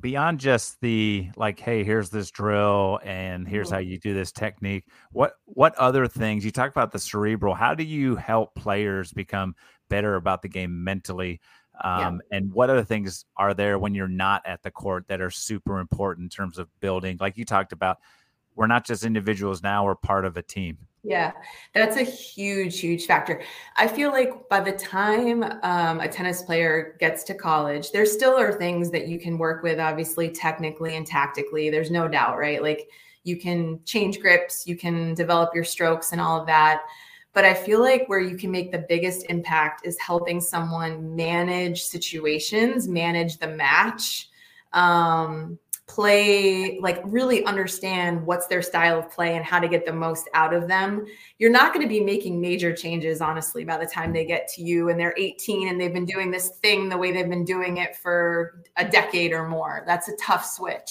beyond 0.00 0.40
just 0.40 0.80
the 0.80 1.30
like 1.36 1.58
hey 1.58 1.84
here's 1.84 2.10
this 2.10 2.30
drill 2.30 2.98
and 3.04 3.46
here's 3.46 3.68
mm-hmm. 3.68 3.74
how 3.74 3.80
you 3.80 3.98
do 3.98 4.12
this 4.12 4.32
technique 4.32 4.84
what 5.12 5.34
what 5.44 5.74
other 5.76 6.08
things 6.08 6.44
you 6.44 6.50
talk 6.50 6.70
about 6.70 6.90
the 6.90 6.98
cerebral 6.98 7.54
how 7.54 7.74
do 7.74 7.84
you 7.84 8.16
help 8.16 8.54
players 8.54 9.12
become 9.12 9.54
better 9.88 10.16
about 10.16 10.42
the 10.42 10.48
game 10.48 10.82
mentally 10.82 11.40
um, 11.82 12.20
yeah. 12.30 12.36
and 12.36 12.52
what 12.52 12.70
other 12.70 12.84
things 12.84 13.24
are 13.36 13.54
there 13.54 13.78
when 13.78 13.94
you're 13.94 14.08
not 14.08 14.42
at 14.46 14.62
the 14.62 14.70
court 14.70 15.06
that 15.08 15.20
are 15.20 15.30
super 15.30 15.78
important 15.78 16.24
in 16.24 16.28
terms 16.28 16.58
of 16.58 16.68
building 16.80 17.16
like 17.20 17.36
you 17.36 17.44
talked 17.44 17.72
about 17.72 17.98
we're 18.56 18.66
not 18.66 18.84
just 18.84 19.04
individuals 19.04 19.62
now 19.62 19.84
we're 19.84 19.94
part 19.94 20.24
of 20.24 20.36
a 20.36 20.42
team 20.42 20.76
yeah, 21.04 21.32
that's 21.74 21.98
a 21.98 22.02
huge, 22.02 22.80
huge 22.80 23.04
factor. 23.04 23.42
I 23.76 23.86
feel 23.86 24.10
like 24.10 24.48
by 24.48 24.60
the 24.60 24.72
time 24.72 25.44
um, 25.62 26.00
a 26.00 26.08
tennis 26.08 26.40
player 26.40 26.96
gets 26.98 27.22
to 27.24 27.34
college, 27.34 27.92
there 27.92 28.06
still 28.06 28.38
are 28.38 28.52
things 28.52 28.90
that 28.92 29.06
you 29.06 29.20
can 29.20 29.36
work 29.36 29.62
with, 29.62 29.78
obviously, 29.78 30.30
technically 30.30 30.96
and 30.96 31.06
tactically. 31.06 31.68
There's 31.68 31.90
no 31.90 32.08
doubt, 32.08 32.38
right? 32.38 32.62
Like 32.62 32.88
you 33.22 33.36
can 33.36 33.80
change 33.84 34.18
grips, 34.18 34.66
you 34.66 34.76
can 34.76 35.12
develop 35.14 35.54
your 35.54 35.64
strokes 35.64 36.12
and 36.12 36.22
all 36.22 36.40
of 36.40 36.46
that. 36.46 36.82
But 37.34 37.44
I 37.44 37.52
feel 37.52 37.80
like 37.80 38.08
where 38.08 38.20
you 38.20 38.38
can 38.38 38.50
make 38.50 38.72
the 38.72 38.86
biggest 38.88 39.26
impact 39.28 39.86
is 39.86 39.98
helping 39.98 40.40
someone 40.40 41.14
manage 41.14 41.82
situations, 41.82 42.88
manage 42.88 43.36
the 43.38 43.48
match. 43.48 44.30
Um, 44.72 45.58
play 45.86 46.78
like 46.80 47.00
really 47.04 47.44
understand 47.44 48.24
what's 48.24 48.46
their 48.46 48.62
style 48.62 48.98
of 48.98 49.10
play 49.10 49.36
and 49.36 49.44
how 49.44 49.58
to 49.58 49.68
get 49.68 49.84
the 49.84 49.92
most 49.92 50.28
out 50.32 50.54
of 50.54 50.66
them. 50.66 51.04
You're 51.38 51.50
not 51.50 51.74
going 51.74 51.86
to 51.86 51.88
be 51.88 52.00
making 52.00 52.40
major 52.40 52.74
changes 52.74 53.20
honestly 53.20 53.64
by 53.64 53.76
the 53.76 53.86
time 53.86 54.12
they 54.12 54.24
get 54.24 54.48
to 54.54 54.62
you 54.62 54.88
and 54.88 54.98
they're 54.98 55.14
18 55.18 55.68
and 55.68 55.78
they've 55.78 55.92
been 55.92 56.06
doing 56.06 56.30
this 56.30 56.56
thing 56.62 56.88
the 56.88 56.96
way 56.96 57.12
they've 57.12 57.28
been 57.28 57.44
doing 57.44 57.78
it 57.78 57.96
for 57.96 58.62
a 58.76 58.84
decade 58.88 59.32
or 59.32 59.46
more. 59.46 59.84
That's 59.86 60.08
a 60.08 60.16
tough 60.16 60.46
switch. 60.46 60.90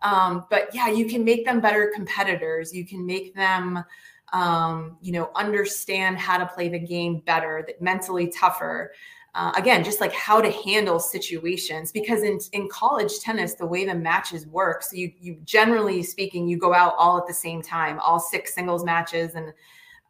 Um, 0.00 0.46
but 0.48 0.74
yeah 0.74 0.88
you 0.88 1.06
can 1.06 1.22
make 1.22 1.44
them 1.44 1.60
better 1.60 1.92
competitors. 1.94 2.72
You 2.74 2.86
can 2.86 3.04
make 3.04 3.34
them 3.34 3.84
um, 4.32 4.96
you 5.00 5.12
know 5.12 5.30
understand 5.36 6.18
how 6.18 6.38
to 6.38 6.46
play 6.46 6.68
the 6.68 6.78
game 6.78 7.20
better 7.20 7.62
that 7.66 7.80
mentally 7.80 8.28
tougher 8.28 8.92
uh, 9.34 9.52
again, 9.56 9.82
just 9.82 10.00
like 10.00 10.12
how 10.12 10.40
to 10.40 10.50
handle 10.50 11.00
situations. 11.00 11.90
Because 11.90 12.22
in, 12.22 12.38
in 12.52 12.68
college 12.68 13.18
tennis, 13.20 13.54
the 13.54 13.66
way 13.66 13.84
the 13.84 13.94
matches 13.94 14.46
work, 14.46 14.82
so 14.82 14.96
you, 14.96 15.12
you 15.18 15.36
generally 15.44 16.02
speaking, 16.02 16.46
you 16.46 16.56
go 16.56 16.72
out 16.72 16.94
all 16.98 17.18
at 17.18 17.26
the 17.26 17.34
same 17.34 17.60
time, 17.60 17.98
all 17.98 18.20
six 18.20 18.54
singles 18.54 18.84
matches. 18.84 19.34
And 19.34 19.52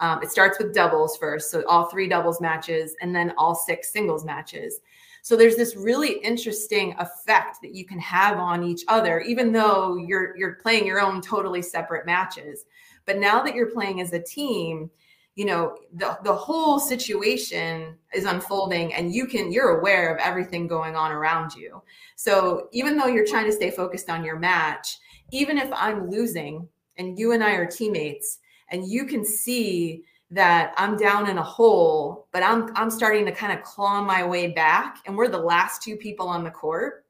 um, 0.01 0.23
it 0.23 0.31
starts 0.31 0.59
with 0.59 0.75
doubles 0.75 1.17
first. 1.17 1.51
So 1.51 1.65
all 1.67 1.87
three 1.87 2.09
doubles 2.09 2.41
matches, 2.41 2.95
and 3.01 3.15
then 3.15 3.33
all 3.39 3.55
six 3.55 3.91
singles 3.91 4.25
matches. 4.25 4.81
So 5.23 5.37
there's 5.37 5.57
this 5.57 5.75
really 5.75 6.19
interesting 6.19 6.95
effect 6.99 7.63
that 7.63 7.75
you 7.75 7.87
can 7.87 7.99
have 8.01 8.39
on 8.39 8.63
each 8.63 8.85
other, 8.89 9.21
even 9.21 9.53
though 9.53 9.97
you're 9.97 10.37
you're 10.37 10.57
playing 10.57 10.87
your 10.87 11.01
own 11.01 11.23
totally 11.23 11.63
separate 11.63 12.05
matches. 12.05 12.67
But 13.07 13.19
now 13.19 13.43
that 13.43 13.55
you're 13.55 13.71
playing 13.71 14.03
as 14.03 14.13
a 14.13 14.23
team, 14.23 14.91
you 15.35 15.45
know 15.45 15.77
the 15.95 16.19
the 16.23 16.33
whole 16.33 16.79
situation 16.79 17.97
is 18.13 18.25
unfolding 18.25 18.95
and 18.95 19.15
you 19.15 19.27
can 19.27 19.51
you're 19.53 19.79
aware 19.79 20.15
of 20.15 20.21
everything 20.21 20.67
going 20.69 20.95
on 20.95 21.11
around 21.11 21.55
you. 21.55 21.83
So 22.17 22.69
even 22.73 22.97
though 22.97 23.07
you're 23.07 23.27
trying 23.27 23.47
to 23.47 23.53
stay 23.53 23.71
focused 23.71 24.09
on 24.09 24.25
your 24.25 24.39
match 24.39 24.99
even 25.35 25.59
if 25.59 25.71
i'm 25.73 26.09
losing 26.09 26.67
and 26.97 27.19
you 27.19 27.33
and 27.33 27.43
i 27.43 27.53
are 27.53 27.67
teammates 27.67 28.39
and 28.71 28.89
you 28.89 29.05
can 29.05 29.25
see 29.25 30.05
that 30.31 30.73
i'm 30.77 30.97
down 30.97 31.29
in 31.29 31.39
a 31.39 31.43
hole 31.43 32.29
but 32.33 32.43
i'm 32.43 32.71
i'm 32.77 32.91
starting 32.91 33.25
to 33.25 33.33
kind 33.33 33.53
of 33.53 33.65
claw 33.65 34.01
my 34.01 34.25
way 34.25 34.49
back 34.49 34.99
and 35.07 35.17
we're 35.17 35.29
the 35.29 35.39
last 35.39 35.83
two 35.83 35.97
people 35.97 36.29
on 36.29 36.45
the 36.45 36.51
court 36.51 37.04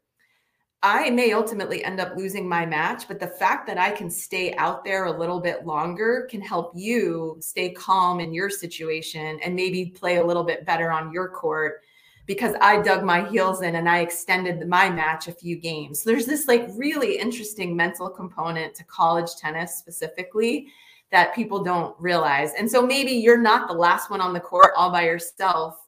I 0.86 1.08
may 1.08 1.32
ultimately 1.32 1.82
end 1.82 1.98
up 1.98 2.14
losing 2.14 2.46
my 2.46 2.66
match, 2.66 3.08
but 3.08 3.18
the 3.18 3.26
fact 3.26 3.66
that 3.68 3.78
I 3.78 3.90
can 3.90 4.10
stay 4.10 4.54
out 4.56 4.84
there 4.84 5.06
a 5.06 5.18
little 5.18 5.40
bit 5.40 5.64
longer 5.64 6.28
can 6.30 6.42
help 6.42 6.72
you 6.74 7.38
stay 7.40 7.70
calm 7.70 8.20
in 8.20 8.34
your 8.34 8.50
situation 8.50 9.40
and 9.42 9.56
maybe 9.56 9.86
play 9.86 10.16
a 10.16 10.24
little 10.24 10.44
bit 10.44 10.66
better 10.66 10.92
on 10.92 11.10
your 11.10 11.28
court 11.30 11.80
because 12.26 12.54
I 12.60 12.82
dug 12.82 13.02
my 13.02 13.26
heels 13.26 13.62
in 13.62 13.76
and 13.76 13.88
I 13.88 14.00
extended 14.00 14.68
my 14.68 14.90
match 14.90 15.26
a 15.26 15.32
few 15.32 15.56
games. 15.56 16.02
So 16.02 16.10
there's 16.10 16.26
this 16.26 16.48
like 16.48 16.68
really 16.74 17.16
interesting 17.16 17.74
mental 17.74 18.10
component 18.10 18.74
to 18.74 18.84
college 18.84 19.36
tennis 19.40 19.78
specifically 19.78 20.68
that 21.10 21.34
people 21.34 21.64
don't 21.64 21.98
realize. 21.98 22.52
And 22.58 22.70
so 22.70 22.86
maybe 22.86 23.12
you're 23.12 23.38
not 23.38 23.68
the 23.68 23.74
last 23.74 24.10
one 24.10 24.20
on 24.20 24.34
the 24.34 24.40
court 24.40 24.72
all 24.76 24.90
by 24.90 25.06
yourself, 25.06 25.78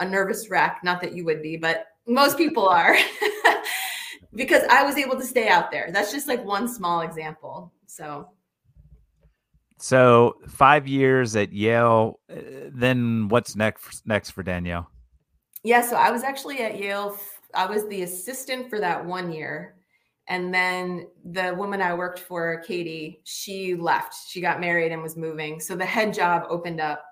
a 0.00 0.04
nervous 0.04 0.50
wreck, 0.50 0.80
not 0.82 1.00
that 1.02 1.14
you 1.14 1.24
would 1.24 1.40
be, 1.40 1.56
but 1.56 1.86
most 2.08 2.36
people 2.36 2.68
are. 2.68 2.96
because 4.34 4.62
I 4.70 4.84
was 4.84 4.96
able 4.96 5.16
to 5.16 5.24
stay 5.24 5.48
out 5.48 5.70
there. 5.70 5.90
That's 5.92 6.12
just 6.12 6.28
like 6.28 6.44
one 6.44 6.68
small 6.68 7.00
example. 7.00 7.72
So, 7.86 8.28
so 9.78 10.36
five 10.48 10.86
years 10.86 11.34
at 11.36 11.52
Yale. 11.52 12.20
Uh, 12.30 12.70
then 12.72 13.28
what's 13.28 13.56
next? 13.56 14.06
Next 14.06 14.30
for 14.30 14.42
Danielle? 14.42 14.90
Yeah, 15.62 15.82
so 15.82 15.96
I 15.96 16.10
was 16.10 16.22
actually 16.22 16.58
at 16.60 16.78
Yale. 16.78 17.16
I 17.54 17.66
was 17.66 17.86
the 17.88 18.02
assistant 18.02 18.70
for 18.70 18.78
that 18.78 19.04
one 19.04 19.32
year, 19.32 19.74
and 20.28 20.54
then 20.54 21.08
the 21.24 21.54
woman 21.56 21.82
I 21.82 21.94
worked 21.94 22.20
for, 22.20 22.62
Katie, 22.66 23.20
she 23.24 23.74
left. 23.74 24.14
She 24.28 24.40
got 24.40 24.60
married 24.60 24.92
and 24.92 25.02
was 25.02 25.16
moving. 25.16 25.58
So 25.58 25.74
the 25.74 25.84
head 25.84 26.14
job 26.14 26.44
opened 26.48 26.80
up, 26.80 27.04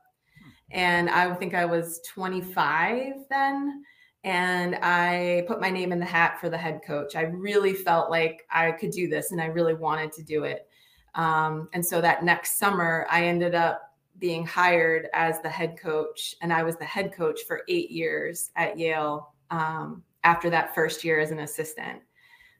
and 0.70 1.10
I 1.10 1.34
think 1.34 1.54
I 1.54 1.64
was 1.64 2.00
25 2.06 3.14
then 3.28 3.82
and 4.24 4.76
I 4.82 5.44
put 5.46 5.60
my 5.60 5.70
name 5.70 5.92
in 5.92 6.00
the 6.00 6.06
hat 6.06 6.40
for 6.40 6.48
the 6.48 6.58
head 6.58 6.80
coach. 6.86 7.14
I 7.14 7.22
really 7.22 7.72
felt 7.72 8.10
like 8.10 8.46
I 8.50 8.72
could 8.72 8.90
do 8.90 9.08
this 9.08 9.32
and 9.32 9.40
I 9.40 9.46
really 9.46 9.74
wanted 9.74 10.12
to 10.12 10.22
do 10.22 10.44
it. 10.44 10.68
Um, 11.14 11.68
and 11.72 11.84
so 11.84 12.00
that 12.00 12.24
next 12.24 12.58
summer, 12.58 13.06
I 13.10 13.24
ended 13.24 13.54
up 13.54 13.82
being 14.18 14.44
hired 14.44 15.08
as 15.14 15.40
the 15.40 15.48
head 15.48 15.78
coach, 15.80 16.34
and 16.42 16.52
I 16.52 16.62
was 16.62 16.76
the 16.76 16.84
head 16.84 17.12
coach 17.12 17.40
for 17.46 17.62
eight 17.68 17.90
years 17.90 18.50
at 18.56 18.78
Yale 18.78 19.32
um, 19.50 20.02
after 20.24 20.50
that 20.50 20.74
first 20.74 21.04
year 21.04 21.20
as 21.20 21.30
an 21.30 21.40
assistant. 21.40 22.00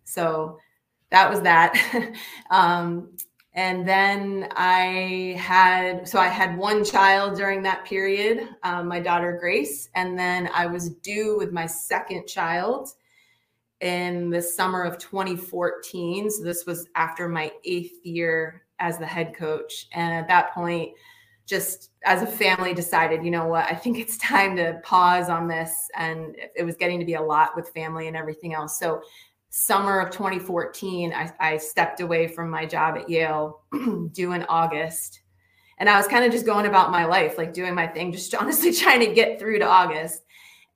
So 0.05 0.59
that 1.11 1.29
was 1.29 1.41
that. 1.43 1.75
um, 2.51 3.11
and 3.59 3.87
then 3.87 4.49
i 4.57 5.35
had 5.39 6.09
so 6.09 6.19
i 6.19 6.29
had 6.29 6.57
one 6.57 6.85
child 6.85 7.37
during 7.37 7.63
that 7.63 7.85
period 7.85 8.49
um, 8.63 8.87
my 8.87 9.01
daughter 9.01 9.37
grace 9.41 9.89
and 9.95 10.19
then 10.19 10.49
i 10.55 10.65
was 10.65 10.91
due 10.91 11.37
with 11.37 11.53
my 11.53 11.67
second 11.67 12.27
child 12.27 12.91
in 13.81 14.31
the 14.31 14.41
summer 14.41 14.83
of 14.83 14.99
2014 14.99 16.31
so 16.31 16.43
this 16.43 16.67
was 16.67 16.89
after 16.95 17.29
my 17.29 17.51
eighth 17.65 18.05
year 18.05 18.63
as 18.79 18.99
the 18.99 19.07
head 19.07 19.35
coach. 19.35 19.87
And 19.93 20.15
at 20.15 20.29
that 20.29 20.53
point 20.53 20.93
just 21.47 21.93
as 22.05 22.21
a 22.21 22.27
family 22.27 22.75
decided 22.75 23.25
you 23.25 23.31
know 23.31 23.47
what? 23.47 23.65
I 23.65 23.75
think 23.75 23.99
it's 23.99 24.19
time 24.19 24.55
to 24.57 24.81
pause 24.85 25.31
on 25.31 25.49
this. 25.49 25.89
And 25.97 26.37
it 26.55 26.63
was 26.63 26.77
getting 26.77 26.99
to 26.99 27.07
be 27.07 27.15
a 27.15 27.23
lot 27.23 27.57
with 27.57 27.71
family 27.71 28.07
and 28.07 28.17
everything 28.17 28.53
else. 28.53 28.79
So 28.79 29.01
summer 29.59 29.99
of 29.99 30.11
2014, 30.13 31.13
I, 31.13 31.33
I 31.41 31.57
stepped 31.57 32.01
away 32.01 32.29
from 32.29 32.49
my 32.49 32.65
job 32.65 32.97
at 32.97 33.11
Yale 33.11 33.63
due 34.13 34.33
in 34.33 34.45
August. 34.45 35.23
And 35.79 35.89
I 35.89 35.97
was 35.97 36.07
kind 36.07 36.25
of 36.25 36.31
just 36.31 36.47
going 36.47 36.67
about 36.67 36.93
my 36.93 37.05
life, 37.05 37.37
like 37.37 37.53
doing 37.53 37.75
my 37.75 37.87
thing, 37.87 38.13
just 38.13 38.35
honestly 38.41 38.73
trying 38.73 39.01
to 39.01 39.13
get 39.13 39.39
through 39.39 39.59
to 39.59 39.67
August. 39.67 40.23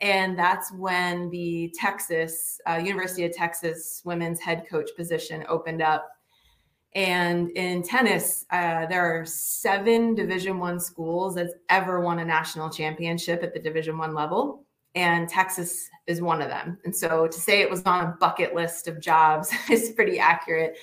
And 0.01 0.37
that's 0.37 0.73
when 0.73 1.31
the 1.31 1.73
Texas, 1.79 2.61
uh, 2.69 2.83
University 2.85 3.25
of 3.25 3.33
Texas 3.33 4.03
women's 4.05 4.41
head 4.41 4.65
coach 4.69 4.91
position 4.97 5.45
opened 5.49 5.81
up. 5.81 6.09
And 6.97 7.51
in 7.51 7.85
tennis, 7.85 8.45
uh, 8.51 8.87
there 8.87 9.05
are 9.05 9.25
seven 9.25 10.17
Division 10.17 10.59
One 10.59 10.81
schools 10.81 11.37
that's 11.37 11.55
ever 11.69 12.01
won 12.01 12.19
a 12.19 12.25
national 12.25 12.69
championship 12.69 13.45
at 13.45 13.55
the 13.55 13.61
Division 13.61 13.97
One 13.97 14.13
level 14.13 14.62
and 14.95 15.29
Texas 15.29 15.89
is 16.07 16.21
one 16.21 16.43
of 16.43 16.49
them. 16.49 16.79
And 16.85 16.95
so 16.95 17.27
to 17.27 17.41
say 17.41 17.61
it 17.61 17.71
was 17.71 17.83
on 17.85 18.05
a 18.05 18.17
bucket 18.21 18.55
list 18.55 18.89
of 18.89 19.01
jobs 19.01 19.53
is 19.71 19.91
pretty 19.91 20.19
accurate. 20.19 20.77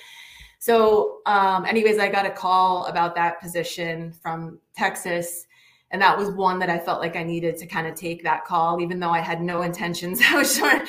So, 0.58 1.18
um, 1.26 1.64
anyways, 1.64 1.98
I 1.98 2.10
got 2.10 2.26
a 2.26 2.30
call 2.30 2.84
about 2.86 3.14
that 3.14 3.40
position 3.40 4.12
from 4.12 4.58
Texas. 4.76 5.46
And 5.90 6.00
that 6.02 6.16
was 6.16 6.30
one 6.30 6.58
that 6.58 6.70
I 6.70 6.78
felt 6.78 7.00
like 7.00 7.16
I 7.16 7.22
needed 7.22 7.56
to 7.58 7.66
kind 7.66 7.86
of 7.86 7.94
take 7.94 8.22
that 8.24 8.44
call, 8.44 8.80
even 8.80 9.00
though 9.00 9.10
I 9.10 9.20
had 9.20 9.40
no 9.40 9.62
intentions. 9.62 10.20
I 10.24 10.36
was 10.36 10.54
sure. 10.54 10.84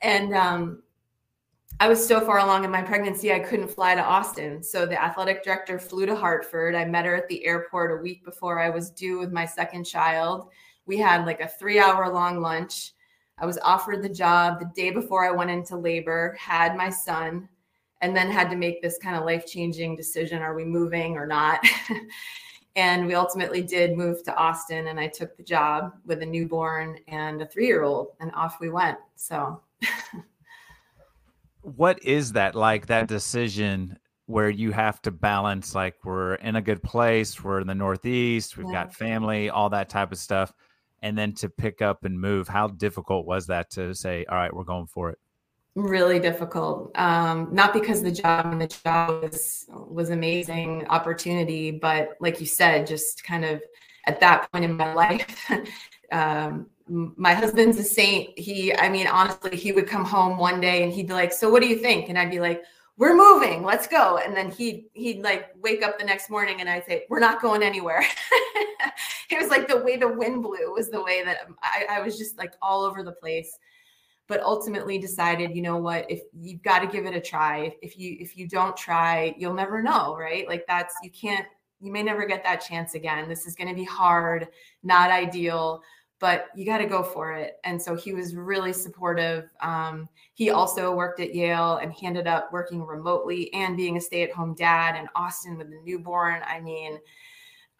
And 0.00 0.34
um, 0.34 0.82
I 1.78 1.88
was 1.88 2.04
so 2.04 2.20
far 2.20 2.38
along 2.38 2.64
in 2.64 2.70
my 2.70 2.82
pregnancy, 2.82 3.32
I 3.32 3.38
couldn't 3.38 3.68
fly 3.68 3.94
to 3.94 4.02
Austin. 4.02 4.62
So 4.62 4.86
the 4.86 5.00
athletic 5.02 5.44
director 5.44 5.78
flew 5.78 6.06
to 6.06 6.16
Hartford. 6.16 6.74
I 6.74 6.84
met 6.84 7.04
her 7.04 7.14
at 7.14 7.28
the 7.28 7.44
airport 7.44 7.92
a 7.92 8.02
week 8.02 8.24
before 8.24 8.60
I 8.60 8.70
was 8.70 8.90
due 8.90 9.18
with 9.18 9.30
my 9.30 9.44
second 9.44 9.84
child 9.84 10.48
we 10.86 10.98
had 10.98 11.26
like 11.26 11.40
a 11.40 11.48
three 11.48 11.78
hour 11.78 12.12
long 12.12 12.40
lunch. 12.40 12.92
I 13.38 13.46
was 13.46 13.58
offered 13.58 14.02
the 14.02 14.08
job 14.08 14.60
the 14.60 14.70
day 14.74 14.90
before 14.90 15.26
I 15.26 15.30
went 15.30 15.50
into 15.50 15.76
labor, 15.76 16.36
had 16.38 16.76
my 16.76 16.90
son, 16.90 17.48
and 18.00 18.16
then 18.16 18.30
had 18.30 18.50
to 18.50 18.56
make 18.56 18.82
this 18.82 18.98
kind 18.98 19.16
of 19.16 19.24
life 19.24 19.46
changing 19.46 19.96
decision 19.96 20.42
are 20.42 20.54
we 20.54 20.64
moving 20.64 21.16
or 21.16 21.26
not? 21.26 21.64
and 22.76 23.06
we 23.06 23.14
ultimately 23.14 23.62
did 23.62 23.96
move 23.96 24.22
to 24.24 24.34
Austin, 24.36 24.88
and 24.88 24.98
I 24.98 25.08
took 25.08 25.36
the 25.36 25.42
job 25.42 25.92
with 26.04 26.22
a 26.22 26.26
newborn 26.26 26.98
and 27.08 27.42
a 27.42 27.46
three 27.46 27.66
year 27.66 27.82
old, 27.82 28.08
and 28.20 28.32
off 28.32 28.58
we 28.60 28.70
went. 28.70 28.98
So, 29.16 29.60
what 31.62 32.02
is 32.02 32.32
that 32.32 32.54
like 32.54 32.86
that 32.86 33.08
decision 33.08 33.98
where 34.26 34.50
you 34.50 34.72
have 34.72 35.02
to 35.02 35.10
balance 35.10 35.74
like 35.74 35.96
we're 36.04 36.34
in 36.36 36.56
a 36.56 36.62
good 36.62 36.82
place, 36.82 37.42
we're 37.42 37.60
in 37.60 37.66
the 37.66 37.74
Northeast, 37.74 38.56
we've 38.56 38.66
yeah. 38.68 38.84
got 38.84 38.94
family, 38.94 39.50
all 39.50 39.68
that 39.68 39.88
type 39.88 40.10
of 40.10 40.18
stuff, 40.18 40.52
and 41.02 41.18
then 41.18 41.34
to 41.34 41.48
pick 41.48 41.82
up 41.82 42.04
and 42.04 42.18
move? 42.18 42.48
How 42.48 42.68
difficult 42.68 43.26
was 43.26 43.46
that 43.48 43.70
to 43.72 43.94
say, 43.94 44.24
all 44.28 44.36
right, 44.36 44.54
we're 44.54 44.64
going 44.64 44.86
for 44.86 45.10
it? 45.10 45.18
really 45.74 46.18
difficult 46.18 46.90
um, 46.98 47.48
not 47.50 47.72
because 47.72 48.02
the 48.02 48.12
job 48.12 48.46
and 48.46 48.60
the 48.60 48.66
job 48.66 49.22
was 49.22 49.66
was 49.70 50.10
amazing 50.10 50.86
opportunity 50.88 51.70
but 51.70 52.10
like 52.20 52.40
you 52.40 52.46
said 52.46 52.86
just 52.86 53.24
kind 53.24 53.44
of 53.44 53.62
at 54.06 54.20
that 54.20 54.50
point 54.52 54.64
in 54.64 54.76
my 54.76 54.92
life 55.06 55.50
um, 56.12 56.66
my 56.86 57.32
husband's 57.32 57.78
a 57.78 57.82
saint 57.82 58.38
he 58.38 58.74
i 58.76 58.88
mean 58.88 59.06
honestly 59.06 59.56
he 59.56 59.72
would 59.72 59.86
come 59.86 60.04
home 60.04 60.36
one 60.36 60.60
day 60.60 60.82
and 60.82 60.92
he'd 60.92 61.06
be 61.06 61.14
like 61.14 61.32
so 61.32 61.48
what 61.48 61.62
do 61.62 61.68
you 61.68 61.76
think 61.76 62.10
and 62.10 62.18
i'd 62.18 62.30
be 62.30 62.40
like 62.40 62.62
we're 63.02 63.16
moving 63.16 63.64
let's 63.64 63.88
go. 63.88 64.18
And 64.18 64.36
then 64.36 64.48
he 64.48 64.86
he'd 64.92 65.22
like 65.22 65.48
wake 65.60 65.82
up 65.82 65.98
the 65.98 66.04
next 66.04 66.30
morning 66.30 66.60
and 66.60 66.68
i'd 66.70 66.86
say 66.86 67.04
we're 67.10 67.18
not 67.18 67.42
going 67.42 67.62
anywhere. 67.62 68.04
It 69.30 69.40
was 69.40 69.48
like 69.48 69.66
the 69.66 69.78
way 69.78 69.96
the 69.96 70.08
wind 70.08 70.42
blew 70.42 70.74
was 70.74 70.90
the 70.90 71.02
way 71.02 71.24
that 71.24 71.46
I, 71.62 71.86
I 71.88 72.00
was 72.00 72.18
just 72.18 72.36
like 72.36 72.52
all 72.60 72.82
over 72.82 73.02
the 73.02 73.12
place 73.12 73.58
but 74.28 74.42
ultimately 74.42 74.98
decided 74.98 75.56
you 75.56 75.62
know 75.62 75.78
what 75.78 76.04
if 76.10 76.20
you've 76.38 76.62
got 76.62 76.80
to 76.80 76.86
give 76.86 77.06
it 77.06 77.16
a 77.16 77.20
try. 77.20 77.74
If 77.80 77.98
you 77.98 78.16
if 78.20 78.36
you 78.36 78.46
don't 78.46 78.76
try 78.76 79.34
you'll 79.38 79.54
never 79.54 79.82
know 79.82 80.14
right? 80.16 80.46
Like 80.46 80.64
that's 80.68 80.94
you 81.02 81.10
can't 81.10 81.46
you 81.80 81.90
may 81.90 82.02
never 82.02 82.26
get 82.26 82.44
that 82.44 82.60
chance 82.60 82.94
again. 82.94 83.28
This 83.28 83.46
is 83.46 83.56
going 83.56 83.68
to 83.68 83.74
be 83.74 83.84
hard 83.84 84.48
not 84.82 85.10
ideal 85.10 85.82
but 86.22 86.46
you 86.54 86.64
got 86.64 86.78
to 86.78 86.86
go 86.86 87.02
for 87.02 87.32
it 87.32 87.58
and 87.64 87.82
so 87.82 87.96
he 87.96 88.14
was 88.14 88.36
really 88.36 88.72
supportive 88.72 89.50
um, 89.60 90.08
he 90.34 90.50
also 90.50 90.94
worked 90.94 91.18
at 91.20 91.34
yale 91.34 91.78
and 91.82 91.92
he 91.92 92.06
ended 92.06 92.28
up 92.28 92.50
working 92.52 92.82
remotely 92.82 93.52
and 93.52 93.76
being 93.76 93.96
a 93.96 94.00
stay-at-home 94.00 94.54
dad 94.54 94.96
in 94.96 95.08
austin 95.16 95.58
with 95.58 95.66
a 95.66 95.80
newborn 95.84 96.40
i 96.46 96.60
mean 96.60 96.98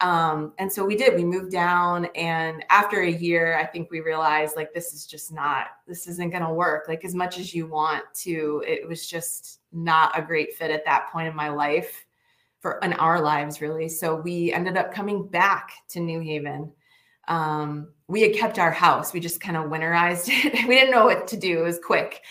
um, 0.03 0.51
and 0.57 0.69
so 0.69 0.83
we 0.83 0.97
did, 0.97 1.15
we 1.15 1.23
moved 1.23 1.51
down. 1.51 2.05
And 2.15 2.65
after 2.69 3.01
a 3.01 3.09
year, 3.09 3.57
I 3.57 3.65
think 3.65 3.89
we 3.89 4.01
realized 4.01 4.57
like, 4.57 4.73
this 4.73 4.93
is 4.93 5.05
just 5.05 5.31
not, 5.31 5.67
this 5.87 6.07
isn't 6.07 6.31
going 6.31 6.43
to 6.43 6.53
work. 6.53 6.89
Like, 6.89 7.05
as 7.05 7.15
much 7.15 7.39
as 7.39 7.55
you 7.55 7.67
want 7.67 8.03
to, 8.15 8.61
it 8.67 8.85
was 8.85 9.07
just 9.07 9.61
not 9.71 10.17
a 10.19 10.21
great 10.21 10.55
fit 10.55 10.71
at 10.71 10.83
that 10.83 11.07
point 11.09 11.29
in 11.29 11.35
my 11.35 11.47
life 11.47 12.05
for 12.59 12.79
in 12.79 12.91
our 12.93 13.21
lives, 13.21 13.61
really. 13.61 13.87
So 13.87 14.15
we 14.15 14.51
ended 14.51 14.75
up 14.75 14.93
coming 14.93 15.25
back 15.25 15.71
to 15.89 16.01
New 16.01 16.19
Haven. 16.19 16.73
Um, 17.29 17.92
we 18.07 18.21
had 18.21 18.33
kept 18.33 18.59
our 18.59 18.71
house, 18.71 19.13
we 19.13 19.19
just 19.19 19.41
kind 19.41 19.57
of 19.57 19.65
winterized 19.65 20.27
it. 20.29 20.67
we 20.67 20.75
didn't 20.75 20.91
know 20.91 21.05
what 21.05 21.27
to 21.27 21.37
do, 21.37 21.59
it 21.59 21.63
was 21.63 21.79
quick. 21.83 22.21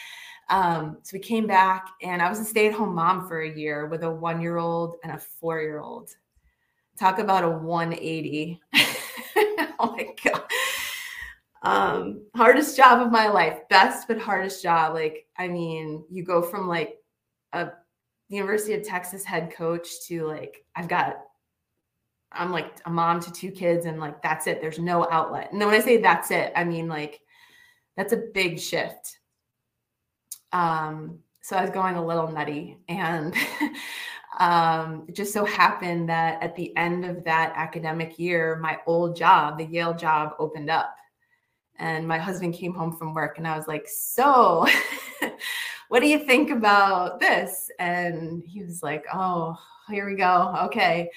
Um, 0.51 0.99
so 1.03 1.15
we 1.15 1.21
came 1.21 1.47
back, 1.47 1.87
and 2.03 2.21
I 2.21 2.29
was 2.29 2.39
a 2.39 2.45
stay 2.45 2.67
at 2.69 2.75
home 2.75 2.95
mom 2.95 3.27
for 3.27 3.41
a 3.41 3.57
year 3.57 3.87
with 3.87 4.03
a 4.03 4.11
one 4.11 4.41
year 4.41 4.59
old 4.59 4.97
and 5.03 5.13
a 5.13 5.19
four 5.19 5.61
year 5.61 5.81
old 5.81 6.11
talk 6.99 7.19
about 7.19 7.45
a 7.45 7.51
180 7.51 8.61
oh 8.77 9.97
my 9.97 10.07
god. 10.25 10.43
Um 11.63 12.27
hardest 12.35 12.77
job 12.77 13.01
of 13.01 13.13
my 13.13 13.29
life. 13.29 13.59
Best 13.69 14.09
but 14.09 14.19
hardest 14.19 14.63
job. 14.63 14.95
Like 14.95 15.27
i 15.37 15.49
mean 15.49 16.05
you 16.11 16.25
go 16.25 16.43
from 16.43 16.69
like 16.69 16.99
a 17.53 17.71
university 18.29 18.75
of 18.75 18.83
texas 18.83 19.25
head 19.25 19.53
coach 19.55 19.89
to 20.07 20.27
like 20.27 20.65
i've 20.75 20.89
got 20.89 21.19
i'm 22.35 22.51
like 22.51 22.81
a 22.87 22.91
mom 22.91 23.21
to 23.21 23.33
two 23.33 23.51
kids 23.51 23.87
and 23.87 24.01
like 24.01 24.21
that's 24.23 24.47
it 24.47 24.61
there's 24.61 24.79
no 24.79 25.09
outlet 25.11 25.51
and 25.53 25.61
then 25.61 25.69
when 25.69 25.81
i 25.81 25.85
say 25.85 25.97
that's 25.97 26.31
it 26.31 26.53
i 26.57 26.65
mean 26.65 26.89
like 26.89 27.21
that's 27.97 28.13
a 28.13 28.25
big 28.35 28.59
shift 28.59 29.19
um 30.53 31.19
so 31.41 31.57
i 31.57 31.63
was 31.63 31.71
going 31.71 31.97
a 31.97 32.05
little 32.05 32.31
nutty 32.31 32.79
and 32.89 33.35
um, 34.39 35.05
it 35.09 35.15
just 35.15 35.33
so 35.33 35.45
happened 35.45 36.09
that 36.09 36.43
at 36.43 36.57
the 36.57 36.75
end 36.77 37.05
of 37.05 37.25
that 37.25 37.53
academic 37.55 38.19
year, 38.19 38.57
my 38.57 38.79
old 38.87 39.15
job, 39.15 39.59
the 39.59 39.65
Yale 39.65 39.95
job, 39.95 40.35
opened 40.39 40.71
up. 40.71 40.97
And 41.77 42.07
my 42.07 42.19
husband 42.19 42.55
came 42.55 42.75
home 42.75 42.97
from 42.97 43.15
work, 43.15 43.39
and 43.39 43.47
I 43.47 43.57
was 43.57 43.67
like, 43.67 43.87
So, 43.89 44.67
what 45.89 46.01
do 46.01 46.07
you 46.09 46.21
think 46.21 46.51
about 46.51 47.19
this? 47.19 47.71
And 47.79 48.43
he 48.47 48.63
was 48.63 48.83
like, 48.83 49.05
Oh, 49.13 49.59
here 49.89 50.09
we 50.09 50.15
go. 50.15 50.55
Okay. 50.65 51.11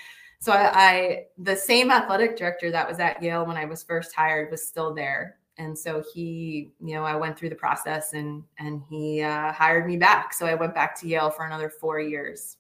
So 0.46 0.52
I, 0.52 0.72
I, 0.76 1.26
the 1.40 1.56
same 1.56 1.90
athletic 1.90 2.38
director 2.38 2.70
that 2.70 2.88
was 2.88 3.00
at 3.00 3.20
Yale 3.24 3.48
when 3.48 3.58
I 3.58 3.66
was 3.66 3.82
first 3.82 4.14
hired 4.14 4.52
was 4.52 4.64
still 4.64 4.94
there. 4.94 5.38
And 5.58 5.76
so 5.76 6.04
he, 6.14 6.70
you 6.80 6.94
know, 6.94 7.04
I 7.04 7.16
went 7.16 7.36
through 7.36 7.50
the 7.50 7.56
process 7.56 8.14
and 8.14 8.44
and 8.60 8.84
he 8.88 9.24
uh, 9.24 9.52
hired 9.52 9.88
me 9.88 9.98
back. 9.98 10.34
So 10.34 10.46
I 10.46 10.54
went 10.54 10.76
back 10.76 11.00
to 11.00 11.08
Yale 11.08 11.32
for 11.32 11.48
another 11.48 11.72
four 11.72 12.00
years. 12.00 12.58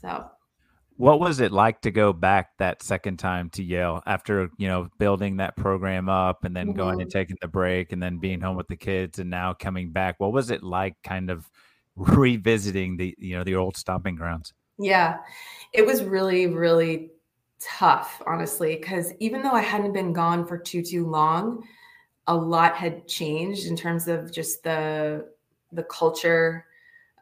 So 0.00 0.24
what 0.96 1.20
was 1.20 1.40
it 1.40 1.52
like 1.52 1.82
to 1.82 1.90
go 1.90 2.14
back 2.14 2.56
that 2.56 2.82
second 2.82 3.18
time 3.18 3.50
to 3.50 3.62
Yale 3.62 4.02
after, 4.06 4.48
you 4.56 4.66
know, 4.66 4.88
building 4.98 5.36
that 5.36 5.58
program 5.58 6.08
up 6.08 6.44
and 6.44 6.56
then 6.56 6.68
mm-hmm. 6.68 6.78
going 6.78 7.02
and 7.02 7.10
mm-hmm. 7.10 7.18
taking 7.18 7.36
the 7.42 7.48
break 7.48 7.92
and 7.92 8.02
then 8.02 8.16
being 8.16 8.40
home 8.40 8.56
with 8.56 8.68
the 8.68 8.76
kids 8.76 9.18
and 9.18 9.28
now 9.28 9.52
coming 9.52 9.90
back? 9.90 10.18
What 10.18 10.32
was 10.32 10.50
it 10.50 10.62
like 10.62 10.94
kind 11.04 11.28
of 11.28 11.46
revisiting 11.94 12.96
the, 12.96 13.14
you 13.18 13.36
know, 13.36 13.44
the 13.44 13.56
old 13.56 13.76
stomping 13.76 14.14
grounds? 14.14 14.54
Yeah. 14.78 15.18
It 15.72 15.84
was 15.86 16.02
really, 16.04 16.46
really 16.46 17.10
tough, 17.60 18.22
honestly, 18.26 18.76
because 18.76 19.12
even 19.20 19.42
though 19.42 19.52
I 19.52 19.60
hadn't 19.62 19.92
been 19.92 20.12
gone 20.12 20.46
for 20.46 20.58
too, 20.58 20.82
too 20.82 21.06
long, 21.06 21.64
a 22.26 22.34
lot 22.36 22.74
had 22.76 23.06
changed 23.06 23.66
in 23.66 23.76
terms 23.76 24.08
of 24.08 24.32
just 24.32 24.62
the 24.62 25.28
the 25.72 25.82
culture, 25.84 26.66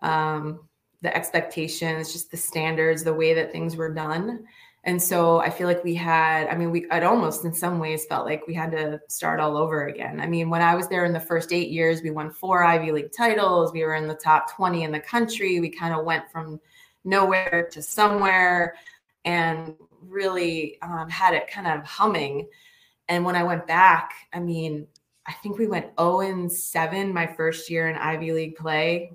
um, 0.03 0.61
the 1.03 1.15
expectations, 1.17 2.13
just 2.13 2.31
the 2.31 2.37
standards, 2.37 3.03
the 3.05 3.15
way 3.15 3.35
that 3.35 3.51
things 3.53 3.77
were 3.77 3.93
done. 3.93 4.45
And 4.85 5.01
so 5.03 5.39
I 5.41 5.49
feel 5.51 5.69
like 5.69 5.85
we 5.85 5.95
had, 5.95 6.49
I 6.49 6.57
mean, 6.57 6.71
we 6.71 6.89
I'd 6.91 7.05
almost 7.05 7.45
in 7.45 7.55
some 7.55 7.79
ways 7.79 8.07
felt 8.07 8.27
like 8.27 8.47
we 8.47 8.55
had 8.55 8.73
to 8.73 9.01
start 9.09 9.41
all 9.41 9.57
over 9.57 9.87
again. 9.87 10.21
I 10.21 10.27
mean, 10.27 10.51
when 10.51 10.63
I 10.63 10.75
was 10.75 10.89
there 10.89 11.05
in 11.05 11.13
the 11.13 11.21
first 11.21 11.53
eight 11.53 11.71
years, 11.71 12.03
we 12.03 12.11
won 12.11 12.31
four 12.31 12.65
Ivy 12.65 12.93
League 12.93 13.13
titles. 13.13 13.73
We 13.73 13.85
were 13.85 13.95
in 13.95 14.09
the 14.09 14.15
top 14.15 14.53
20 14.55 14.83
in 14.85 14.93
the 14.93 15.01
country. 15.01 15.61
We 15.61 15.71
kind 15.71 15.95
of 15.95 16.05
went 16.05 16.31
from 16.31 16.61
nowhere 17.05 17.69
to 17.73 17.83
somewhere 17.83 18.75
and 19.25 19.75
really 20.01 20.81
um, 20.83 21.09
had 21.09 21.35
it 21.35 21.49
kind 21.49 21.67
of 21.67 21.85
humming. 21.85 22.49
And 23.09 23.25
when 23.25 23.37
I 23.37 23.43
went 23.43 23.67
back, 23.67 24.13
I 24.33 24.41
mean, 24.41 24.87
I 25.27 25.33
think 25.35 25.59
we 25.59 25.67
went 25.67 25.93
0 25.99 26.21
and 26.21 26.51
7 26.51 27.13
my 27.13 27.27
first 27.27 27.71
year 27.71 27.89
in 27.89 27.97
Ivy 27.97 28.33
League 28.33 28.57
play 28.57 29.13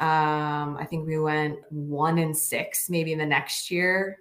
um, 0.00 0.76
I 0.76 0.86
think 0.88 1.08
we 1.08 1.18
went 1.18 1.58
one 1.70 2.18
and 2.18 2.36
six 2.36 2.88
maybe 2.88 3.12
in 3.12 3.18
the 3.18 3.26
next 3.26 3.70
year. 3.70 4.20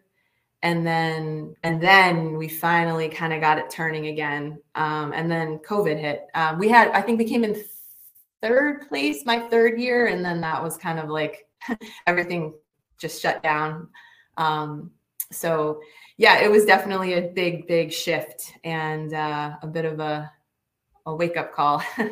And 0.64 0.86
then 0.86 1.56
and 1.62 1.80
then 1.80 2.36
we 2.36 2.48
finally 2.48 3.10
kind 3.10 3.32
of 3.32 3.42
got 3.42 3.60
it 3.60 3.70
turning 3.70 4.08
again. 4.08 4.60
Um, 4.74 5.14
and 5.14 5.30
then 5.30 5.60
COVID 5.60 6.00
hit. 6.00 6.26
Um, 6.34 6.58
we 6.58 6.68
had 6.68 6.90
I 6.90 7.02
think 7.02 7.20
we 7.20 7.26
came 7.26 7.44
in 7.44 7.64
third 8.42 8.88
place 8.90 9.24
my 9.24 9.40
third 9.50 9.80
year, 9.80 10.08
and 10.08 10.26
then 10.26 10.42
that 10.42 10.64
was 10.64 10.76
kind 10.78 10.98
of 10.98 11.10
like 11.10 11.48
everything 12.08 12.56
just 13.00 13.22
shut 13.22 13.42
down. 13.44 13.90
Um, 14.38 14.92
so 15.32 15.82
yeah, 16.18 16.40
it 16.42 16.50
was 16.50 16.66
definitely 16.66 17.14
a 17.14 17.22
big, 17.22 17.68
big 17.68 17.92
shift 17.92 18.54
and 18.64 19.14
uh, 19.14 19.58
a 19.62 19.68
bit 19.68 19.86
of 19.86 20.00
a, 20.00 20.32
a 21.06 21.16
wake 21.16 21.38
up 21.38 21.54
call. 21.54 21.82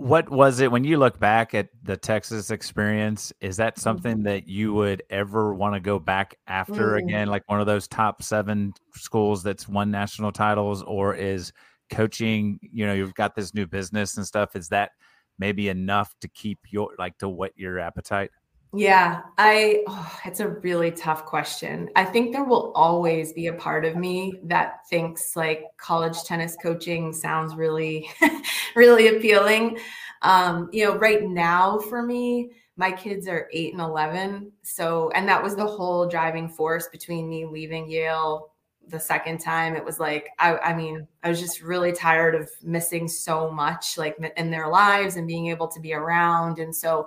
what 0.00 0.30
was 0.30 0.60
it 0.60 0.72
when 0.72 0.82
you 0.82 0.96
look 0.96 1.18
back 1.18 1.54
at 1.54 1.68
the 1.82 1.94
Texas 1.94 2.50
experience? 2.50 3.34
Is 3.42 3.58
that 3.58 3.78
something 3.78 4.16
mm-hmm. 4.16 4.24
that 4.24 4.48
you 4.48 4.72
would 4.72 5.02
ever 5.10 5.52
want 5.52 5.74
to 5.74 5.80
go 5.80 5.98
back 5.98 6.36
after 6.46 6.92
mm. 6.92 7.04
again, 7.04 7.28
like 7.28 7.42
one 7.48 7.60
of 7.60 7.66
those 7.66 7.86
top 7.86 8.22
seven 8.22 8.72
schools 8.94 9.42
that's 9.42 9.68
won 9.68 9.90
national 9.90 10.32
titles, 10.32 10.82
or 10.84 11.14
is 11.14 11.52
coaching? 11.90 12.58
You 12.62 12.86
know, 12.86 12.94
you've 12.94 13.14
got 13.14 13.34
this 13.34 13.52
new 13.52 13.66
business 13.66 14.16
and 14.16 14.26
stuff. 14.26 14.56
Is 14.56 14.68
that 14.68 14.92
maybe 15.38 15.68
enough 15.68 16.14
to 16.22 16.28
keep 16.28 16.60
your 16.70 16.94
like 16.98 17.18
to 17.18 17.28
whet 17.28 17.52
your 17.56 17.78
appetite? 17.78 18.30
Yeah, 18.72 19.22
I 19.36 19.82
oh, 19.88 20.18
it's 20.24 20.38
a 20.38 20.48
really 20.48 20.92
tough 20.92 21.26
question. 21.26 21.90
I 21.96 22.04
think 22.04 22.32
there 22.32 22.44
will 22.44 22.70
always 22.76 23.32
be 23.32 23.48
a 23.48 23.52
part 23.52 23.84
of 23.84 23.96
me 23.96 24.34
that 24.44 24.86
thinks 24.88 25.34
like 25.34 25.64
college 25.76 26.22
tennis 26.22 26.56
coaching 26.62 27.12
sounds 27.12 27.56
really 27.56 28.08
really 28.76 29.08
appealing. 29.08 29.78
Um, 30.22 30.68
you 30.72 30.84
know, 30.84 30.96
right 30.96 31.24
now 31.24 31.78
for 31.80 32.00
me, 32.02 32.52
my 32.76 32.92
kids 32.92 33.26
are 33.26 33.48
8 33.52 33.72
and 33.72 33.82
11, 33.82 34.52
so 34.62 35.10
and 35.16 35.28
that 35.28 35.42
was 35.42 35.56
the 35.56 35.66
whole 35.66 36.06
driving 36.06 36.48
force 36.48 36.86
between 36.92 37.28
me 37.28 37.46
leaving 37.46 37.90
Yale 37.90 38.52
the 38.88 39.00
second 39.00 39.38
time, 39.38 39.76
it 39.76 39.84
was 39.84 40.00
like, 40.00 40.30
I, 40.38 40.56
I 40.58 40.74
mean, 40.74 41.06
I 41.22 41.28
was 41.28 41.38
just 41.38 41.62
really 41.62 41.92
tired 41.92 42.34
of 42.34 42.50
missing 42.62 43.06
so 43.06 43.50
much, 43.50 43.96
like 43.96 44.16
in 44.36 44.50
their 44.50 44.68
lives 44.68 45.14
and 45.16 45.28
being 45.28 45.46
able 45.46 45.68
to 45.68 45.80
be 45.80 45.92
around. 45.94 46.58
And 46.58 46.74
so, 46.74 47.06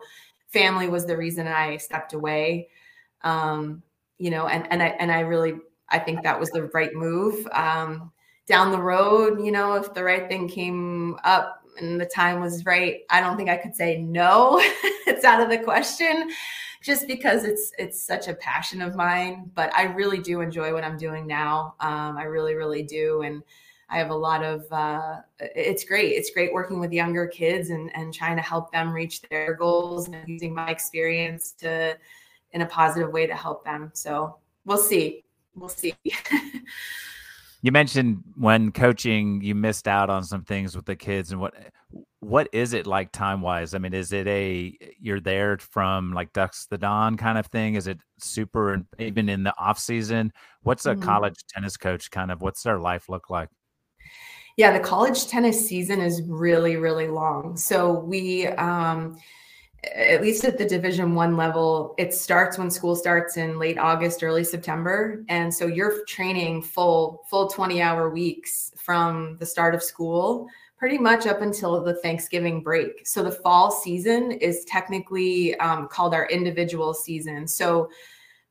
family 0.53 0.87
was 0.87 1.05
the 1.05 1.17
reason 1.17 1.47
I 1.47 1.77
stepped 1.77 2.13
away. 2.13 2.69
Um, 3.21 3.81
you 4.19 4.29
know, 4.29 4.47
and 4.47 4.71
and 4.71 4.81
I 4.81 4.87
and 4.99 5.11
I 5.11 5.21
really 5.21 5.55
I 5.89 5.99
think 5.99 6.23
that 6.23 6.39
was 6.39 6.51
the 6.51 6.63
right 6.73 6.93
move. 6.93 7.45
Um, 7.51 8.11
down 8.47 8.71
the 8.71 8.81
road, 8.81 9.43
you 9.43 9.51
know, 9.51 9.75
if 9.75 9.93
the 9.93 10.03
right 10.03 10.27
thing 10.27 10.47
came 10.47 11.17
up 11.23 11.61
and 11.79 11.99
the 11.99 12.05
time 12.05 12.41
was 12.41 12.65
right, 12.65 13.01
I 13.09 13.21
don't 13.21 13.37
think 13.37 13.49
I 13.49 13.57
could 13.57 13.75
say 13.75 14.01
no. 14.01 14.59
it's 15.07 15.25
out 15.25 15.41
of 15.41 15.49
the 15.49 15.57
question 15.57 16.29
just 16.81 17.07
because 17.07 17.45
it's 17.45 17.71
it's 17.77 18.01
such 18.01 18.27
a 18.27 18.33
passion 18.35 18.81
of 18.81 18.95
mine, 18.95 19.49
but 19.55 19.73
I 19.75 19.83
really 19.83 20.19
do 20.19 20.41
enjoy 20.41 20.73
what 20.73 20.83
I'm 20.83 20.97
doing 20.97 21.25
now. 21.25 21.75
Um, 21.79 22.17
I 22.17 22.23
really 22.23 22.55
really 22.55 22.83
do 22.83 23.21
and 23.21 23.41
I 23.93 23.97
have 23.97 24.09
a 24.09 24.15
lot 24.15 24.43
of 24.43 24.65
uh, 24.71 25.21
it's 25.39 25.83
great. 25.83 26.13
It's 26.13 26.31
great 26.31 26.51
working 26.51 26.79
with 26.79 26.91
younger 26.91 27.27
kids 27.27 27.69
and 27.69 27.95
and 27.95 28.11
trying 28.11 28.35
to 28.37 28.41
help 28.41 28.71
them 28.71 28.91
reach 28.91 29.21
their 29.21 29.53
goals 29.53 30.07
and 30.07 30.27
using 30.27 30.51
my 30.51 30.71
experience 30.71 31.51
to 31.59 31.95
in 32.53 32.61
a 32.61 32.65
positive 32.65 33.11
way 33.11 33.27
to 33.27 33.35
help 33.35 33.63
them. 33.63 33.91
So, 33.93 34.37
we'll 34.65 34.79
see. 34.79 35.23
We'll 35.55 35.69
see. 35.69 35.93
you 37.61 37.71
mentioned 37.71 38.23
when 38.35 38.71
coaching 38.71 39.41
you 39.41 39.53
missed 39.53 39.87
out 39.87 40.09
on 40.09 40.23
some 40.23 40.43
things 40.43 40.75
with 40.75 40.85
the 40.85 40.95
kids 40.95 41.31
and 41.31 41.39
what 41.39 41.53
what 42.19 42.49
is 42.51 42.73
it 42.73 42.87
like 42.87 43.11
time 43.11 43.41
wise 43.41 43.73
i 43.73 43.77
mean 43.77 43.93
is 43.93 44.11
it 44.11 44.27
a 44.27 44.75
you're 44.99 45.19
there 45.19 45.57
from 45.59 46.13
like 46.13 46.31
ducks 46.33 46.65
the 46.65 46.77
dawn 46.77 47.15
kind 47.15 47.37
of 47.37 47.45
thing 47.47 47.75
is 47.75 47.87
it 47.87 47.99
super 48.19 48.81
even 48.99 49.29
in 49.29 49.43
the 49.43 49.53
off 49.57 49.79
season 49.79 50.31
what's 50.63 50.85
a 50.85 50.91
mm-hmm. 50.93 51.03
college 51.03 51.35
tennis 51.47 51.77
coach 51.77 52.11
kind 52.11 52.31
of 52.31 52.41
what's 52.41 52.63
their 52.63 52.79
life 52.79 53.07
look 53.07 53.29
like 53.29 53.49
yeah 54.57 54.71
the 54.71 54.83
college 54.83 55.27
tennis 55.27 55.67
season 55.67 56.01
is 56.01 56.21
really 56.23 56.77
really 56.77 57.07
long. 57.07 57.57
So 57.57 57.99
we 57.99 58.47
um 58.47 59.17
at 59.95 60.21
least 60.21 60.45
at 60.45 60.57
the 60.57 60.65
division 60.65 61.13
one 61.13 61.35
level 61.35 61.93
it 61.97 62.13
starts 62.13 62.57
when 62.57 62.71
school 62.71 62.95
starts 62.95 63.35
in 63.35 63.59
late 63.59 63.77
august 63.77 64.23
early 64.23 64.43
september. 64.43 65.23
And 65.29 65.53
so 65.53 65.67
you're 65.67 66.05
training 66.05 66.61
full 66.61 67.23
full 67.29 67.47
20 67.47 67.81
hour 67.81 68.09
weeks 68.09 68.71
from 68.77 69.37
the 69.39 69.45
start 69.45 69.75
of 69.75 69.83
school 69.83 70.47
pretty 70.83 70.97
much 70.97 71.25
up 71.27 71.41
until 71.41 71.81
the 71.81 71.93
thanksgiving 72.01 72.61
break. 72.61 73.07
So 73.07 73.23
the 73.23 73.31
fall 73.31 73.71
season 73.71 74.33
is 74.33 74.65
technically 74.65 75.57
um, 75.59 75.87
called 75.87 76.13
our 76.13 76.25
individual 76.25 76.93
season. 76.93 77.47
So 77.47 77.89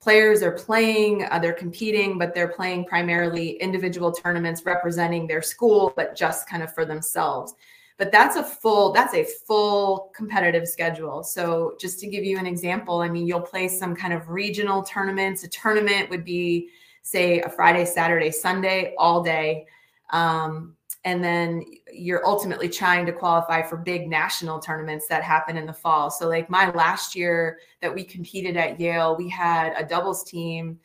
players 0.02 0.42
are 0.42 0.52
playing 0.52 1.24
uh, 1.30 1.38
they're 1.38 1.52
competing 1.52 2.18
but 2.18 2.34
they're 2.34 2.48
playing 2.48 2.84
primarily 2.84 3.50
individual 3.60 4.10
tournaments 4.10 4.66
representing 4.66 5.26
their 5.26 5.40
school 5.40 5.92
but 5.96 6.16
just 6.16 6.48
kind 6.48 6.62
of 6.62 6.74
for 6.74 6.84
themselves. 6.84 7.54
But 7.98 8.10
that's 8.10 8.34
a 8.34 8.42
full 8.42 8.92
that's 8.92 9.14
a 9.14 9.24
full 9.24 10.10
competitive 10.14 10.66
schedule. 10.66 11.22
So 11.22 11.76
just 11.78 12.00
to 12.00 12.08
give 12.08 12.24
you 12.24 12.36
an 12.38 12.46
example 12.46 13.00
i 13.00 13.08
mean 13.08 13.26
you'll 13.26 13.40
play 13.40 13.68
some 13.68 13.94
kind 13.94 14.12
of 14.12 14.28
regional 14.28 14.82
tournaments. 14.82 15.44
A 15.44 15.48
tournament 15.48 16.10
would 16.10 16.24
be 16.24 16.70
say 17.02 17.40
a 17.40 17.48
friday 17.48 17.84
saturday 17.84 18.30
sunday 18.32 18.94
all 18.98 19.22
day. 19.22 19.66
Um, 20.10 20.76
and 21.04 21.22
then 21.22 21.64
you're 21.92 22.24
ultimately 22.24 22.68
trying 22.68 23.04
to 23.04 23.12
qualify 23.12 23.60
for 23.60 23.76
big 23.76 24.08
national 24.08 24.60
tournaments 24.60 25.08
that 25.08 25.22
happen 25.22 25.56
in 25.56 25.66
the 25.66 25.72
fall 25.72 26.10
so 26.10 26.28
like 26.28 26.48
my 26.48 26.70
last 26.70 27.14
year 27.14 27.58
that 27.80 27.94
we 27.94 28.04
competed 28.04 28.56
at 28.56 28.78
yale 28.78 29.16
we 29.16 29.28
had 29.28 29.72
a 29.76 29.84
doubles 29.84 30.22
team 30.24 30.78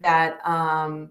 that 0.00 0.38
um, 0.46 1.10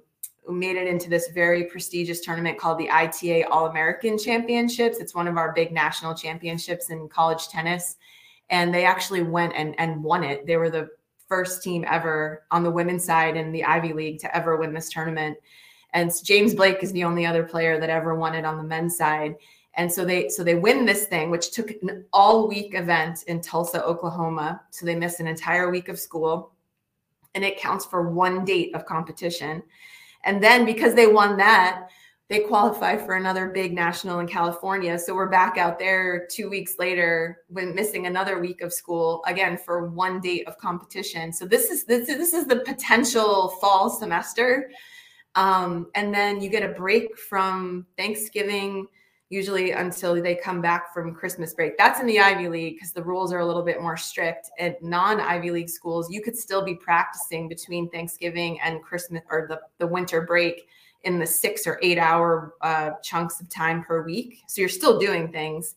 made 0.50 0.76
it 0.76 0.88
into 0.88 1.10
this 1.10 1.30
very 1.30 1.66
prestigious 1.66 2.22
tournament 2.22 2.58
called 2.58 2.78
the 2.78 2.90
ITA 2.90 3.46
All 3.46 3.68
American 3.68 4.18
Championships. 4.18 4.98
It's 4.98 5.16
one 5.16 5.28
of 5.28 5.38
our 5.38 5.54
big 5.54 5.72
national 5.72 6.16
championships 6.16 6.90
in 6.90 7.08
college 7.08 7.48
tennis. 7.48 7.98
And 8.50 8.74
they 8.74 8.86
actually 8.86 9.24
went 9.24 9.54
and, 9.56 9.74
and 9.80 10.04
won 10.04 10.24
it. 10.24 10.46
They 10.46 10.58
were 10.58 10.70
the 10.70 10.90
first 11.28 11.64
team 11.64 11.86
ever 11.88 12.44
on 12.52 12.64
the 12.64 12.72
women's 12.72 13.06
side 13.06 13.38
in 13.38 13.52
the 13.52 13.64
Ivy 13.64 13.94
League 13.94 14.20
to 14.20 14.36
ever 14.36 14.58
win 14.58 14.74
this 14.74 14.90
tournament. 14.90 15.38
And 15.94 16.12
James 16.24 16.54
Blake 16.54 16.82
is 16.82 16.92
the 16.92 17.04
only 17.04 17.26
other 17.26 17.44
player 17.44 17.80
that 17.80 17.90
ever 17.90 18.16
won 18.16 18.36
it 18.36 18.46
on 18.46 18.58
the 18.58 18.64
men's 18.64 18.98
side. 18.98 19.36
And 19.76 19.92
so 19.92 20.06
they 20.06 20.30
so 20.30 20.44
they 20.44 20.56
win 20.56 20.86
this 20.86 21.06
thing, 21.06 21.30
which 21.32 21.52
took 21.52 21.72
an 21.72 22.06
all 22.14 22.48
week 22.48 22.76
event 22.76 23.24
in 23.28 23.42
Tulsa, 23.42 23.84
Oklahoma. 23.84 24.62
So 24.70 24.86
they 24.86 24.96
missed 24.96 25.20
an 25.20 25.28
entire 25.28 25.72
week 25.72 25.90
of 25.90 26.00
school, 26.00 26.54
and 27.34 27.44
it 27.44 27.60
counts 27.60 27.86
for 27.86 28.10
one 28.10 28.46
date 28.46 28.76
of 28.76 28.86
competition. 28.86 29.64
And 30.26 30.44
then 30.44 30.66
because 30.66 30.94
they 30.94 31.08
won 31.08 31.38
that, 31.38 31.90
they 32.30 32.40
qualify 32.40 32.98
for 32.98 33.16
another 33.16 33.50
big 33.50 33.74
national 33.74 34.20
in 34.20 34.28
California. 34.28 34.98
So 34.98 35.14
we're 35.14 35.30
back 35.30 35.58
out 35.58 35.78
there 35.78 36.28
two 36.32 36.50
weeks 36.50 36.76
later 36.80 37.40
when 37.48 37.76
missing 37.76 38.08
another 38.08 38.40
week 38.40 38.62
of 38.62 38.72
school 38.72 39.24
again 39.28 39.58
for 39.58 39.88
one 39.90 40.22
date 40.22 40.48
of 40.48 40.58
competition. 40.58 41.34
So 41.34 41.46
this 41.46 41.70
is 41.70 41.84
this, 41.84 42.08
this 42.08 42.34
is 42.34 42.46
the 42.46 42.58
potential 42.58 43.50
fall 43.60 43.90
semester. 43.90 44.72
Um, 45.36 45.88
and 45.96 46.14
then 46.14 46.42
you 46.42 46.50
get 46.50 46.64
a 46.64 46.74
break 46.74 47.18
from 47.18 47.86
Thanksgiving 47.98 48.88
usually 49.30 49.72
until 49.72 50.22
they 50.22 50.36
come 50.36 50.62
back 50.62 50.94
from 50.94 51.16
Christmas 51.16 51.56
break. 51.56 51.76
That's 51.76 52.00
in 52.00 52.06
the 52.06 52.20
Ivy 52.20 52.50
League 52.50 52.76
because 52.76 52.92
the 52.92 53.02
rules 53.02 53.34
are 53.34 53.40
a 53.40 53.46
little 53.46 53.64
bit 53.64 53.82
more 53.82 53.98
strict. 53.98 54.52
At 54.60 54.82
non 54.84 55.20
Ivy 55.20 55.50
League 55.50 55.70
schools, 55.70 56.12
you 56.12 56.22
could 56.22 56.38
still 56.38 56.64
be 56.64 56.76
practicing 56.76 57.48
between 57.50 57.90
Thanksgiving 57.90 58.60
and 58.62 58.84
Christmas 58.84 59.24
or 59.32 59.48
the, 59.50 59.60
the 59.80 59.88
winter 59.88 60.22
break 60.22 60.68
in 61.04 61.18
the 61.20 61.26
six 61.26 61.66
or 61.66 61.80
eight 61.82 61.98
hour 61.98 62.54
uh, 62.62 62.92
chunks 63.02 63.42
of 63.42 63.50
time 63.50 63.84
per 63.84 64.04
week. 64.04 64.44
So 64.48 64.62
you're 64.62 64.70
still 64.70 65.00
doing 65.00 65.32
things. 65.32 65.76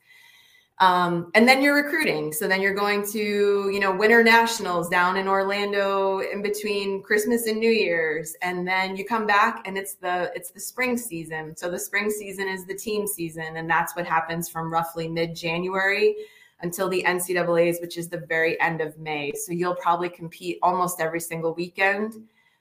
Um, 0.78 1.30
and 1.34 1.48
then 1.48 1.62
you're 1.62 1.74
recruiting. 1.74 2.32
So 2.32 2.46
then 2.46 2.60
you're 2.60 2.74
going 2.74 3.06
to, 3.12 3.18
you 3.18 3.80
know, 3.80 3.96
winter 3.96 4.22
nationals 4.22 4.90
down 4.90 5.16
in 5.16 5.26
Orlando 5.26 6.20
in 6.20 6.42
between 6.42 7.02
Christmas 7.02 7.46
and 7.46 7.58
New 7.58 7.70
Year's. 7.70 8.36
And 8.42 8.68
then 8.68 8.94
you 8.94 9.04
come 9.06 9.26
back 9.26 9.66
and 9.66 9.78
it's 9.78 9.94
the 9.94 10.30
it's 10.34 10.50
the 10.50 10.60
spring 10.60 10.98
season. 10.98 11.56
So 11.56 11.70
the 11.70 11.78
spring 11.78 12.10
season 12.10 12.46
is 12.46 12.66
the 12.66 12.74
team 12.74 13.06
season. 13.06 13.56
And 13.56 13.70
that's 13.70 13.96
what 13.96 14.06
happens 14.06 14.50
from 14.50 14.70
roughly 14.70 15.08
mid-January 15.08 16.14
until 16.60 16.90
the 16.90 17.02
NCAA's, 17.06 17.80
which 17.80 17.96
is 17.96 18.08
the 18.08 18.26
very 18.28 18.60
end 18.60 18.82
of 18.82 18.98
May. 18.98 19.32
So 19.32 19.52
you'll 19.52 19.76
probably 19.76 20.10
compete 20.10 20.58
almost 20.62 21.00
every 21.00 21.20
single 21.20 21.54
weekend, 21.54 22.14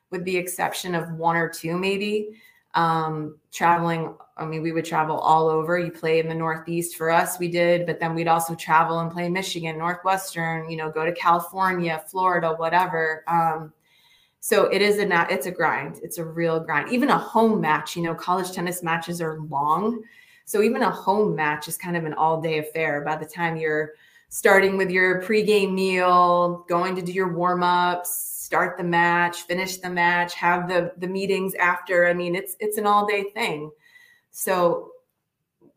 with 0.10 0.24
the 0.24 0.38
exception 0.38 0.96
of 0.96 1.12
one 1.12 1.36
or 1.36 1.50
two, 1.50 1.78
maybe 1.78 2.30
um, 2.76 3.38
traveling. 3.52 4.14
I 4.38 4.46
mean, 4.46 4.62
we 4.62 4.72
would 4.72 4.86
travel 4.86 5.18
all 5.18 5.48
over. 5.48 5.80
You 5.80 5.92
play 5.92 6.20
in 6.20 6.28
the 6.28 6.36
Northeast 6.36 6.98
for 6.98 7.10
us, 7.10 7.40
we 7.40 7.48
did, 7.48 7.86
but 7.86 8.00
then 8.00 8.14
we'd 8.14 8.28
also 8.28 8.54
travel 8.54 9.00
and 9.00 9.10
play 9.10 9.30
Michigan, 9.30 9.78
Northwestern, 9.78 10.70
you 10.70 10.78
know, 10.78 10.92
go 10.92 11.06
to 11.06 11.14
California, 11.14 12.04
Florida, 12.08 12.54
whatever. 12.58 13.24
Um, 13.28 13.74
so 14.42 14.66
it 14.66 14.82
is 14.82 15.00
a 15.00 15.28
it's 15.34 15.48
a 15.48 15.52
grind. 15.52 16.00
It's 16.04 16.20
a 16.20 16.24
real 16.24 16.60
grind. 16.60 16.92
Even 16.92 17.10
a 17.10 17.18
home 17.18 17.60
match, 17.60 17.96
you 17.96 18.04
know, 18.04 18.14
college 18.14 18.52
tennis 18.52 18.84
matches 18.84 19.22
are 19.22 19.40
long. 19.40 20.04
So 20.44 20.62
even 20.62 20.84
a 20.84 20.92
home 20.92 21.36
match 21.36 21.68
is 21.68 21.78
kind 21.78 21.98
of 21.98 22.06
an 22.06 22.14
all 22.14 22.40
day 22.40 22.60
affair. 22.60 23.02
By 23.02 23.16
the 23.16 23.26
time 23.26 23.58
you're 23.58 23.94
starting 24.30 24.78
with 24.78 24.92
your 24.92 25.24
pregame 25.24 25.74
meal, 25.74 26.66
going 26.70 26.96
to 26.96 27.02
do 27.02 27.12
your 27.12 27.34
warm 27.34 27.64
ups, 27.64 28.35
start 28.46 28.78
the 28.78 28.84
match, 28.84 29.42
finish 29.42 29.78
the 29.78 29.90
match, 29.90 30.36
have 30.36 30.70
the 30.70 30.94
the 30.98 31.08
meetings 31.08 31.56
after. 31.56 32.08
I 32.08 32.14
mean, 32.14 32.36
it's 32.36 32.56
it's 32.60 32.78
an 32.78 32.86
all 32.86 33.08
day 33.08 33.24
thing. 33.34 33.72
So, 34.30 34.92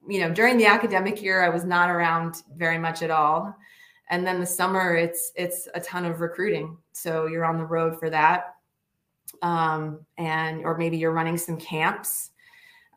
you 0.07 0.21
know, 0.21 0.31
during 0.35 0.59
the 0.59 0.67
academic 0.67 1.23
year, 1.23 1.43
I 1.43 1.49
was 1.49 1.65
not 1.65 1.89
around 1.89 2.43
very 2.57 2.79
much 2.79 3.03
at 3.03 3.11
all. 3.11 3.57
And 4.11 4.27
then 4.27 4.39
the 4.39 4.47
summer, 4.47 4.95
it's 4.95 5.33
it's 5.35 5.67
a 5.75 5.81
ton 5.81 6.05
of 6.05 6.21
recruiting. 6.21 6.77
So 6.93 7.27
you're 7.27 7.47
on 7.47 7.57
the 7.57 7.65
road 7.65 7.99
for 7.99 8.11
that, 8.11 8.55
um, 9.41 10.05
and 10.19 10.65
or 10.65 10.77
maybe 10.77 10.99
you're 10.99 11.13
running 11.13 11.39
some 11.39 11.57
camps. 11.57 12.33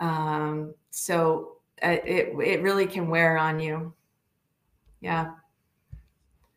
Um, 0.01 0.73
so 0.89 1.57
uh, 1.81 1.97
it 2.03 2.33
it 2.43 2.61
really 2.61 2.87
can 2.87 3.07
wear 3.07 3.37
on 3.37 3.61
you. 3.61 3.93
Yeah. 4.99 5.31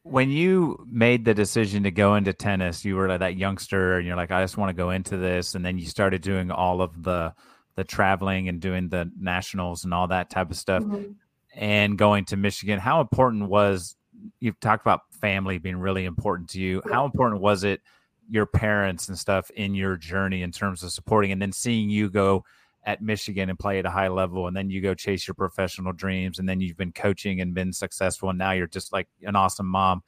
When 0.05 0.31
you 0.31 0.87
made 0.87 1.25
the 1.25 1.33
decision 1.33 1.85
to 1.85 1.91
go 1.91 2.15
into 2.15 2.35
tennis, 2.35 2.85
you 2.85 2.95
were 2.95 3.09
like 3.09 3.21
that 3.21 3.39
youngster, 3.39 3.97
and 3.97 4.07
you're 4.07 4.17
like, 4.17 4.31
I 4.31 4.43
just 4.43 4.59
want 4.59 4.69
to 4.69 4.75
go 4.75 4.91
into 4.91 5.17
this, 5.17 5.55
and 5.55 5.65
then 5.65 5.79
you 5.79 5.87
started 5.87 6.21
doing 6.21 6.51
all 6.51 6.83
of 6.83 7.03
the 7.03 7.33
the 7.75 7.85
traveling 7.85 8.49
and 8.49 8.61
doing 8.61 8.91
the 8.91 9.11
nationals 9.19 9.85
and 9.85 9.95
all 9.95 10.07
that 10.09 10.29
type 10.29 10.51
of 10.51 10.59
stuff, 10.59 10.83
mm-hmm. 10.83 11.13
and 11.55 11.97
going 11.97 12.27
to 12.27 12.37
Michigan. 12.37 12.79
How 12.79 13.01
important 13.01 13.49
was 13.49 13.97
you've 14.41 14.61
talked 14.61 14.85
about 14.85 15.01
family 15.11 15.57
being 15.57 15.79
really 15.79 16.05
important 16.05 16.51
to 16.51 16.61
you? 16.61 16.83
How 16.93 17.07
important 17.07 17.41
was 17.41 17.65
it 17.65 17.81
your 18.29 18.45
parents 18.45 19.09
and 19.09 19.19
stuff 19.19 19.51
in 19.51 19.75
your 19.75 19.97
journey 19.97 20.43
in 20.43 20.53
terms 20.53 20.83
of 20.83 20.93
supporting, 20.93 21.33
and 21.33 21.41
then 21.41 21.53
seeing 21.53 21.89
you 21.89 22.11
go 22.11 22.45
at 22.85 23.03
Michigan 23.03 23.49
and 23.49 23.59
play 23.59 23.79
at 23.79 23.87
a 23.87 23.91
high 23.91 24.09
level, 24.09 24.47
and 24.47 24.57
then 24.57 24.71
you 24.71 24.81
go 24.81 24.95
chase 24.95 25.27
your 25.27 25.35
professional 25.35 25.93
dreams, 25.93 26.39
and 26.39 26.49
then 26.49 26.61
you've 26.61 26.77
been 26.77 26.93
coaching 26.93 27.41
and 27.41 27.55
been 27.55 27.73
successful, 27.73 28.31
and 28.31 28.39
now 28.39 28.53
you're 28.53 28.67
just 28.67 28.93
like 28.93 29.09
an 29.23 29.37
awesome 29.37 29.67
mom. 29.67 30.03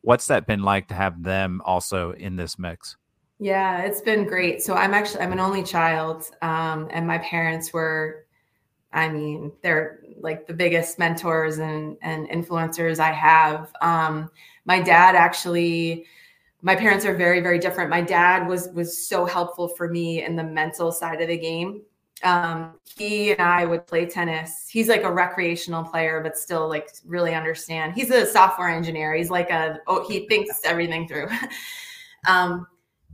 What's 0.00 0.26
that 0.28 0.46
been 0.46 0.62
like 0.62 0.88
to 0.88 0.94
have 0.94 1.22
them 1.22 1.60
also 1.64 2.12
in 2.12 2.36
this 2.36 2.58
mix? 2.58 2.96
Yeah, 3.38 3.82
it's 3.82 4.00
been 4.00 4.26
great. 4.26 4.62
So 4.62 4.74
I'm 4.74 4.94
actually 4.94 5.20
I'm 5.20 5.32
an 5.32 5.40
only 5.40 5.62
child, 5.62 6.28
um, 6.42 6.88
and 6.90 7.06
my 7.06 7.18
parents 7.18 7.72
were, 7.72 8.26
I 8.92 9.08
mean, 9.08 9.52
they're 9.62 10.00
like 10.20 10.46
the 10.46 10.54
biggest 10.54 10.98
mentors 10.98 11.58
and 11.58 11.96
and 12.02 12.28
influencers 12.28 12.98
I 12.98 13.12
have. 13.12 13.72
Um, 13.80 14.30
my 14.64 14.80
dad 14.80 15.14
actually, 15.14 16.06
my 16.62 16.74
parents 16.74 17.04
are 17.04 17.14
very 17.14 17.40
very 17.40 17.58
different. 17.58 17.90
My 17.90 18.00
dad 18.00 18.46
was 18.48 18.68
was 18.68 19.06
so 19.06 19.24
helpful 19.24 19.68
for 19.68 19.88
me 19.88 20.24
in 20.24 20.36
the 20.36 20.44
mental 20.44 20.92
side 20.92 21.20
of 21.20 21.28
the 21.28 21.38
game. 21.38 21.82
Um, 22.24 22.74
he 22.96 23.30
and 23.30 23.40
I 23.40 23.64
would 23.64 23.86
play 23.86 24.06
tennis. 24.06 24.68
He's 24.68 24.88
like 24.88 25.04
a 25.04 25.12
recreational 25.12 25.84
player, 25.84 26.20
but 26.20 26.36
still 26.36 26.68
like 26.68 26.90
really 27.04 27.34
understand. 27.34 27.94
He's 27.94 28.10
a 28.10 28.26
software 28.26 28.68
engineer. 28.68 29.14
He's 29.14 29.30
like 29.30 29.50
a 29.50 29.78
oh 29.86 30.06
he 30.08 30.26
thinks 30.26 30.60
everything 30.64 31.06
through. 31.06 31.28
um, 32.28 32.66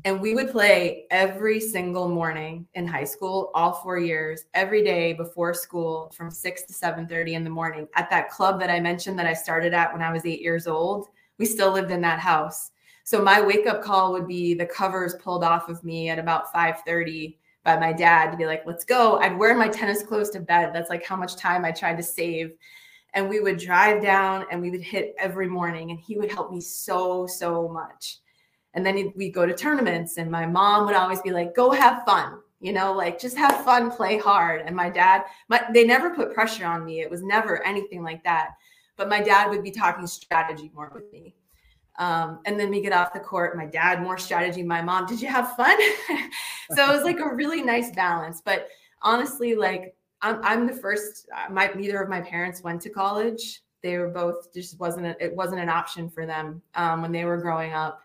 and 0.06 0.20
we 0.20 0.34
would 0.34 0.50
play 0.50 1.06
every 1.10 1.58
single 1.60 2.08
morning 2.08 2.66
in 2.74 2.86
high 2.86 3.04
school 3.04 3.50
all 3.54 3.72
four 3.72 3.98
years 3.98 4.44
every 4.52 4.84
day 4.84 5.14
before 5.14 5.54
school 5.54 6.12
from 6.14 6.30
6 6.30 6.62
to 6.64 6.72
7.30 6.72 7.32
in 7.32 7.44
the 7.44 7.50
morning 7.50 7.88
at 7.94 8.10
that 8.10 8.30
club 8.30 8.60
that 8.60 8.70
i 8.70 8.78
mentioned 8.78 9.18
that 9.18 9.26
i 9.26 9.32
started 9.32 9.72
at 9.72 9.92
when 9.92 10.02
i 10.02 10.12
was 10.12 10.26
eight 10.26 10.40
years 10.40 10.66
old 10.66 11.08
we 11.38 11.46
still 11.46 11.72
lived 11.72 11.90
in 11.90 12.00
that 12.00 12.18
house 12.18 12.70
so 13.04 13.22
my 13.22 13.40
wake 13.40 13.66
up 13.66 13.82
call 13.82 14.12
would 14.12 14.26
be 14.26 14.54
the 14.54 14.66
covers 14.66 15.14
pulled 15.16 15.44
off 15.44 15.68
of 15.68 15.82
me 15.84 16.08
at 16.08 16.18
about 16.18 16.52
5.30 16.52 17.36
by 17.62 17.78
my 17.78 17.92
dad 17.92 18.30
to 18.30 18.36
be 18.36 18.46
like 18.46 18.62
let's 18.66 18.84
go 18.84 19.18
i'd 19.20 19.38
wear 19.38 19.54
my 19.54 19.68
tennis 19.68 20.02
clothes 20.02 20.30
to 20.30 20.40
bed 20.40 20.72
that's 20.74 20.90
like 20.90 21.04
how 21.04 21.16
much 21.16 21.36
time 21.36 21.64
i 21.64 21.70
tried 21.70 21.96
to 21.96 22.02
save 22.02 22.52
and 23.14 23.28
we 23.28 23.40
would 23.40 23.58
drive 23.58 24.02
down 24.02 24.44
and 24.50 24.60
we 24.60 24.70
would 24.70 24.82
hit 24.82 25.14
every 25.18 25.46
morning 25.48 25.90
and 25.90 26.00
he 26.00 26.18
would 26.18 26.32
help 26.32 26.50
me 26.50 26.60
so 26.60 27.26
so 27.26 27.68
much 27.68 28.18
and 28.74 28.84
then 28.84 29.12
we'd 29.14 29.30
go 29.30 29.46
to 29.46 29.54
tournaments, 29.54 30.18
and 30.18 30.30
my 30.30 30.46
mom 30.46 30.84
would 30.86 30.96
always 30.96 31.22
be 31.22 31.30
like, 31.30 31.54
go 31.54 31.70
have 31.70 32.04
fun, 32.04 32.40
you 32.60 32.72
know, 32.72 32.92
like 32.92 33.20
just 33.20 33.36
have 33.36 33.64
fun, 33.64 33.90
play 33.90 34.18
hard. 34.18 34.62
And 34.66 34.74
my 34.74 34.90
dad, 34.90 35.22
my, 35.48 35.64
they 35.72 35.84
never 35.84 36.10
put 36.10 36.34
pressure 36.34 36.66
on 36.66 36.84
me. 36.84 37.00
It 37.00 37.10
was 37.10 37.22
never 37.22 37.64
anything 37.64 38.02
like 38.02 38.22
that. 38.24 38.50
But 38.96 39.08
my 39.08 39.20
dad 39.20 39.48
would 39.50 39.62
be 39.62 39.70
talking 39.70 40.06
strategy 40.06 40.70
more 40.74 40.90
with 40.92 41.10
me. 41.12 41.34
Um, 41.98 42.40
and 42.44 42.58
then 42.58 42.70
we 42.70 42.80
get 42.80 42.92
off 42.92 43.12
the 43.12 43.20
court, 43.20 43.56
my 43.56 43.66
dad, 43.66 44.02
more 44.02 44.18
strategy, 44.18 44.62
my 44.62 44.82
mom, 44.82 45.06
did 45.06 45.20
you 45.20 45.28
have 45.28 45.54
fun? 45.56 45.78
so 46.74 46.90
it 46.90 46.94
was 46.94 47.04
like 47.04 47.20
a 47.20 47.34
really 47.34 47.62
nice 47.62 47.92
balance. 47.92 48.42
But 48.44 48.68
honestly, 49.02 49.54
like 49.54 49.94
I'm, 50.20 50.40
I'm 50.42 50.66
the 50.66 50.72
first, 50.72 51.28
uh, 51.34 51.52
my, 51.52 51.70
neither 51.74 52.02
of 52.02 52.08
my 52.08 52.20
parents 52.20 52.62
went 52.62 52.82
to 52.82 52.90
college. 52.90 53.62
They 53.82 53.98
were 53.98 54.08
both 54.08 54.52
just 54.52 54.80
wasn't, 54.80 55.06
a, 55.06 55.24
it 55.24 55.36
wasn't 55.36 55.60
an 55.60 55.68
option 55.68 56.08
for 56.08 56.26
them 56.26 56.62
um, 56.74 57.02
when 57.02 57.12
they 57.12 57.24
were 57.24 57.36
growing 57.36 57.72
up. 57.72 58.00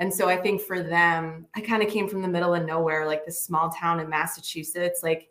And 0.00 0.12
so 0.12 0.28
I 0.28 0.36
think 0.36 0.60
for 0.60 0.82
them, 0.82 1.46
I 1.54 1.60
kind 1.60 1.82
of 1.82 1.88
came 1.88 2.08
from 2.08 2.22
the 2.22 2.28
middle 2.28 2.54
of 2.54 2.64
nowhere, 2.64 3.06
like 3.06 3.26
this 3.26 3.42
small 3.42 3.68
town 3.68 4.00
in 4.00 4.08
Massachusetts. 4.08 5.00
Like 5.02 5.28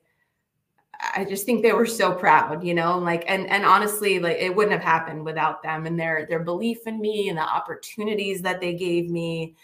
I 0.99 1.25
just 1.25 1.45
think 1.45 1.61
they 1.61 1.73
were 1.73 1.85
so 1.85 2.11
proud, 2.11 2.63
you 2.63 2.73
know, 2.73 2.97
like 2.97 3.23
and 3.27 3.47
and 3.47 3.63
honestly, 3.63 4.19
like 4.19 4.37
it 4.37 4.55
wouldn't 4.55 4.73
have 4.73 4.83
happened 4.83 5.23
without 5.23 5.61
them 5.61 5.85
and 5.85 5.99
their 5.99 6.25
their 6.27 6.39
belief 6.39 6.87
in 6.87 6.99
me 6.99 7.29
and 7.29 7.37
the 7.37 7.43
opportunities 7.43 8.41
that 8.41 8.59
they 8.61 8.73
gave 8.73 9.09
me. 9.09 9.55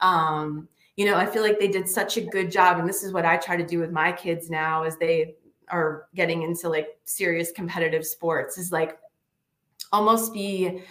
Um, 0.00 0.68
you 0.96 1.06
know, 1.06 1.16
I 1.16 1.24
feel 1.24 1.42
like 1.42 1.58
they 1.58 1.68
did 1.68 1.88
such 1.88 2.18
a 2.18 2.20
good 2.20 2.50
job. 2.50 2.78
And 2.78 2.88
this 2.88 3.02
is 3.02 3.12
what 3.12 3.24
I 3.24 3.38
try 3.38 3.56
to 3.56 3.66
do 3.66 3.78
with 3.78 3.90
my 3.90 4.12
kids 4.12 4.50
now 4.50 4.82
as 4.82 4.98
they 4.98 5.36
are 5.68 6.08
getting 6.14 6.42
into 6.42 6.68
like 6.68 6.98
serious 7.04 7.50
competitive 7.50 8.06
sports 8.06 8.58
is 8.58 8.70
like 8.70 8.98
almost 9.92 10.32
be 10.32 10.82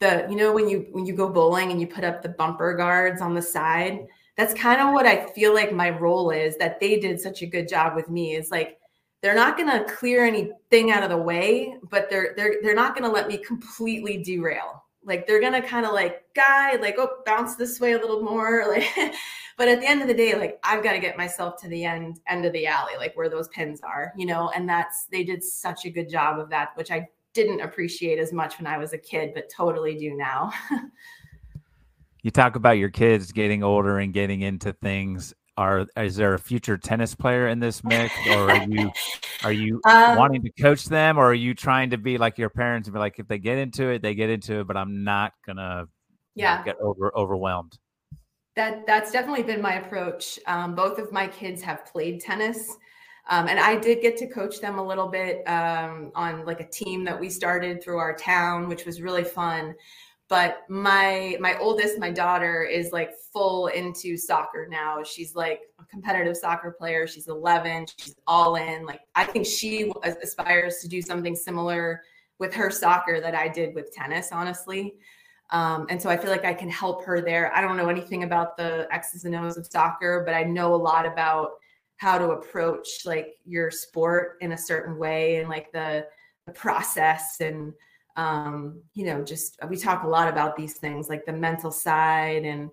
the 0.00 0.26
you 0.30 0.36
know 0.36 0.52
when 0.52 0.68
you 0.68 0.86
when 0.92 1.04
you 1.04 1.12
go 1.12 1.28
bowling 1.28 1.70
and 1.70 1.80
you 1.80 1.86
put 1.86 2.04
up 2.04 2.22
the 2.22 2.28
bumper 2.28 2.74
guards 2.74 3.20
on 3.20 3.34
the 3.34 3.42
side 3.42 4.06
that's 4.36 4.54
kind 4.54 4.80
of 4.80 4.92
what 4.94 5.06
i 5.06 5.26
feel 5.32 5.52
like 5.52 5.72
my 5.72 5.90
role 5.90 6.30
is 6.30 6.56
that 6.56 6.80
they 6.80 6.98
did 6.98 7.20
such 7.20 7.42
a 7.42 7.46
good 7.46 7.68
job 7.68 7.94
with 7.94 8.08
me 8.08 8.34
is 8.34 8.50
like 8.50 8.78
they're 9.22 9.34
not 9.34 9.56
going 9.56 9.68
to 9.68 9.92
clear 9.92 10.24
anything 10.24 10.90
out 10.90 11.02
of 11.02 11.10
the 11.10 11.16
way 11.16 11.76
but 11.90 12.08
they're 12.10 12.34
they're 12.36 12.56
they're 12.62 12.74
not 12.74 12.94
going 12.94 13.04
to 13.04 13.10
let 13.10 13.28
me 13.28 13.38
completely 13.38 14.22
derail 14.22 14.84
like 15.04 15.26
they're 15.26 15.40
going 15.40 15.52
to 15.52 15.66
kind 15.66 15.86
of 15.86 15.92
like 15.92 16.22
guide, 16.34 16.80
like 16.82 16.96
oh 16.98 17.08
bounce 17.24 17.56
this 17.56 17.80
way 17.80 17.92
a 17.92 17.98
little 17.98 18.22
more 18.22 18.66
like 18.68 19.14
but 19.56 19.68
at 19.68 19.80
the 19.80 19.88
end 19.88 20.02
of 20.02 20.08
the 20.08 20.14
day 20.14 20.34
like 20.34 20.58
i've 20.64 20.82
got 20.82 20.92
to 20.92 20.98
get 20.98 21.16
myself 21.16 21.60
to 21.60 21.68
the 21.68 21.84
end 21.84 22.20
end 22.28 22.44
of 22.44 22.52
the 22.52 22.66
alley 22.66 22.92
like 22.98 23.16
where 23.16 23.28
those 23.28 23.48
pins 23.48 23.80
are 23.82 24.12
you 24.16 24.26
know 24.26 24.50
and 24.54 24.68
that's 24.68 25.06
they 25.06 25.24
did 25.24 25.42
such 25.42 25.84
a 25.84 25.90
good 25.90 26.08
job 26.08 26.38
of 26.38 26.48
that 26.50 26.70
which 26.76 26.90
i 26.90 27.06
didn't 27.32 27.60
appreciate 27.60 28.18
as 28.18 28.32
much 28.32 28.58
when 28.58 28.66
I 28.66 28.78
was 28.78 28.92
a 28.92 28.98
kid, 28.98 29.32
but 29.34 29.48
totally 29.48 29.96
do 29.96 30.14
now. 30.16 30.52
you 32.22 32.30
talk 32.30 32.56
about 32.56 32.78
your 32.78 32.90
kids 32.90 33.32
getting 33.32 33.62
older 33.62 33.98
and 33.98 34.12
getting 34.12 34.40
into 34.40 34.72
things. 34.72 35.34
Are 35.60 35.86
is 35.98 36.16
there 36.16 36.32
a 36.32 36.38
future 36.38 36.78
tennis 36.78 37.14
player 37.14 37.48
in 37.48 37.60
this 37.60 37.84
mix, 37.84 38.14
or 38.28 38.50
are 38.50 38.66
you 38.66 38.90
are 39.44 39.52
you 39.52 39.78
um, 39.84 40.16
wanting 40.16 40.42
to 40.42 40.50
coach 40.52 40.86
them, 40.86 41.18
or 41.18 41.26
are 41.26 41.34
you 41.34 41.52
trying 41.52 41.90
to 41.90 41.98
be 41.98 42.16
like 42.16 42.38
your 42.38 42.48
parents 42.48 42.88
and 42.88 42.94
be 42.94 42.98
like, 42.98 43.18
if 43.18 43.28
they 43.28 43.36
get 43.36 43.58
into 43.58 43.88
it, 43.90 44.00
they 44.00 44.14
get 44.14 44.30
into 44.30 44.60
it, 44.60 44.66
but 44.66 44.78
I'm 44.78 45.04
not 45.04 45.34
gonna 45.46 45.86
yeah 46.34 46.56
know, 46.56 46.64
get 46.64 46.76
over 46.80 47.12
overwhelmed. 47.14 47.78
That 48.56 48.86
that's 48.86 49.12
definitely 49.12 49.42
been 49.42 49.60
my 49.60 49.74
approach. 49.74 50.38
Um, 50.46 50.74
both 50.74 50.98
of 50.98 51.12
my 51.12 51.28
kids 51.28 51.60
have 51.60 51.84
played 51.84 52.20
tennis. 52.20 52.78
Um, 53.28 53.46
and 53.46 53.60
I 53.60 53.76
did 53.76 54.00
get 54.00 54.16
to 54.16 54.26
coach 54.26 54.62
them 54.62 54.78
a 54.78 54.84
little 54.84 55.08
bit 55.08 55.46
um, 55.46 56.10
on 56.14 56.46
like 56.46 56.60
a 56.60 56.68
team 56.68 57.04
that 57.04 57.20
we 57.20 57.28
started 57.28 57.84
through 57.84 57.98
our 57.98 58.16
town, 58.16 58.66
which 58.66 58.86
was 58.86 59.02
really 59.02 59.24
fun. 59.24 59.74
But 60.30 60.64
my 60.68 61.36
my 61.40 61.58
oldest, 61.58 61.98
my 61.98 62.10
daughter, 62.10 62.62
is 62.62 62.92
like 62.92 63.10
full 63.32 63.66
into 63.66 64.16
soccer 64.16 64.68
now. 64.70 65.02
She's 65.02 65.34
like 65.34 65.62
a 65.80 65.84
competitive 65.84 66.36
soccer 66.36 66.70
player. 66.70 67.08
She's 67.08 67.26
11. 67.26 67.86
She's 67.98 68.14
all 68.28 68.54
in. 68.54 68.86
Like 68.86 69.00
I 69.16 69.24
think 69.24 69.44
she 69.44 69.92
aspires 70.04 70.78
to 70.78 70.88
do 70.88 71.02
something 71.02 71.34
similar 71.34 72.02
with 72.38 72.54
her 72.54 72.70
soccer 72.70 73.20
that 73.20 73.34
I 73.34 73.48
did 73.48 73.74
with 73.74 73.92
tennis, 73.92 74.28
honestly. 74.30 74.94
Um, 75.50 75.86
and 75.90 76.00
so 76.00 76.08
I 76.08 76.16
feel 76.16 76.30
like 76.30 76.44
I 76.44 76.54
can 76.54 76.70
help 76.70 77.04
her 77.04 77.20
there. 77.20 77.52
I 77.54 77.60
don't 77.60 77.76
know 77.76 77.88
anything 77.88 78.22
about 78.22 78.56
the 78.56 78.86
X's 78.92 79.24
and 79.24 79.34
O's 79.34 79.56
of 79.56 79.66
soccer, 79.66 80.22
but 80.24 80.32
I 80.32 80.44
know 80.44 80.74
a 80.74 80.76
lot 80.76 81.06
about 81.06 81.54
how 81.96 82.18
to 82.18 82.30
approach 82.30 83.04
like 83.04 83.34
your 83.44 83.70
sport 83.70 84.38
in 84.40 84.52
a 84.52 84.58
certain 84.58 84.96
way 84.96 85.36
and 85.36 85.48
like 85.48 85.72
the, 85.72 86.06
the 86.46 86.52
process 86.52 87.40
and 87.40 87.72
um, 88.16 88.80
you 88.94 89.06
know 89.06 89.22
just 89.22 89.58
we 89.68 89.76
talk 89.76 90.02
a 90.02 90.08
lot 90.08 90.28
about 90.28 90.56
these 90.56 90.74
things 90.74 91.08
like 91.08 91.24
the 91.24 91.32
mental 91.32 91.70
side 91.70 92.44
and 92.44 92.70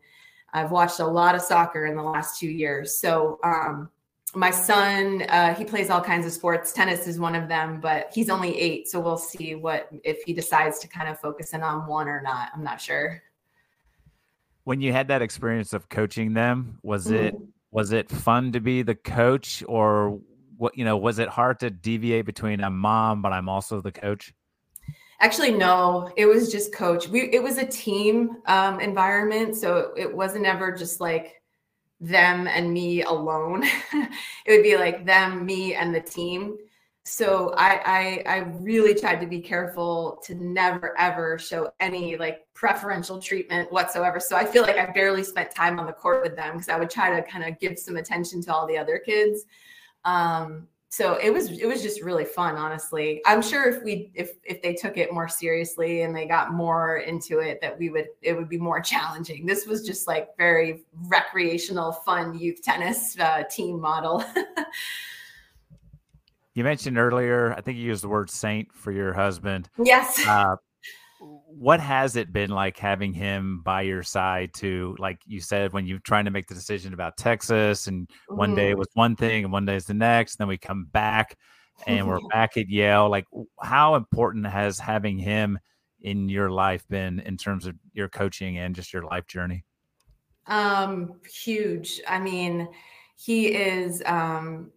i've 0.53 0.71
watched 0.71 0.99
a 0.99 1.05
lot 1.05 1.35
of 1.35 1.41
soccer 1.41 1.85
in 1.85 1.95
the 1.95 2.03
last 2.03 2.39
two 2.39 2.49
years. 2.49 2.97
So 2.97 3.39
um, 3.43 3.89
my 4.33 4.51
son 4.51 5.23
uh, 5.29 5.53
he 5.55 5.63
plays 5.63 5.89
all 5.89 6.01
kinds 6.01 6.25
of 6.25 6.31
sports. 6.31 6.73
Tennis 6.73 7.07
is 7.07 7.19
one 7.19 7.35
of 7.35 7.47
them 7.47 7.79
but 7.79 8.11
he's 8.13 8.29
only 8.29 8.57
eight 8.59 8.87
so 8.87 8.99
we'll 8.99 9.17
see 9.17 9.55
what 9.55 9.89
if 10.03 10.23
he 10.23 10.33
decides 10.33 10.79
to 10.79 10.87
kind 10.87 11.09
of 11.09 11.19
focus 11.19 11.53
in 11.53 11.61
on 11.61 11.87
one 11.87 12.07
or 12.07 12.21
not. 12.21 12.49
I'm 12.53 12.63
not 12.63 12.81
sure. 12.81 13.21
When 14.63 14.81
you 14.81 14.91
had 14.91 15.07
that 15.07 15.21
experience 15.21 15.71
of 15.71 15.87
coaching 15.87 16.33
them 16.33 16.79
was 16.83 17.07
mm-hmm. 17.07 17.15
it 17.15 17.35
was 17.71 17.91
it 17.91 18.09
fun 18.09 18.51
to 18.51 18.59
be 18.59 18.81
the 18.81 18.95
coach 18.95 19.63
or 19.67 20.19
what 20.57 20.77
you 20.77 20.83
know 20.83 20.97
was 20.97 21.19
it 21.19 21.29
hard 21.29 21.59
to 21.59 21.69
deviate 21.69 22.25
between 22.25 22.61
a 22.61 22.69
mom 22.69 23.21
but 23.21 23.31
i'm 23.31 23.47
also 23.47 23.79
the 23.81 23.91
coach 23.91 24.33
actually 25.19 25.51
no 25.51 26.11
it 26.15 26.25
was 26.25 26.51
just 26.51 26.73
coach 26.73 27.07
we 27.07 27.29
it 27.33 27.41
was 27.41 27.57
a 27.57 27.65
team 27.65 28.37
um, 28.45 28.79
environment 28.79 29.55
so 29.55 29.91
it, 29.97 30.13
wasn't 30.13 30.45
ever 30.45 30.71
just 30.71 30.99
like 30.99 31.41
them 31.99 32.47
and 32.47 32.71
me 32.71 33.01
alone 33.03 33.63
it 33.93 34.09
would 34.51 34.63
be 34.63 34.77
like 34.77 35.05
them 35.05 35.45
me 35.45 35.73
and 35.73 35.93
the 35.93 36.01
team 36.01 36.57
so 37.09 37.53
I, 37.55 38.23
I, 38.27 38.35
I 38.35 38.37
really 38.59 38.93
tried 38.93 39.21
to 39.21 39.27
be 39.27 39.39
careful 39.39 40.21
to 40.25 40.35
never 40.35 40.93
ever 40.99 41.39
show 41.39 41.71
any 41.79 42.17
like 42.17 42.45
preferential 42.53 43.21
treatment 43.21 43.71
whatsoever. 43.71 44.19
So 44.19 44.35
I 44.35 44.43
feel 44.43 44.63
like 44.63 44.77
I 44.77 44.91
barely 44.91 45.23
spent 45.23 45.55
time 45.55 45.79
on 45.79 45.85
the 45.85 45.93
court 45.93 46.21
with 46.21 46.35
them 46.35 46.55
because 46.55 46.67
I 46.67 46.77
would 46.77 46.89
try 46.89 47.15
to 47.15 47.25
kind 47.25 47.45
of 47.45 47.57
give 47.61 47.79
some 47.79 47.95
attention 47.95 48.41
to 48.43 48.53
all 48.53 48.67
the 48.67 48.77
other 48.77 48.99
kids. 48.99 49.45
Um, 50.03 50.67
so 50.89 51.15
it 51.15 51.31
was 51.31 51.51
it 51.51 51.65
was 51.65 51.81
just 51.81 52.01
really 52.01 52.25
fun, 52.25 52.55
honestly. 52.55 53.21
I'm 53.25 53.41
sure 53.41 53.69
if 53.69 53.83
we 53.83 54.11
if 54.13 54.31
if 54.43 54.61
they 54.61 54.73
took 54.73 54.97
it 54.97 55.11
more 55.11 55.27
seriously 55.27 56.03
and 56.03 56.15
they 56.15 56.25
got 56.25 56.53
more 56.53 56.97
into 56.97 57.39
it, 57.39 57.59
that 57.61 57.77
we 57.77 57.89
would 57.89 58.07
it 58.21 58.33
would 58.33 58.49
be 58.49 58.57
more 58.57 58.79
challenging. 58.93 59.45
This 59.45 59.65
was 59.65 59.85
just 59.85 60.07
like 60.07 60.35
very 60.37 60.85
recreational, 61.07 61.91
fun 61.91 62.37
youth 62.37 62.61
tennis 62.63 63.17
uh, 63.19 63.43
team 63.49 63.79
model. 63.79 64.23
You 66.53 66.63
mentioned 66.63 66.97
earlier, 66.97 67.53
I 67.53 67.61
think 67.61 67.77
you 67.77 67.83
used 67.83 68.03
the 68.03 68.09
word 68.09 68.31
saint 68.31 68.73
for 68.73 68.91
your 68.91 69.13
husband. 69.13 69.69
Yes. 69.77 70.25
Uh, 70.25 70.55
what 71.59 71.79
has 71.79 72.15
it 72.15 72.31
been 72.31 72.51
like 72.51 72.77
having 72.77 73.13
him 73.13 73.61
by 73.63 73.81
your 73.81 74.03
side 74.03 74.53
to 74.53 74.95
like 74.99 75.19
you 75.25 75.39
said 75.39 75.73
when 75.73 75.85
you're 75.85 75.99
trying 75.99 76.25
to 76.25 76.31
make 76.31 76.47
the 76.47 76.53
decision 76.53 76.93
about 76.93 77.17
texas 77.17 77.87
and 77.87 78.07
mm. 78.29 78.37
one 78.37 78.53
day 78.53 78.69
it 78.69 78.71
mm-hmm. 78.71 78.79
was 78.79 78.89
one 78.93 79.15
thing 79.15 79.43
and 79.43 79.51
one 79.51 79.65
day 79.65 79.75
is 79.75 79.85
the 79.85 79.93
next 79.93 80.35
and 80.35 80.39
then 80.39 80.47
we 80.47 80.57
come 80.57 80.85
back 80.91 81.35
and 81.85 82.07
we're 82.07 82.19
back 82.31 82.57
at 82.57 82.69
yale 82.69 83.09
like 83.09 83.25
how 83.61 83.95
important 83.95 84.45
has 84.45 84.77
having 84.79 85.17
him 85.17 85.57
in 86.01 86.29
your 86.29 86.51
life 86.51 86.87
been 86.89 87.19
in 87.21 87.37
terms 87.37 87.65
of 87.65 87.75
your 87.93 88.07
coaching 88.07 88.57
and 88.57 88.75
just 88.75 88.93
your 88.93 89.03
life 89.03 89.25
journey 89.25 89.63
Um, 90.47 91.19
huge. 91.29 92.01
I 92.07 92.19
mean, 92.19 92.69
he 93.17 93.47
is 93.47 94.01
um 94.05 94.71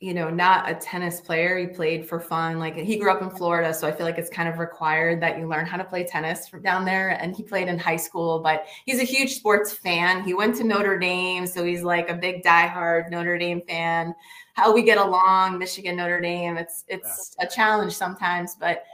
you 0.00 0.14
know, 0.14 0.30
not 0.30 0.70
a 0.70 0.74
tennis 0.74 1.20
player. 1.20 1.58
He 1.58 1.66
played 1.66 2.08
for 2.08 2.18
fun. 2.18 2.58
Like 2.58 2.74
he 2.74 2.96
grew 2.96 3.10
up 3.12 3.20
in 3.20 3.28
Florida, 3.28 3.74
so 3.74 3.86
I 3.86 3.92
feel 3.92 4.06
like 4.06 4.16
it's 4.16 4.30
kind 4.30 4.48
of 4.48 4.58
required 4.58 5.20
that 5.20 5.38
you 5.38 5.46
learn 5.46 5.66
how 5.66 5.76
to 5.76 5.84
play 5.84 6.04
tennis 6.04 6.48
from 6.48 6.62
down 6.62 6.86
there. 6.86 7.10
And 7.20 7.36
he 7.36 7.42
played 7.42 7.68
in 7.68 7.78
high 7.78 7.96
school, 7.96 8.38
but 8.38 8.64
he's 8.86 8.98
a 8.98 9.04
huge 9.04 9.34
sports 9.34 9.74
fan. 9.74 10.24
He 10.24 10.32
went 10.32 10.56
to 10.56 10.64
Notre 10.64 10.98
Dame, 10.98 11.46
so 11.46 11.64
he's 11.64 11.82
like 11.82 12.08
a 12.08 12.14
big 12.14 12.42
diehard 12.42 13.10
Notre 13.10 13.36
Dame 13.36 13.60
fan. 13.68 14.14
How 14.54 14.72
we 14.72 14.82
get 14.82 14.96
along, 14.96 15.58
Michigan, 15.58 15.96
Notre 15.96 16.20
Dame. 16.20 16.56
It's 16.56 16.84
it's 16.88 17.36
yeah. 17.38 17.46
a 17.46 17.50
challenge 17.50 17.92
sometimes, 17.92 18.56
but 18.58 18.84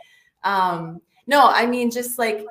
um, 0.42 1.00
no, 1.28 1.46
I 1.46 1.66
mean 1.66 1.88
just 1.88 2.18
like 2.18 2.44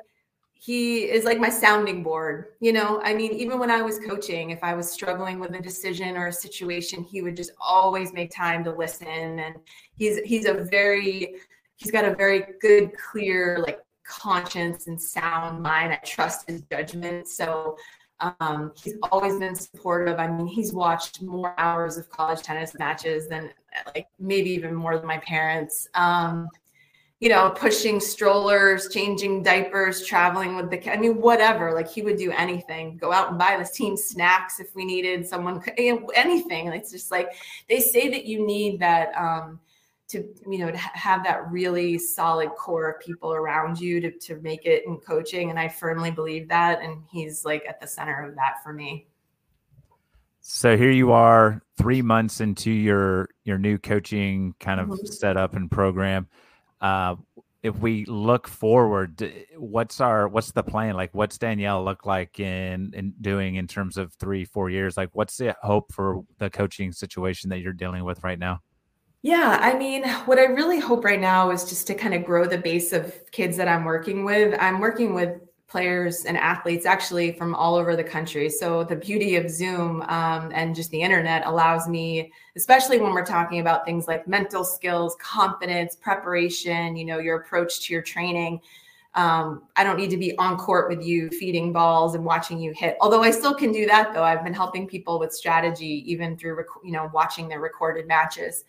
he 0.66 1.04
is 1.04 1.24
like 1.24 1.38
my 1.38 1.48
sounding 1.48 2.02
board 2.02 2.46
you 2.60 2.72
know? 2.72 3.00
I 3.02 3.14
mean 3.14 3.32
even 3.32 3.58
when 3.58 3.70
i 3.70 3.82
was 3.82 3.98
coaching 4.00 4.50
if 4.50 4.62
i 4.62 4.74
was 4.74 4.90
struggling 4.90 5.38
with 5.38 5.54
a 5.54 5.60
decision 5.60 6.16
or 6.16 6.26
a 6.26 6.32
situation 6.32 7.04
he 7.04 7.22
would 7.22 7.36
just 7.36 7.52
always 7.60 8.12
make 8.12 8.30
time 8.34 8.64
to 8.64 8.72
listen 8.72 9.38
and 9.46 9.56
he's 9.96 10.18
he's 10.24 10.46
a 10.46 10.54
very 10.54 11.36
he's 11.76 11.90
got 11.90 12.04
a 12.04 12.14
very 12.14 12.44
good 12.60 12.92
clear 12.96 13.58
like 13.66 13.80
conscience 14.06 14.86
and 14.86 15.00
sound 15.00 15.62
mind. 15.62 15.92
I 15.92 15.96
trust 15.96 16.48
his 16.48 16.62
judgment. 16.70 17.28
So 17.28 17.76
um, 18.20 18.72
he's 18.82 18.94
always 19.10 19.38
been 19.38 19.54
supportive. 19.54 20.18
I 20.18 20.26
mean 20.26 20.46
he's 20.46 20.72
watched 20.72 21.22
more 21.22 21.54
hours 21.58 21.96
of 21.98 22.08
college 22.08 22.42
tennis 22.42 22.74
matches 22.78 23.28
than 23.28 23.50
like 23.94 24.06
maybe 24.18 24.50
even 24.50 24.74
more 24.74 24.96
than 24.96 25.06
my 25.06 25.18
parents. 25.18 25.88
Um, 25.94 26.48
you 27.20 27.30
know, 27.30 27.50
pushing 27.50 27.98
strollers, 27.98 28.88
changing 28.88 29.42
diapers, 29.42 30.04
traveling 30.04 30.54
with 30.54 30.70
the, 30.70 30.92
I 30.92 30.98
mean, 30.98 31.20
whatever. 31.20 31.72
Like 31.72 31.90
he 31.90 32.02
would 32.02 32.18
do 32.18 32.30
anything, 32.32 32.98
go 32.98 33.10
out 33.10 33.30
and 33.30 33.38
buy 33.38 33.56
the 33.56 33.64
team 33.64 33.96
snacks 33.96 34.60
if 34.60 34.74
we 34.74 34.84
needed 34.84 35.26
someone, 35.26 35.62
you 35.78 36.00
know, 36.00 36.06
anything. 36.14 36.68
It's 36.68 36.90
just 36.90 37.10
like 37.10 37.32
they 37.68 37.80
say 37.80 38.10
that 38.10 38.26
you 38.26 38.46
need 38.46 38.80
that, 38.80 39.16
um, 39.16 39.60
to 40.08 40.24
you 40.48 40.58
know 40.58 40.70
to 40.70 40.76
have 40.76 41.24
that 41.24 41.50
really 41.50 41.98
solid 41.98 42.50
core 42.50 42.90
of 42.90 43.00
people 43.00 43.32
around 43.32 43.80
you 43.80 44.00
to, 44.00 44.10
to 44.12 44.36
make 44.36 44.64
it 44.64 44.84
in 44.86 44.96
coaching 44.98 45.50
and 45.50 45.58
i 45.58 45.68
firmly 45.68 46.10
believe 46.10 46.48
that 46.48 46.80
and 46.80 47.02
he's 47.10 47.44
like 47.44 47.64
at 47.68 47.80
the 47.80 47.86
center 47.86 48.22
of 48.22 48.34
that 48.36 48.62
for 48.62 48.72
me 48.72 49.06
so 50.40 50.76
here 50.76 50.92
you 50.92 51.10
are 51.10 51.60
three 51.76 52.02
months 52.02 52.40
into 52.40 52.70
your 52.70 53.28
your 53.44 53.58
new 53.58 53.78
coaching 53.78 54.54
kind 54.60 54.80
of 54.80 54.88
mm-hmm. 54.88 55.06
setup 55.06 55.54
and 55.54 55.70
program 55.70 56.28
uh, 56.80 57.16
if 57.62 57.76
we 57.78 58.04
look 58.04 58.46
forward, 58.46 59.32
what's 59.56 60.00
our 60.00 60.28
what's 60.28 60.52
the 60.52 60.62
plan? 60.62 60.94
Like, 60.94 61.10
what's 61.14 61.38
Danielle 61.38 61.84
look 61.84 62.06
like 62.06 62.38
in 62.38 62.92
in 62.94 63.14
doing 63.20 63.56
in 63.56 63.66
terms 63.66 63.96
of 63.96 64.12
three 64.14 64.44
four 64.44 64.70
years? 64.70 64.96
Like, 64.96 65.10
what's 65.12 65.36
the 65.36 65.56
hope 65.62 65.92
for 65.92 66.22
the 66.38 66.48
coaching 66.48 66.92
situation 66.92 67.50
that 67.50 67.60
you're 67.60 67.72
dealing 67.72 68.04
with 68.04 68.22
right 68.22 68.38
now? 68.38 68.60
Yeah, 69.22 69.58
I 69.60 69.76
mean, 69.76 70.08
what 70.26 70.38
I 70.38 70.44
really 70.44 70.78
hope 70.78 71.04
right 71.04 71.20
now 71.20 71.50
is 71.50 71.64
just 71.64 71.88
to 71.88 71.94
kind 71.94 72.14
of 72.14 72.24
grow 72.24 72.46
the 72.46 72.58
base 72.58 72.92
of 72.92 73.12
kids 73.32 73.56
that 73.56 73.66
I'm 73.66 73.84
working 73.84 74.24
with. 74.24 74.56
I'm 74.60 74.78
working 74.78 75.14
with 75.14 75.40
players 75.68 76.24
and 76.24 76.36
athletes 76.36 76.86
actually 76.86 77.32
from 77.32 77.54
all 77.54 77.74
over 77.74 77.96
the 77.96 78.04
country. 78.04 78.48
So 78.48 78.84
the 78.84 78.94
beauty 78.94 79.34
of 79.36 79.50
Zoom 79.50 80.02
um, 80.02 80.50
and 80.54 80.74
just 80.74 80.90
the 80.90 81.02
internet 81.02 81.44
allows 81.44 81.88
me, 81.88 82.32
especially 82.54 83.00
when 83.00 83.12
we're 83.12 83.26
talking 83.26 83.58
about 83.60 83.84
things 83.84 84.06
like 84.06 84.28
mental 84.28 84.62
skills, 84.64 85.16
confidence, 85.20 85.96
preparation, 85.96 86.96
you 86.96 87.04
know, 87.04 87.18
your 87.18 87.38
approach 87.38 87.80
to 87.82 87.92
your 87.92 88.02
training. 88.02 88.60
Um, 89.14 89.62
I 89.74 89.82
don't 89.82 89.96
need 89.96 90.10
to 90.10 90.18
be 90.18 90.36
on 90.38 90.56
court 90.56 90.88
with 90.88 91.04
you 91.04 91.30
feeding 91.30 91.72
balls 91.72 92.14
and 92.14 92.24
watching 92.24 92.60
you 92.60 92.72
hit. 92.72 92.96
Although 93.00 93.22
I 93.22 93.30
still 93.30 93.54
can 93.54 93.72
do 93.72 93.86
that, 93.86 94.12
though. 94.12 94.22
I've 94.22 94.44
been 94.44 94.54
helping 94.54 94.86
people 94.86 95.18
with 95.18 95.32
strategy 95.32 96.04
even 96.10 96.36
through, 96.36 96.62
you 96.84 96.92
know, 96.92 97.10
watching 97.12 97.48
their 97.48 97.60
recorded 97.60 98.06
matches. 98.06 98.64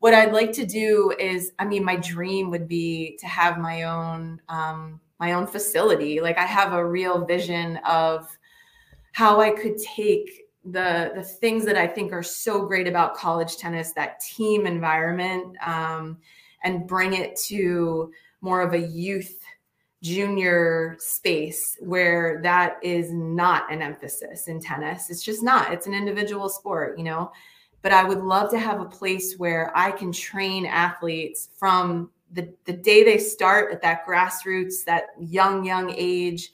What 0.00 0.14
I'd 0.14 0.32
like 0.32 0.52
to 0.52 0.66
do 0.66 1.14
is, 1.18 1.52
I 1.58 1.64
mean, 1.64 1.84
my 1.84 1.96
dream 1.96 2.50
would 2.50 2.66
be 2.66 3.16
to 3.20 3.26
have 3.26 3.58
my 3.58 3.84
own 3.84 4.40
um, 4.48 5.00
my 5.20 5.32
own 5.32 5.46
facility. 5.46 6.20
Like 6.20 6.38
I 6.38 6.46
have 6.46 6.72
a 6.72 6.86
real 6.86 7.24
vision 7.24 7.78
of 7.78 8.26
how 9.12 9.40
I 9.40 9.50
could 9.50 9.78
take 9.78 10.44
the 10.64 11.12
the 11.14 11.22
things 11.22 11.64
that 11.66 11.76
I 11.76 11.86
think 11.86 12.12
are 12.12 12.22
so 12.22 12.64
great 12.66 12.88
about 12.88 13.14
college 13.14 13.56
tennis, 13.56 13.92
that 13.92 14.20
team 14.20 14.66
environment, 14.66 15.56
um, 15.64 16.18
and 16.62 16.86
bring 16.86 17.14
it 17.14 17.36
to 17.46 18.12
more 18.40 18.62
of 18.62 18.72
a 18.72 18.78
youth 18.78 19.40
junior 20.02 20.96
space 20.98 21.78
where 21.80 22.40
that 22.42 22.76
is 22.82 23.10
not 23.10 23.72
an 23.72 23.80
emphasis 23.80 24.48
in 24.48 24.60
tennis. 24.60 25.08
It's 25.08 25.22
just 25.22 25.42
not. 25.42 25.72
It's 25.72 25.86
an 25.86 25.94
individual 25.94 26.48
sport, 26.50 26.98
you 26.98 27.04
know. 27.04 27.32
But 27.80 27.92
I 27.92 28.04
would 28.04 28.22
love 28.22 28.50
to 28.50 28.58
have 28.58 28.80
a 28.80 28.86
place 28.86 29.34
where 29.38 29.72
I 29.74 29.90
can 29.90 30.12
train 30.12 30.66
athletes 30.66 31.48
from 31.58 32.10
the, 32.34 32.52
the 32.64 32.72
day 32.72 33.04
they 33.04 33.18
start 33.18 33.72
at 33.72 33.80
that 33.82 34.06
grassroots, 34.06 34.84
that 34.84 35.06
young, 35.18 35.64
young 35.64 35.92
age, 35.96 36.50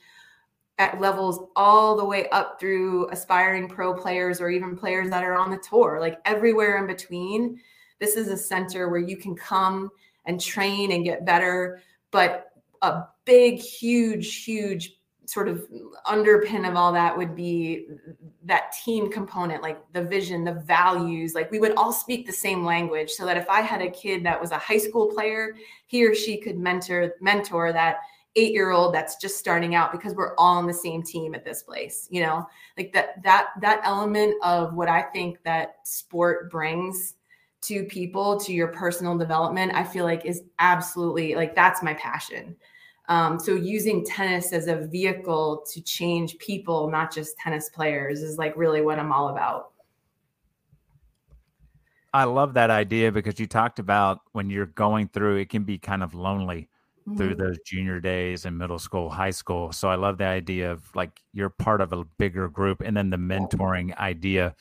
at 0.77 0.99
levels 0.99 1.47
all 1.55 1.95
the 1.95 2.05
way 2.05 2.27
up 2.29 2.59
through 2.59 3.07
aspiring 3.09 3.67
pro 3.67 3.93
players 3.93 4.41
or 4.41 4.49
even 4.49 4.75
players 4.75 5.09
that 5.09 5.23
are 5.23 5.35
on 5.35 5.51
the 5.51 5.57
tour, 5.57 5.99
like 5.99 6.19
everywhere 6.25 6.77
in 6.77 6.87
between. 6.87 7.59
This 7.99 8.15
is 8.15 8.29
a 8.29 8.37
center 8.37 8.89
where 8.89 8.99
you 8.99 9.15
can 9.15 9.35
come 9.35 9.91
and 10.25 10.41
train 10.41 10.91
and 10.91 11.03
get 11.03 11.25
better, 11.25 11.81
but 12.09 12.47
a 12.81 13.03
big, 13.25 13.59
huge, 13.59 14.43
huge 14.43 14.97
sort 15.31 15.47
of 15.47 15.65
underpin 16.07 16.67
of 16.67 16.75
all 16.75 16.91
that 16.91 17.17
would 17.17 17.33
be 17.33 17.87
that 18.43 18.73
team 18.83 19.09
component 19.09 19.63
like 19.63 19.81
the 19.93 20.03
vision 20.03 20.43
the 20.43 20.55
values 20.55 21.33
like 21.33 21.49
we 21.51 21.59
would 21.59 21.73
all 21.75 21.93
speak 21.93 22.25
the 22.25 22.33
same 22.33 22.65
language. 22.65 23.11
So 23.11 23.25
that 23.25 23.37
if 23.37 23.49
i 23.49 23.61
had 23.61 23.81
a 23.81 23.89
kid 23.89 24.25
that 24.25 24.39
was 24.39 24.51
a 24.51 24.57
high 24.57 24.77
school 24.77 25.07
player 25.07 25.55
he 25.87 26.05
or 26.05 26.13
she 26.13 26.37
could 26.37 26.57
mentor 26.57 27.13
mentor 27.21 27.71
that 27.71 27.99
eight 28.35 28.51
year 28.51 28.71
old 28.71 28.93
that's 28.93 29.15
just 29.15 29.37
starting 29.37 29.73
out 29.73 29.93
because 29.93 30.13
we're 30.15 30.35
all 30.35 30.57
on 30.57 30.67
the 30.67 30.73
same 30.73 31.01
team 31.01 31.33
at 31.33 31.45
this 31.45 31.63
place 31.63 32.09
you 32.11 32.21
know? 32.21 32.45
Like 32.77 32.91
that 32.91 33.23
that 33.23 33.51
that 33.61 33.81
element 33.85 34.35
of 34.43 34.73
what 34.73 34.89
i 34.89 35.01
think 35.01 35.37
that 35.45 35.75
sport 35.83 36.51
brings 36.51 37.15
to 37.61 37.85
people 37.85 38.37
to 38.41 38.51
your 38.51 38.67
personal 38.67 39.17
development 39.17 39.71
i 39.75 39.83
feel 39.83 40.03
like 40.03 40.25
is 40.25 40.43
absolutely 40.59 41.35
like 41.35 41.55
that's 41.55 41.81
my 41.81 41.93
passion 41.93 42.57
um, 43.11 43.37
so 43.37 43.55
using 43.55 44.05
tennis 44.05 44.53
as 44.53 44.67
a 44.67 44.87
vehicle 44.87 45.65
to 45.69 45.81
change 45.81 46.37
people, 46.37 46.89
not 46.89 47.13
just 47.13 47.35
tennis 47.37 47.67
players, 47.67 48.21
is 48.21 48.37
like 48.37 48.55
really 48.55 48.79
what 48.79 48.99
I'm 48.99 49.11
all 49.11 49.27
about. 49.27 49.71
I 52.13 52.23
love 52.23 52.53
that 52.53 52.69
idea 52.69 53.11
because 53.11 53.37
you 53.37 53.47
talked 53.47 53.79
about 53.79 54.19
when 54.31 54.49
you're 54.49 54.67
going 54.67 55.09
through, 55.09 55.35
it 55.35 55.49
can 55.49 55.65
be 55.65 55.77
kind 55.77 56.03
of 56.03 56.13
lonely 56.13 56.69
mm-hmm. 57.05 57.17
through 57.17 57.35
those 57.35 57.57
junior 57.65 57.99
days 57.99 58.45
and 58.45 58.57
middle 58.57 58.79
school, 58.79 59.09
high 59.09 59.29
school. 59.31 59.73
So 59.73 59.89
I 59.89 59.95
love 59.95 60.17
the 60.17 60.27
idea 60.27 60.71
of 60.71 60.83
like 60.95 61.19
you're 61.33 61.49
part 61.49 61.81
of 61.81 61.91
a 61.91 62.05
bigger 62.17 62.47
group. 62.47 62.79
And 62.79 62.95
then 62.95 63.09
the 63.09 63.17
mentoring 63.17 63.93
idea 63.97 64.55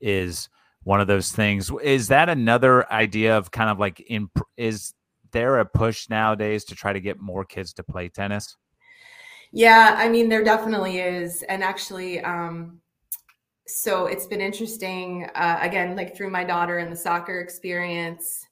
is 0.00 0.48
one 0.84 1.00
of 1.00 1.08
those 1.08 1.32
things. 1.32 1.68
Is 1.82 2.06
that 2.08 2.28
another 2.28 2.88
idea 2.92 3.36
of 3.36 3.50
kind 3.50 3.70
of 3.70 3.80
like 3.80 3.98
in 3.98 4.30
is 4.56 4.94
there 5.32 5.58
a 5.58 5.64
push 5.64 6.08
nowadays 6.08 6.64
to 6.66 6.74
try 6.74 6.92
to 6.92 7.00
get 7.00 7.20
more 7.20 7.44
kids 7.44 7.72
to 7.74 7.82
play 7.82 8.08
tennis? 8.08 8.56
Yeah, 9.52 9.94
I 9.96 10.08
mean, 10.08 10.28
there 10.28 10.44
definitely 10.44 10.98
is. 10.98 11.42
And 11.44 11.62
actually, 11.62 12.20
um, 12.20 12.80
so 13.66 14.06
it's 14.06 14.26
been 14.26 14.40
interesting, 14.40 15.28
uh, 15.34 15.58
again, 15.60 15.96
like 15.96 16.16
through 16.16 16.30
my 16.30 16.44
daughter 16.44 16.78
and 16.78 16.92
the 16.92 16.96
soccer 16.96 17.40
experience. 17.40 18.46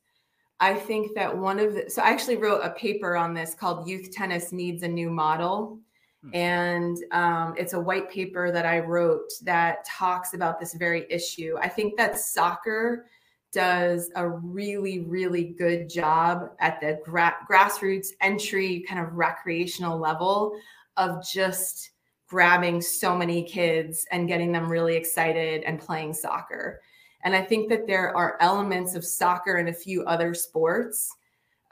I 0.59 0.75
think 0.75 1.15
that 1.15 1.37
one 1.37 1.59
of 1.59 1.75
the, 1.75 1.91
so 1.91 2.03
I 2.03 2.09
actually 2.09 2.37
wrote 2.37 2.61
a 2.63 2.71
paper 2.71 3.17
on 3.17 3.35
this 3.35 3.55
called 3.55 3.89
Youth 3.89 4.11
Tennis 4.13 4.53
Needs 4.53 4.83
a 4.83 4.89
New 4.89 5.11
Model. 5.11 5.79
Hmm. 6.23 6.35
And 6.35 6.97
um, 7.13 7.55
it's 7.59 7.75
a 7.75 7.81
white 7.81 8.11
paper 8.11 8.51
that 8.51 8.65
I 8.65 8.81
wrote 8.81 9.31
that 9.43 9.85
talks 9.85 10.33
about 10.33 10.59
this 10.59 10.75
very 10.75 11.07
issue. 11.11 11.57
I 11.61 11.69
think 11.69 11.97
that 11.99 12.19
soccer 12.19 13.07
does 13.53 14.11
a 14.17 14.29
really, 14.29 15.01
really 15.01 15.55
good 15.59 15.89
job 15.89 16.51
at 16.61 16.81
the 16.81 17.01
gra- 17.05 17.37
grassroots 17.51 18.09
entry 18.21 18.85
kind 18.89 19.01
of 19.01 19.15
recreational 19.15 19.99
level 19.99 20.59
of 20.97 21.27
just 21.27 21.91
grabbing 22.29 22.81
so 22.81 23.17
many 23.17 23.43
kids 23.43 24.07
and 24.11 24.29
getting 24.29 24.53
them 24.53 24.71
really 24.71 24.97
excited 24.97 25.63
and 25.63 25.81
playing 25.81 26.13
soccer. 26.13 26.81
And 27.23 27.35
I 27.35 27.43
think 27.43 27.69
that 27.71 27.87
there 27.87 28.17
are 28.17 28.37
elements 28.41 28.95
of 28.95 29.05
soccer 29.05 29.57
and 29.57 29.69
a 29.69 29.75
few 29.75 30.05
other 30.05 30.35
sports 30.35 31.15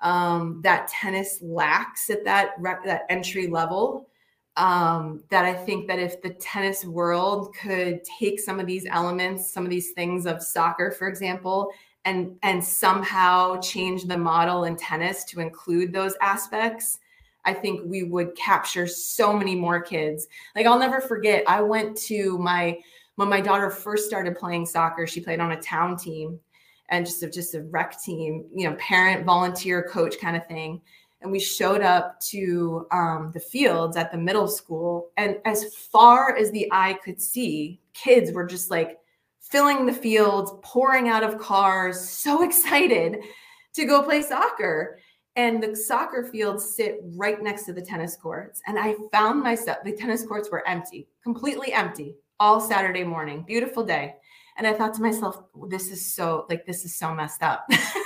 um, 0.01 0.61
that 0.63 0.89
tennis 0.89 1.39
lacks 1.43 2.11
at 2.11 2.25
that 2.25 2.51
rec- 2.59 2.85
that 2.85 3.03
entry 3.09 3.47
level 3.47 4.09
um, 4.57 5.23
that 5.31 5.45
I 5.45 5.53
think 5.53 5.89
that 5.89 5.99
if 5.99 6.23
the 6.23 6.31
tennis 6.31 6.85
world 6.85 7.55
could 7.61 8.03
take 8.05 8.39
some 8.39 8.61
of 8.61 8.67
these 8.67 8.87
elements, 8.89 9.53
some 9.53 9.65
of 9.65 9.71
these 9.71 9.93
things 9.93 10.27
of 10.27 10.43
soccer, 10.43 10.91
for 10.93 11.09
example, 11.09 11.71
and 12.05 12.37
and 12.43 12.63
somehow 12.63 13.59
change 13.61 14.05
the 14.05 14.17
model 14.17 14.65
in 14.65 14.77
tennis 14.77 15.25
to 15.25 15.41
include 15.41 15.93
those 15.93 16.15
aspects, 16.21 16.99
I 17.45 17.53
think 17.53 17.81
we 17.85 18.05
would 18.05 18.37
capture 18.37 18.87
so 18.87 19.33
many 19.33 19.57
more 19.57 19.81
kids. 19.81 20.29
Like 20.55 20.67
I'll 20.67 20.79
never 20.79 21.01
forget, 21.01 21.45
I 21.49 21.61
went 21.61 21.97
to 22.03 22.39
my 22.39 22.79
when 23.17 23.29
my 23.29 23.41
daughter 23.41 23.71
first 23.71 24.07
started 24.07 24.37
playing 24.37 24.67
soccer, 24.67 25.07
she 25.07 25.21
played 25.21 25.41
on 25.41 25.53
a 25.53 25.61
town 25.61 25.97
team 25.97 26.39
and 26.91 27.07
just 27.07 27.23
a, 27.23 27.31
just 27.31 27.55
a 27.55 27.63
rec 27.63 28.01
team, 28.03 28.45
you 28.55 28.69
know, 28.69 28.77
parent, 28.77 29.25
volunteer, 29.25 29.83
coach 29.83 30.19
kind 30.21 30.37
of 30.37 30.47
thing. 30.47 30.81
And 31.25 31.33
we 31.33 31.41
showed 31.41 31.81
up 31.81 32.21
to 32.21 32.87
um, 32.93 33.31
the 33.33 33.41
fields 33.41 33.97
at 33.97 34.13
the 34.13 34.19
middle 34.19 34.47
school, 34.47 35.09
and 35.17 35.39
as 35.47 35.75
far 35.75 36.37
as 36.37 36.51
the 36.51 36.69
eye 36.71 36.99
could 37.03 37.21
see, 37.21 37.81
kids 37.95 38.31
were 38.31 38.45
just 38.45 38.71
like 38.71 38.99
filling 39.41 39.87
the 39.87 39.93
fields, 39.93 40.53
pouring 40.63 41.09
out 41.09 41.23
of 41.23 41.39
cars, 41.39 42.09
so 42.09 42.43
excited 42.49 43.19
to 43.73 43.85
go 43.87 44.03
play 44.03 44.21
soccer. 44.21 44.99
And 45.37 45.63
the 45.63 45.75
soccer 45.75 46.25
fields 46.25 46.77
sit 46.77 47.01
right 47.17 47.43
next 47.43 47.65
to 47.65 47.73
the 47.73 47.83
tennis 47.83 48.17
courts. 48.17 48.61
And 48.67 48.79
I 48.79 48.95
found 49.11 49.43
myself, 49.43 49.79
the 49.83 49.93
tennis 49.93 50.25
courts 50.25 50.51
were 50.51 50.67
empty, 50.69 51.09
completely 51.23 51.73
empty 51.73 52.17
all 52.39 52.61
Saturday 52.61 53.03
morning. 53.03 53.43
Beautiful 53.47 53.85
day. 53.85 54.15
And 54.57 54.67
I 54.67 54.75
thought 54.75 54.95
to 54.95 55.03
myself, 55.03 55.43
this 55.69 55.89
is 55.89 56.15
so, 56.15 56.47
like, 56.49 56.67
this 56.67 56.85
is 56.85 56.95
so 56.95 57.15
messed 57.15 57.43
up. 57.43 57.67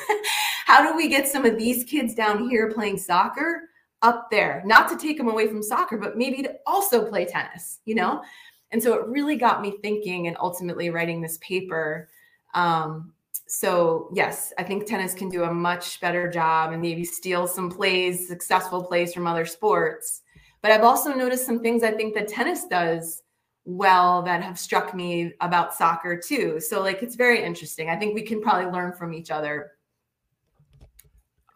How 0.68 0.86
do 0.86 0.94
we 0.94 1.08
get 1.08 1.26
some 1.26 1.46
of 1.46 1.56
these 1.56 1.82
kids 1.84 2.14
down 2.14 2.46
here 2.50 2.70
playing 2.70 2.98
soccer 2.98 3.70
up 4.02 4.30
there? 4.30 4.62
Not 4.66 4.86
to 4.90 4.98
take 4.98 5.16
them 5.16 5.30
away 5.30 5.48
from 5.48 5.62
soccer, 5.62 5.96
but 5.96 6.18
maybe 6.18 6.42
to 6.42 6.56
also 6.66 7.08
play 7.08 7.24
tennis, 7.24 7.78
you 7.86 7.94
know? 7.94 8.22
And 8.70 8.82
so 8.82 8.92
it 8.92 9.06
really 9.06 9.36
got 9.36 9.62
me 9.62 9.78
thinking 9.80 10.26
and 10.26 10.36
ultimately 10.38 10.90
writing 10.90 11.22
this 11.22 11.38
paper. 11.38 12.10
Um, 12.52 13.14
so 13.46 14.10
yes, 14.12 14.52
I 14.58 14.62
think 14.62 14.84
tennis 14.84 15.14
can 15.14 15.30
do 15.30 15.44
a 15.44 15.54
much 15.54 16.02
better 16.02 16.30
job 16.30 16.72
and 16.72 16.82
maybe 16.82 17.02
steal 17.02 17.46
some 17.46 17.70
plays, 17.70 18.28
successful 18.28 18.84
plays 18.84 19.14
from 19.14 19.26
other 19.26 19.46
sports. 19.46 20.20
But 20.60 20.70
I've 20.70 20.84
also 20.84 21.14
noticed 21.14 21.46
some 21.46 21.60
things 21.60 21.82
I 21.82 21.92
think 21.92 22.14
that 22.14 22.28
tennis 22.28 22.66
does 22.66 23.22
well 23.64 24.20
that 24.24 24.42
have 24.42 24.58
struck 24.58 24.94
me 24.94 25.32
about 25.40 25.72
soccer 25.72 26.14
too. 26.14 26.60
So 26.60 26.82
like 26.82 27.02
it's 27.02 27.16
very 27.16 27.42
interesting. 27.42 27.88
I 27.88 27.96
think 27.96 28.14
we 28.14 28.20
can 28.20 28.42
probably 28.42 28.70
learn 28.70 28.92
from 28.92 29.14
each 29.14 29.30
other. 29.30 29.70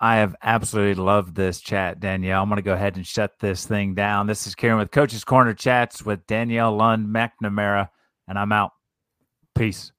I 0.02 0.16
have 0.16 0.34
absolutely 0.42 1.00
loved 1.00 1.36
this 1.36 1.60
chat, 1.60 2.00
Danielle. 2.00 2.42
I'm 2.42 2.48
going 2.48 2.56
to 2.56 2.62
go 2.62 2.72
ahead 2.72 2.96
and 2.96 3.06
shut 3.06 3.38
this 3.38 3.64
thing 3.64 3.94
down. 3.94 4.26
This 4.26 4.48
is 4.48 4.56
Kieran 4.56 4.78
with 4.78 4.90
Coach's 4.90 5.22
Corner 5.22 5.54
Chats 5.54 6.04
with 6.04 6.26
Danielle 6.26 6.76
Lund 6.76 7.06
McNamara, 7.06 7.88
and 8.26 8.36
I'm 8.36 8.50
out. 8.50 8.72
Peace. 9.54 9.92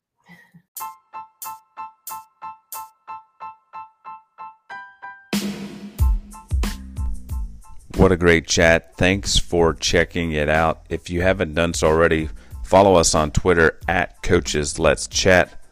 What 7.95 8.11
a 8.11 8.17
great 8.17 8.45
chat. 8.45 8.97
Thanks 8.97 9.37
for 9.37 9.73
checking 9.73 10.33
it 10.33 10.49
out. 10.49 10.85
If 10.89 11.09
you 11.09 11.21
haven't 11.21 11.53
done 11.53 11.73
so 11.73 11.87
already, 11.87 12.27
follow 12.65 12.95
us 12.95 13.15
on 13.15 13.31
Twitter 13.31 13.79
at 13.87 14.21
Coaches 14.21 14.77
Let's 14.77 15.07
Chat. 15.07 15.62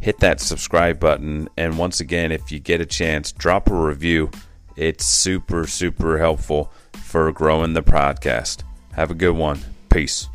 Hit 0.00 0.18
that 0.20 0.40
subscribe 0.40 1.00
button. 1.00 1.48
And 1.56 1.78
once 1.78 2.00
again, 2.00 2.32
if 2.32 2.52
you 2.52 2.60
get 2.60 2.80
a 2.80 2.86
chance, 2.86 3.32
drop 3.32 3.68
a 3.68 3.74
review. 3.74 4.30
It's 4.76 5.04
super, 5.04 5.66
super 5.66 6.18
helpful 6.18 6.72
for 6.92 7.32
growing 7.32 7.72
the 7.72 7.82
podcast. 7.82 8.62
Have 8.92 9.10
a 9.10 9.14
good 9.14 9.36
one. 9.36 9.60
Peace. 9.90 10.28